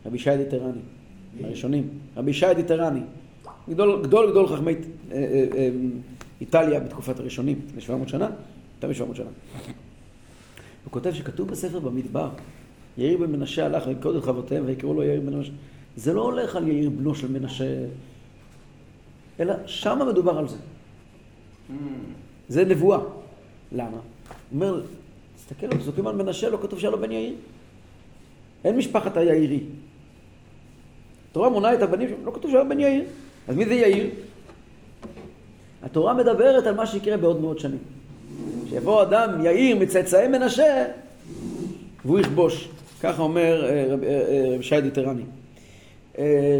רבי 0.06 0.16
ישי 0.16 0.36
דיטרני, 0.36 0.80
הראשונים, 1.44 1.88
רבי 2.16 2.30
ישי 2.30 2.54
דיטרני, 2.56 3.00
גדול 3.70 4.02
גדול, 4.02 4.30
גדול 4.30 4.48
חכמי 4.48 4.72
אה, 4.72 5.16
אה, 5.16 5.46
אה, 5.56 5.70
איטליה 6.40 6.80
בתקופת 6.80 7.20
הראשונים, 7.20 7.60
לפני 7.68 7.80
700 7.80 8.08
שנה, 8.08 8.30
יותר 8.74 9.04
מ-700 9.04 9.14
שנה. 9.14 9.30
הוא 10.84 10.92
כותב 10.92 11.12
שכתוב 11.12 11.48
בספר 11.48 11.78
במדבר, 11.78 12.28
יאיר 12.98 13.18
בן 13.18 13.32
מנשה 13.32 13.66
הלך 13.66 13.86
ויקוד 13.86 14.16
את 14.16 14.24
חוותיהם 14.24 14.62
ויקראו 14.66 14.94
לו 14.94 15.02
יאיר 15.02 15.20
בן 15.20 15.34
מנשה. 15.34 15.52
זה 15.96 16.12
לא 16.12 16.22
הולך 16.22 16.56
על 16.56 16.68
יאיר 16.68 16.90
בנו 16.90 17.14
של 17.14 17.32
מנשה, 17.32 17.84
אלא 19.40 19.54
שמה 19.66 20.04
מדובר 20.04 20.38
על 20.38 20.48
זה. 20.48 20.56
זה 22.48 22.64
נבואה. 22.64 22.98
למה? 23.72 23.88
הוא 23.90 23.98
אומר, 24.52 24.82
תסתכל 25.36 25.66
על 25.66 25.78
פסוקים 25.78 26.06
על 26.06 26.14
מנשה, 26.14 26.48
לא 26.48 26.58
כתוב 26.62 26.78
שהיה 26.78 26.90
לו 26.90 26.98
בן 26.98 27.12
יאיר. 27.12 27.34
אין 28.64 28.76
משפחת 28.76 29.16
היאירי. 29.16 29.60
התורה 31.30 31.48
מונה 31.48 31.74
את 31.74 31.82
הבנים 31.82 32.08
שלו, 32.08 32.16
לא 32.24 32.32
כתוב 32.34 32.50
שהיה 32.50 32.64
בן 32.64 32.80
יאיר. 32.80 33.04
אז 33.48 33.56
מי 33.56 33.64
זה 33.64 33.74
יאיר? 33.74 34.10
התורה 35.82 36.14
מדברת 36.14 36.66
על 36.66 36.74
מה 36.74 36.86
שיקרה 36.86 37.16
בעוד 37.16 37.40
מאות 37.40 37.58
שנים. 37.58 37.78
שיבוא 38.68 39.02
אדם 39.02 39.44
יאיר 39.44 39.76
מצאצאי 39.76 40.28
מנשה, 40.28 40.86
והוא 42.04 42.18
יכבוש. 42.18 42.68
ככה 43.04 43.22
אומר 43.22 43.64
אה, 43.64 43.70
אה, 43.70 43.94
אה, 44.02 44.54
רב 44.54 44.62
שי 44.62 44.80
דיטרני. 44.80 45.22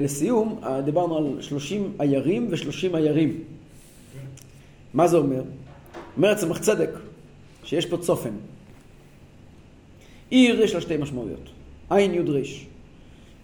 לסיום, 0.02 0.60
דיברנו 0.84 1.18
על 1.18 1.42
30 1.42 1.92
עיירים 1.98 2.48
ו-30 2.50 2.96
עיירים. 2.96 3.40
מה 4.94 5.08
זה 5.08 5.16
אומר? 5.16 5.42
אומר 6.16 6.28
הצמח 6.28 6.58
צדק, 6.58 6.90
שיש 7.64 7.86
פה 7.86 7.96
צופן. 7.96 8.30
עיר 10.30 10.60
יש 10.60 10.74
לה 10.74 10.80
שתי 10.80 10.96
משמעויות, 10.96 11.48
עין 11.90 12.14
יוד 12.14 12.28
ריש. 12.28 12.66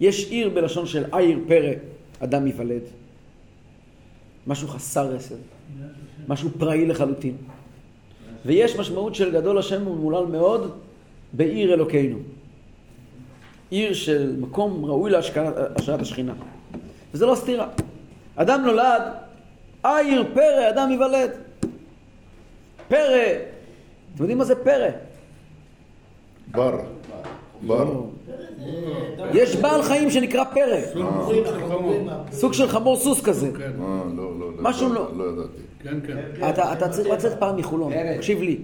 יש 0.00 0.30
עיר 0.30 0.48
בלשון 0.48 0.86
של 0.86 1.04
עיר 1.12 1.38
פרא, 1.48 1.72
אדם 2.18 2.46
ייוולד. 2.46 2.82
משהו 4.46 4.68
חסר 4.68 5.06
רסן, 5.06 5.34
משהו 6.28 6.50
פראי 6.58 6.86
לחלוטין. 6.86 7.36
ויש 8.46 8.76
משמעות 8.76 9.14
של 9.14 9.32
גדול 9.32 9.58
השם 9.58 9.86
ומולל 9.86 10.26
מאוד, 10.26 10.78
בעיר 11.32 11.74
אלוקינו. 11.74 12.18
עיר 13.70 13.94
של 13.94 14.36
מקום 14.38 14.84
ראוי 14.84 15.10
להשקעת 15.10 15.54
השכינה. 16.00 16.32
וזה 17.14 17.26
לא 17.26 17.34
סתירה. 17.34 17.66
אדם 18.36 18.62
נולד, 18.66 19.02
עיר 19.84 20.24
פרא, 20.34 20.68
אדם 20.68 20.90
ייוולד. 20.90 21.30
פרא, 22.88 23.24
אתם 24.14 24.22
יודעים 24.22 24.38
מה 24.38 24.44
זה 24.44 24.64
פרא? 24.64 24.88
בר. 26.50 26.78
בר. 27.66 28.00
יש 29.32 29.56
בעל 29.56 29.82
חיים 29.82 30.10
שנקרא 30.10 30.44
פרא, 30.44 31.04
סוג 32.32 32.52
של 32.52 32.68
חמור 32.68 32.96
סוס 32.96 33.22
כזה. 33.24 33.46
אה, 33.46 33.50
לא, 34.16 34.32
לא, 34.40 34.50
לא. 34.56 34.56
משהו 34.60 34.92
לא. 34.92 35.08
לא. 35.16 35.24
ידעתי. 35.24 35.58
כן, 35.82 35.96
כן. 36.06 36.48
אתה, 36.48 36.72
אתה 36.72 36.88
צריך 36.88 37.08
לצאת 37.08 37.38
פעם 37.38 37.56
מחולון, 37.56 37.92
תקשיב 38.16 38.42
לי. 38.42 38.58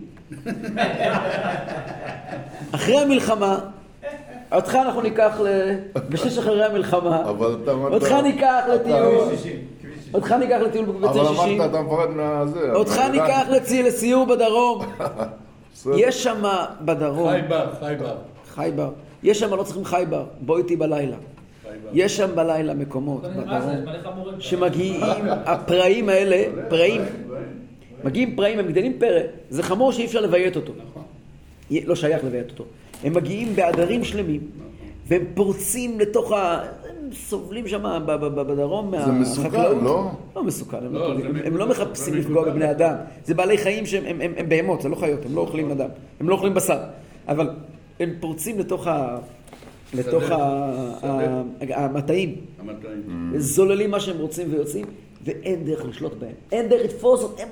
אחרי 2.73 2.99
המלחמה, 2.99 3.59
אותך 4.57 4.75
אנחנו 4.75 5.01
ניקח. 5.01 5.41
בשש 6.09 6.39
אחרי 6.39 6.65
המלחמה, 6.65 7.23
אבל 7.31 7.57
אתה 7.63 7.73
אמרת... 7.73 7.93
אותך 7.93 8.13
ניקח 8.13 8.63
לטיול, 8.75 8.99
כביש 9.29 9.41
60, 9.41 9.53
כביש 9.83 9.95
60. 9.99 10.15
אותך 10.15 10.33
ניקח 10.33 10.59
לטיול 10.67 10.85
בקבצי 10.85 11.21
אבל 11.21 11.29
שישים, 11.29 11.61
אמרת, 11.61 11.71
אתה 11.71 11.81
מפחד 11.83 12.11
מהזה. 12.11 12.73
אותך. 12.73 12.99
ניקח 13.13 13.47
לצי- 13.51 13.83
לסיור 13.83 14.27
בדרום. 14.27 14.79
יש 15.97 16.23
שם 16.23 16.43
בדרום, 16.81 17.31
חייבר, 17.31 17.67
חייבר. 17.81 18.15
חייבר, 18.55 18.91
יש 19.23 19.41
שם, 19.41 19.55
לא 19.55 19.63
צריכים 19.63 19.85
חייבר, 19.85 20.25
בוא 20.41 20.59
איתי 20.59 20.77
בלילה. 20.77 21.17
יש 21.93 22.17
שם 22.17 22.29
בלילה 22.35 22.75
מקומות 22.75 23.23
בדרום. 23.23 23.85
שמגיעים, 24.39 25.03
הפראים 25.29 26.09
האלה, 26.09 26.43
פראים, 26.71 27.03
מגיעים 28.05 28.37
פראים, 28.37 28.59
הם 28.59 28.67
גדלים 28.67 28.93
פרא, 28.99 29.21
זה 29.51 29.63
חמור 29.63 29.93
שאי 29.93 30.05
אפשר 30.05 30.21
לביית 30.21 30.57
אותו. 30.57 30.73
לא 31.85 31.95
שייך 31.95 32.25
לביית 32.25 32.51
אותו. 32.51 32.65
הם 33.05 33.15
מגיעים 33.15 33.57
בעדרים 33.57 34.05
שלמים, 34.05 34.41
והם 35.07 35.23
פורצים 35.35 36.01
לתוך 36.01 36.33
ה... 36.33 36.63
הם 36.89 37.13
סובלים 37.13 37.69
שם 37.69 37.83
בדרום 38.07 38.93
זה 39.07 39.13
מסוכן, 39.13 39.43
מהחקלאות. 39.43 39.83
לא? 39.83 40.11
לא 40.37 40.45
מסוכן, 40.45 40.77
הם, 40.77 40.95
לא, 40.95 41.15
לא, 41.19 41.25
הם, 41.25 41.37
הם 41.45 41.57
לא 41.57 41.69
מחפשים 41.69 42.15
זה 42.15 42.21
לפגוע. 42.21 42.45
בבני 42.45 42.71
אדם. 42.71 42.95
זה 43.25 43.35
בעלי 43.35 43.59
חיים 43.59 43.87
שהם 43.87 44.05
הם, 44.07 44.21
הם, 44.21 44.33
הם 44.37 44.49
בהמות, 44.49 44.83
זה 44.83 44.89
לא 44.89 44.97
חיות, 44.97 45.25
הם 45.27 45.35
לא 45.35 45.41
אוכלים 45.41 45.71
אדם. 45.71 45.89
הם 46.21 46.29
לא 46.29 46.35
אוכלים 46.35 46.55
בשר. 46.55 46.79
אבל 47.29 47.51
הם 48.01 48.11
פורצים 48.21 48.59
לתוך 48.59 48.87
ה... 48.87 49.19
לתוך 49.95 50.31
ה- 50.31 50.37
ה- 51.03 51.43
המטעים. 51.85 52.35
המטעים. 52.61 53.33
זוללים 53.37 53.91
מה 53.91 54.01
שהם 54.01 54.19
רוצים 54.19 54.49
ויוצאים, 54.53 54.85
ואין 55.25 55.65
דרך 55.65 55.85
לשלוט 55.85 56.13
בהם. 56.19 56.33
אין 56.53 56.69
דרך 56.69 56.85
לתפוס 56.85 57.23
אותם, 57.23 57.45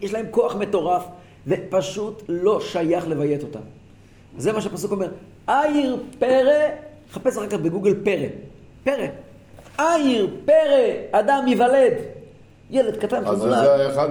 יש 0.00 0.12
להם 0.12 0.26
כוח 0.30 0.56
מטורף, 0.56 1.04
ופשוט 1.46 2.22
לא 2.28 2.60
שייך 2.60 3.08
לביית 3.08 3.42
אותם. 3.42 3.60
זה 4.38 4.52
מה 4.52 4.60
שהפסוק 4.60 4.90
אומר. 4.92 5.08
עיר 5.46 5.96
פרא, 6.18 6.68
חפש 7.12 7.36
אחר 7.36 7.46
כך 7.46 7.58
בגוגל 7.58 7.94
פרא. 8.04 8.26
פרא. 8.84 9.06
עיר 9.78 10.30
פרא, 10.44 11.20
אדם 11.20 11.44
ייוולד. 11.48 11.94
ילד 12.70 12.96
קטן 12.96 13.26
אז 13.26 13.38
שנולד. 13.40 13.64
זה 13.64 13.88
אחד. 13.92 14.08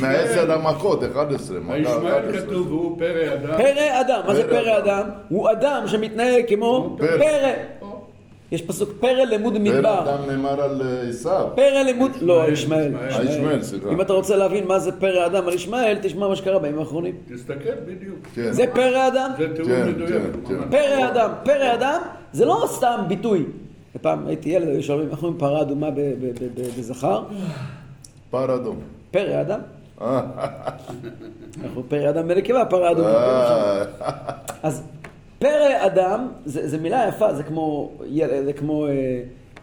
מהעשר 0.00 0.52
המכות, 0.52 1.04
11. 1.04 1.60
מכה 1.60 1.74
הישמעאל 1.74 2.30
11. 2.30 2.40
כתוב, 2.46 2.66
והוא 2.72 2.98
פרא 2.98 3.34
אדם. 3.34 3.56
פרא 3.56 4.00
אדם, 4.00 4.20
מה 4.26 4.34
זה 4.34 4.48
פרא. 4.48 4.78
אדם? 4.78 5.08
הוא 5.28 5.50
אדם 5.50 5.82
שמתנהג 5.86 6.44
כמו 6.48 6.96
פרא. 6.98 7.52
פרא. 8.50 8.56
יש 8.58 8.62
פסוק 8.62 8.90
פרא 9.00 9.10
למוד 9.10 9.52
פרא 9.52 9.62
מדבר. 9.62 10.02
אדם 10.14 10.30
נאמר 10.30 10.60
על 10.62 10.82
אה, 10.84 11.08
עשיו. 11.08 11.48
פרא 11.54 11.82
למוד, 11.82 12.10
לא, 12.20 12.44
ישמעאל. 12.48 12.92
ישמעאל. 13.08 13.28
ישמעאל, 13.28 13.62
סליחה. 13.62 13.90
אם 13.90 14.00
אתה 14.00 14.12
רוצה 14.12 14.36
להבין 14.36 14.66
מה 14.66 14.78
זה 14.78 14.92
פרא 14.92 15.26
אדם 15.26 15.48
על 15.48 15.54
ישמעאל, 15.54 15.98
תשמע 16.02 16.28
מה 16.28 16.36
שקרה 16.36 16.58
בימים 16.58 16.78
האחרונים. 16.78 17.14
תסתכל 17.34 17.54
בדיוק. 17.86 18.18
כן. 18.34 18.52
זה 18.52 18.64
פרא 18.74 19.08
אדם? 19.08 19.30
זה 19.38 19.54
תיאור 19.56 19.68
כן, 19.68 19.88
מדויק. 19.88 20.22
כן. 20.48 20.70
פרא 20.70 21.08
אדם. 21.08 21.30
פרא 21.44 21.74
אדם 21.74 22.00
זה 22.32 22.44
לא 22.44 22.64
סתם 22.66 23.00
ביטוי. 23.08 23.44
פעם 24.02 24.26
הייתי 24.26 24.48
ילד, 24.48 24.68
היו 24.68 24.82
שואלים, 24.82 25.08
איך 25.10 25.22
אומרים 25.22 25.38
פרה 25.38 25.60
אדומה 25.62 25.90
ב- 25.90 25.94
ב- 25.94 26.00
ב- 26.24 26.60
ב- 26.60 26.78
בזכר? 26.78 27.22
פר 28.30 28.54
אדום. 28.54 28.76
פרא 29.10 29.40
אדם. 29.40 29.60
אה, 30.02 30.20
אנחנו 31.64 31.82
פרא 31.88 32.10
אדם 32.10 32.28
בנקבה, 32.28 32.64
פרה 32.64 32.90
אדומה. 32.90 33.08
אה, 33.08 33.82
אז 34.62 34.82
פרא 35.40 35.86
אדם, 35.86 36.28
זה, 36.44 36.68
זה 36.68 36.78
מילה 36.78 37.08
יפה, 37.08 37.34
זה 37.34 37.42
כמו, 37.42 37.92
יל, 38.06 38.44
זה 38.44 38.52
כמו 38.52 38.86
אה, 38.86 38.92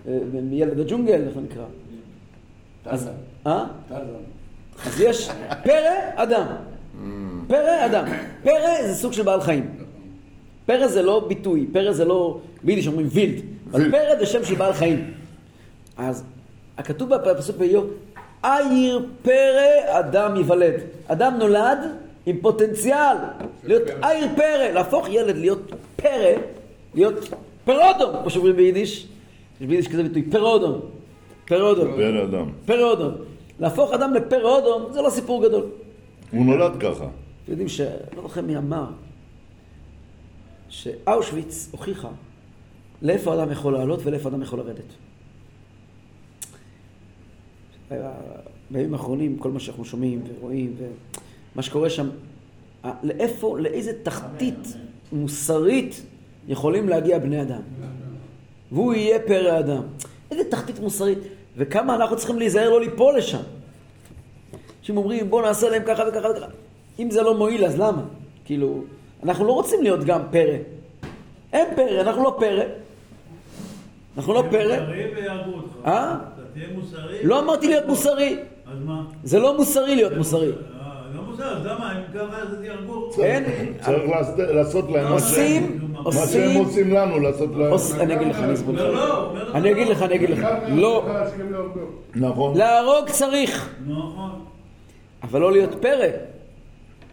אה, 0.07 0.17
ילד 0.51 0.79
הג'ונגל, 0.79 1.21
איך 1.27 1.35
הוא 1.35 1.43
נקרא? 1.43 1.63
אז, 2.85 3.09
אה? 3.47 3.65
אז 4.85 5.01
יש 5.01 5.29
פרא 5.63 5.95
אדם. 6.15 6.45
פרא 7.47 7.85
אדם. 7.85 8.05
פרא 8.43 8.87
זה 8.87 8.95
סוג 8.95 9.13
של 9.13 9.23
בעל 9.23 9.41
חיים. 9.41 9.69
פרא 10.65 10.87
זה 10.87 11.01
לא 11.01 11.25
ביטוי, 11.27 11.67
פרא 11.73 11.91
זה 11.91 12.05
לא, 12.05 12.39
ביידיש 12.63 12.87
אומרים 12.87 13.07
וילד, 13.11 13.41
אבל. 13.71 13.91
פרא 13.91 14.19
זה 14.19 14.25
שם 14.25 14.43
של 14.43 14.55
בעל 14.55 14.73
חיים. 14.73 15.13
אז 15.97 16.23
הכתוב 16.77 17.15
בפסוק 17.15 17.57
באיוב, 17.57 17.89
עיר 18.43 19.05
פרא 19.21 19.99
אדם 19.99 20.35
ייוולד. 20.35 20.81
אדם 21.07 21.33
נולד 21.39 21.79
עם 22.27 22.37
פוטנציאל 22.41 23.15
להיות 23.63 23.81
עיר 24.01 24.27
פרא, 24.35 24.71
להפוך 24.73 25.07
ילד 25.09 25.35
להיות 25.37 25.61
פרא, 25.95 26.31
להיות 26.95 27.13
פרא 27.65 27.89
אדם, 27.89 28.21
כמו 28.21 28.29
שאומרים 28.29 28.55
ביידיש. 28.55 29.07
יש 29.61 29.67
ביידיש 29.67 29.87
כזה 29.87 30.03
ביטוי, 30.03 30.21
פרא 30.31 30.52
אדם. 30.52 30.79
פרודום. 31.45 31.87
פרא 31.95 32.23
אדם. 32.23 32.49
פרא 32.65 32.85
אדם. 32.85 33.11
להפוך 33.59 33.93
אדם 33.93 34.13
לפרא 34.13 34.59
אדם 34.59 34.93
זה 34.93 35.01
לא 35.01 35.09
סיפור 35.09 35.43
גדול. 35.47 35.65
הוא 36.31 36.45
נולד 36.45 36.71
ככה. 36.79 37.03
אתם 37.43 37.51
יודעים 37.51 37.67
ש... 37.69 37.81
לא 38.15 38.21
זוכר 38.21 38.41
מי 38.41 38.57
אמר, 38.57 38.85
שאושוויץ 40.69 41.69
הוכיחה 41.71 42.09
לאיפה 43.01 43.33
אדם 43.33 43.51
יכול 43.51 43.73
לעלות 43.73 43.99
ולאיפה 44.03 44.29
אדם 44.29 44.41
יכול 44.41 44.59
לרדת. 44.59 44.83
היה- 47.89 48.11
בימים 48.69 48.93
האחרונים, 48.93 49.37
כל 49.39 49.51
מה 49.51 49.59
שאנחנו 49.59 49.85
שומעים 49.85 50.21
ורואים, 50.39 50.75
ומה 51.57 51.63
שקורה 51.63 51.89
שם, 51.89 52.09
לאיפה, 53.03 53.59
לאיזה 53.59 53.91
תחתית 54.03 54.77
מוסרית 55.11 56.01
יכולים 56.47 56.89
להגיע 56.89 57.19
בני 57.19 57.41
אדם. 57.41 57.61
והוא 58.71 58.93
יהיה 58.93 59.19
פרא 59.19 59.59
אדם. 59.59 59.81
איזה 60.31 60.43
תחתית 60.51 60.79
מוסרית, 60.79 61.17
וכמה 61.57 61.95
אנחנו 61.95 62.17
צריכים 62.17 62.39
להיזהר 62.39 62.69
לא 62.69 62.81
ליפול 62.81 63.17
לשם. 63.17 63.41
אנשים 64.79 64.97
אומרים, 64.97 65.29
בואו 65.29 65.41
נעשה 65.45 65.69
להם 65.69 65.83
ככה 65.87 66.03
וככה 66.09 66.27
וככה. 66.29 66.45
אם 66.99 67.11
זה 67.11 67.21
לא 67.21 67.37
מועיל, 67.37 67.65
אז 67.65 67.79
למה? 67.79 68.01
כאילו, 68.45 68.83
אנחנו 69.23 69.45
לא 69.45 69.51
רוצים 69.51 69.83
להיות 69.83 70.03
גם 70.03 70.21
פרא. 70.31 70.57
הם 71.53 71.67
פרא, 71.75 72.01
אנחנו 72.01 72.23
לא 72.23 72.35
פרא. 72.39 72.63
אנחנו 74.17 74.33
לא 74.33 74.43
פרא. 74.51 74.77
אה? 75.85 76.15
אתה 76.15 76.41
תהיה 76.53 76.67
מוסרי? 76.75 77.23
לא 77.23 77.39
אמרתי 77.39 77.67
להיות 77.67 77.85
מוסרי. 77.85 78.39
אז 78.71 78.79
מה? 78.85 79.03
זה 79.23 79.39
לא 79.39 79.57
מוסרי 79.57 79.95
להיות 79.95 80.13
מוסרי. 80.17 80.51
לא 81.39 81.45
אז 81.45 81.65
למה? 81.65 81.93
אם 81.97 82.03
ככה 82.13 82.37
אז 82.41 82.63
יהרגו. 82.63 83.09
אין, 83.23 83.43
צריך 83.81 84.03
לעשות- 84.37 84.89
להם 84.91 85.11
מה 85.13 85.19
שהם- 85.19 86.55
עושים, 86.57 86.89
לנו, 86.93 87.19
לעשות 87.19 87.49
להם. 87.55 87.73
אני 88.01 88.15
אגיד 88.15 88.27
לך, 88.27 88.39
אני 88.39 88.53
אסביר 88.53 88.75
לא, 88.75 88.93
לך. 88.93 88.99
לא, 89.09 89.33
לך 89.49 89.55
אני 89.55 89.71
אגיד 89.71 89.87
לא. 89.87 89.93
לך, 89.93 90.01
אני 90.01 90.15
אגיד 90.15 90.29
לך. 90.29 90.47
לא, 90.67 91.05
נכון. 92.15 92.57
להרוג 92.57 93.09
צריך, 93.09 93.69
נכון. 93.87 94.29
אבל 95.23 95.41
לא 95.41 95.51
להיות 95.51 95.75
פרא. 95.81 96.07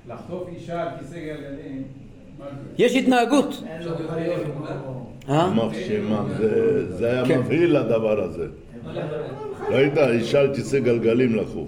לחטוף 0.08 0.48
אישה 0.54 0.82
על 0.82 0.88
כיסא 0.98 1.16
גלגלים, 1.16 1.82
יש 2.78 2.96
התנהגות. 2.96 3.62
אה? 5.28 5.48
שמם. 5.86 6.24
זה- 6.38 6.96
זה 6.96 7.10
היה 7.10 7.24
כן. 7.26 7.38
מבהיל 7.40 7.76
הדבר 7.76 8.20
הזה. 8.20 8.46
ראית? 9.70 9.98
אישה 9.98 10.40
על 10.40 10.54
כיסא 10.54 10.78
גלגלים 10.78 11.36
לקחו. 11.36 11.66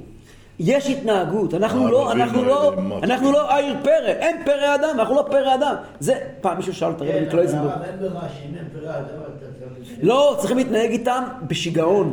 יש 0.58 0.90
התנהגות, 0.90 1.54
אנחנו 1.54 1.88
לא, 1.88 2.08
הערבים 2.08 2.22
אנחנו 2.22 2.44
לא? 2.44 2.72
אנחנו 3.02 3.32
לא 3.32 3.56
עיר 3.56 3.76
פרא, 3.82 4.06
אין 4.06 4.36
פרא 4.44 4.74
אדם, 4.74 4.88
אנחנו 4.98 5.14
לא 5.14 5.26
פרא 5.30 5.54
אדם. 5.54 5.74
זה, 6.00 6.14
פעם 6.40 6.56
מישהו 6.56 6.74
שאל 6.74 6.90
את 6.90 7.00
הרבי 7.00 7.12
כן, 7.12 7.24
מקלויזנבורג. 7.26 7.72
אבל 7.72 7.84
אין 7.84 7.98
ברירה, 7.98 8.20
שאם 8.20 8.54
אין 8.56 8.64
פרא 8.72 8.90
אדם, 8.90 9.04
אתה 9.04 9.46
צריך... 9.58 9.98
לא, 10.02 10.36
צריכים 10.38 10.56
להתנהג 10.56 10.90
איתם 10.90 11.22
בשיגעון. 11.46 12.12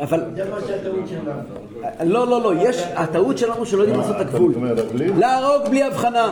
אבל, 0.00 0.24
זה 0.34 0.50
מה 0.50 0.56
שהטעות 0.66 1.08
שלנו. 1.08 2.12
לא, 2.12 2.26
לא, 2.26 2.42
לא, 2.42 2.52
יש, 2.60 2.82
הטעות 2.94 3.38
שלנו 3.38 3.66
שלא 3.66 3.82
יודעים 3.82 4.00
לעשות 4.00 4.16
את 4.16 4.20
הגבול. 4.20 4.54
להרוג 5.16 5.68
בלי 5.68 5.82
הבחנה. 5.82 6.30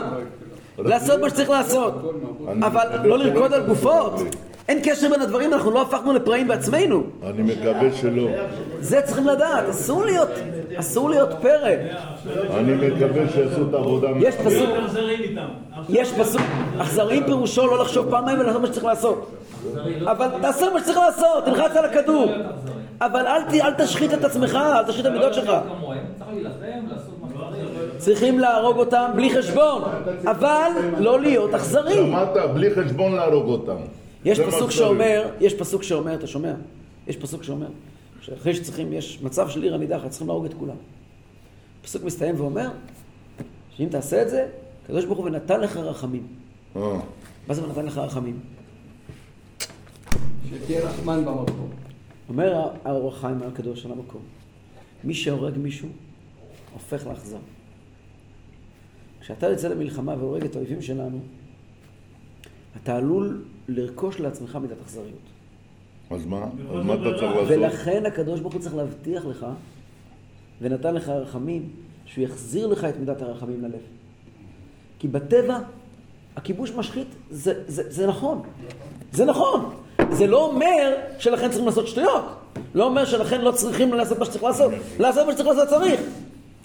לעשות 0.77 1.21
מה 1.21 1.29
שצריך 1.29 1.49
לעשות. 1.49 1.93
אבל 2.61 2.87
לא 3.03 3.17
לרקוד 3.17 3.53
על 3.53 3.65
גופות. 3.65 4.13
אין 4.67 4.79
קשר 4.83 5.09
בין 5.09 5.21
הדברים, 5.21 5.53
אנחנו 5.53 5.71
לא 5.71 5.81
הפכנו 5.81 6.13
לפראים 6.13 6.47
בעצמנו. 6.47 7.03
אני 7.23 7.41
מקווה 7.41 7.93
שלא. 7.93 8.27
זה 8.79 9.01
צריכים 9.01 9.27
לדעת, 9.27 9.69
אסור 9.69 10.05
להיות, 10.05 10.29
אסור 10.75 11.09
להיות 11.09 11.29
פרא. 11.41 11.69
אני 12.57 12.73
מקווה 12.73 13.29
שיעשו 13.33 13.61
את 13.69 13.73
העבודה. 13.73 14.07
יש 14.19 14.35
פסוק. 14.35 14.69
יש 15.89 16.11
פסוק, 16.11 16.41
אכזריים 16.77 17.23
פירושו 17.25 17.67
לא 17.67 17.81
לחשוב 17.81 18.09
פעמיים 18.09 18.39
ולעשות 18.39 18.61
מה 18.61 18.67
שצריך 18.67 18.85
לעשות. 18.85 19.31
אבל 20.03 20.27
תעשה 20.41 20.65
מה 20.73 20.79
שצריך 20.79 20.97
לעשות, 20.97 21.45
תלחץ 21.45 21.75
על 21.75 21.85
הכדור. 21.85 22.31
אבל 23.01 23.27
אל 23.61 23.73
תשחית 23.77 24.13
את 24.13 24.23
עצמך, 24.23 24.55
אל 24.55 24.83
תשחית 24.83 25.05
את 25.05 25.11
המידות 25.11 25.33
שלך. 25.33 25.51
צריכים 27.97 28.39
להרוג 28.39 28.77
אותם 28.77 29.05
בלי 29.15 29.29
חשבון, 29.35 29.81
אבל 30.25 30.69
לא 30.99 31.19
להיות 31.19 31.53
אכזרי. 31.53 31.93
שמעת? 31.93 32.37
בלי 32.53 32.75
חשבון 32.75 33.15
להרוג 33.15 33.47
אותם. 33.47 33.77
יש 34.27 34.39
פסוק. 34.39 34.71
שאומר, 34.71 35.29
יש 35.39 35.53
פסוק 35.53 35.83
שאומר, 35.83 36.15
אתה 36.15 36.27
שומע? 36.27 36.53
יש 37.07 37.17
פסוק 37.17 37.43
שאומר, 37.43 37.67
שאחרי 38.21 38.55
שצריכים, 38.55 38.93
יש 38.93 39.21
מצב 39.21 39.49
של 39.49 39.63
עיר 39.63 39.75
הנידחת, 39.75 40.09
צריכים 40.09 40.27
להרוג 40.27 40.45
את 40.45 40.53
כולם. 40.53 40.75
הפסוק 41.81 42.03
מסתיים 42.03 42.35
ואומר, 42.37 42.69
שאם 43.77 43.87
תעשה 43.91 44.21
את 44.21 44.29
זה, 44.29 44.47
הקדוש 44.83 45.05
ברוך 45.05 45.17
הוא 45.17 45.25
ונתן 45.25 45.61
לך 45.61 45.77
רחמים. 45.77 46.27
אה. 46.75 46.99
מה 47.47 47.53
זה 47.53 47.63
ונתן 47.63 47.85
לך 47.85 47.97
רחמים? 47.97 48.39
שתהיה 50.49 50.89
רחמן 50.89 51.25
במקום. 51.25 51.69
אומר 52.29 52.69
האור 52.85 53.07
החיים 53.07 53.43
הקדוש 53.43 53.85
על 53.85 53.91
המקום, 53.91 54.21
מי 55.03 55.13
שהורג 55.13 55.57
מישהו, 55.57 55.89
הופך 56.73 57.07
לאכזר. 57.07 57.37
כשאתה 59.21 59.47
יוצא 59.47 59.67
למלחמה 59.67 60.15
והורג 60.19 60.43
את 60.43 60.55
האויבים 60.55 60.81
שלנו, 60.81 61.19
אתה 62.83 62.95
עלול 62.95 63.41
לרכוש 63.67 64.19
לעצמך 64.19 64.55
מידת 64.61 64.77
אכזריות. 64.85 65.27
אז 66.09 66.25
מה? 66.25 66.43
אז 66.43 66.85
מה 66.85 66.93
אתה 66.93 67.03
צריך 67.03 67.23
לעשות? 67.23 67.47
ולכן 67.47 68.05
הקדוש 68.05 68.39
ברוך 68.39 68.53
הוא 68.53 68.61
צריך 68.61 68.75
להבטיח 68.75 69.25
לך, 69.25 69.45
ונתן 70.61 70.95
לך 70.95 71.09
רחמים, 71.09 71.69
שהוא 72.05 72.23
יחזיר 72.23 72.67
לך 72.67 72.83
את 72.83 72.99
מידת 72.99 73.21
הרחמים 73.21 73.61
ללב. 73.61 73.81
כי 74.99 75.07
בטבע, 75.07 75.59
הכיבוש 76.35 76.71
משחית, 76.71 77.07
זה, 77.29 77.63
זה, 77.67 77.83
זה 77.87 78.07
נכון. 78.07 78.41
זה 79.11 79.25
נכון. 79.25 79.69
זה 80.11 80.27
לא 80.27 80.45
אומר 80.45 80.95
שלכן 81.19 81.47
צריכים 81.47 81.65
לעשות 81.65 81.87
שטויות. 81.87 82.23
לא 82.75 82.85
אומר 82.85 83.05
שלכן 83.05 83.41
לא 83.41 83.51
צריכים 83.51 83.93
לעשות 83.93 84.19
מה 84.19 84.25
שצריך 84.25 84.43
לעשות. 84.43 84.71
לעשות 84.99 85.25
מה 85.25 85.31
שצריך 85.31 85.47
לעשות 85.47 85.69
צריך. 85.69 86.01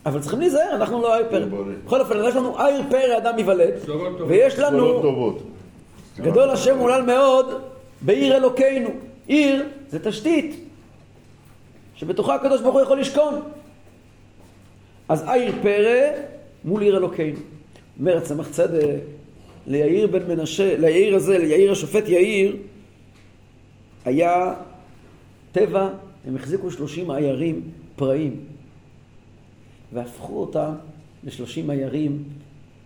אבל 0.06 0.20
צריכים 0.20 0.40
להיזהר, 0.40 0.70
אנחנו 0.72 1.02
לא 1.02 1.14
אייר 1.14 1.26
פרא. 1.30 1.44
בכל 1.84 2.00
אופן, 2.00 2.16
יש 2.24 2.36
לנו 2.36 2.58
אייר 2.58 2.82
פרא 2.90 3.18
אדם 3.18 3.38
ייוולד. 3.38 3.74
ויש 4.28 4.58
לנו 4.58 5.02
טובות. 5.02 5.42
גדול 6.16 6.50
השם 6.50 6.78
מולל 6.78 7.02
מאוד 7.02 7.62
בעיר 8.00 8.36
אלוקינו. 8.36 8.90
עיר 9.26 9.68
זה 9.88 9.98
תשתית 9.98 10.64
שבתוכה 11.94 12.34
הקדוש 12.34 12.60
ברוך 12.60 12.74
הוא 12.74 12.82
יכול 12.82 13.00
לשכון. 13.00 13.40
אז 15.08 15.28
עיר 15.28 15.54
פרא 15.62 16.10
מול 16.64 16.82
עיר 16.82 16.96
אלוקינו. 16.96 17.38
אומר 17.98 18.16
הצמח 18.16 18.48
צדק 18.48 19.00
ליאיר 19.66 20.06
בן 20.06 20.28
מנשה, 20.28 20.76
ליאיר 20.78 21.14
הזה, 21.14 21.38
ליאיר 21.38 21.72
השופט 21.72 22.08
יאיר, 22.08 22.56
היה 24.04 24.54
טבע, 25.52 25.88
הם 26.26 26.36
החזיקו 26.36 26.70
שלושים 26.70 27.10
עיירים 27.10 27.60
פראים 27.96 28.40
והפכו 29.92 30.40
אותם 30.40 30.72
לשלושים 31.24 31.70
עיירים 31.70 32.24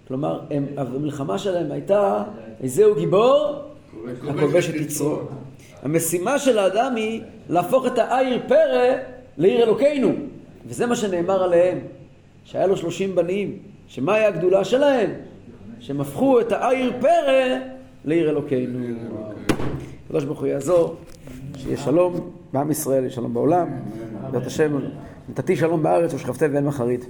כלומר, 0.08 0.40
הם, 0.50 0.66
המלחמה 0.76 1.38
שלהם 1.38 1.72
הייתה, 1.72 2.22
איזהו 2.62 2.94
גיבור? 2.94 3.54
הכובש 4.28 4.70
את 4.70 4.74
יצרו. 4.74 5.18
המשימה 5.82 6.38
של 6.38 6.58
האדם 6.58 6.96
היא 6.96 7.22
להפוך 7.48 7.86
את 7.86 7.98
העיר 7.98 8.40
פרא 8.48 8.96
לעיר 9.38 9.62
אלוקינו. 9.62 10.12
וזה 10.66 10.86
מה 10.86 10.96
שנאמר 10.96 11.42
עליהם, 11.42 11.78
שהיה 12.44 12.66
לו 12.66 12.76
שלושים 12.76 13.14
בנים, 13.14 13.58
שמה 13.88 14.14
היה 14.14 14.28
הגדולה 14.28 14.64
שלהם? 14.64 15.10
שהם 15.80 16.00
הפכו 16.00 16.40
את 16.40 16.52
העיר 16.52 16.92
פרא 17.00 17.58
לעיר 18.04 18.30
אלוקינו. 18.30 18.78
הקדוש 20.06 20.24
ברוך 20.24 20.38
הוא 20.38 20.46
יעזור, 20.46 20.96
שיהיה 21.56 21.76
שלום 21.76 22.30
בעם 22.52 22.70
ישראל, 22.70 23.00
יהיה 23.00 23.10
שלום 23.10 23.34
בעולם. 23.34 23.68
בעזרת 24.22 24.46
השם, 24.46 24.78
נתתי 25.28 25.56
שלום 25.56 25.82
בארץ 25.82 26.14
ושכבתם 26.14 26.50
ואין 26.52 26.64
מחרית. 26.64 27.04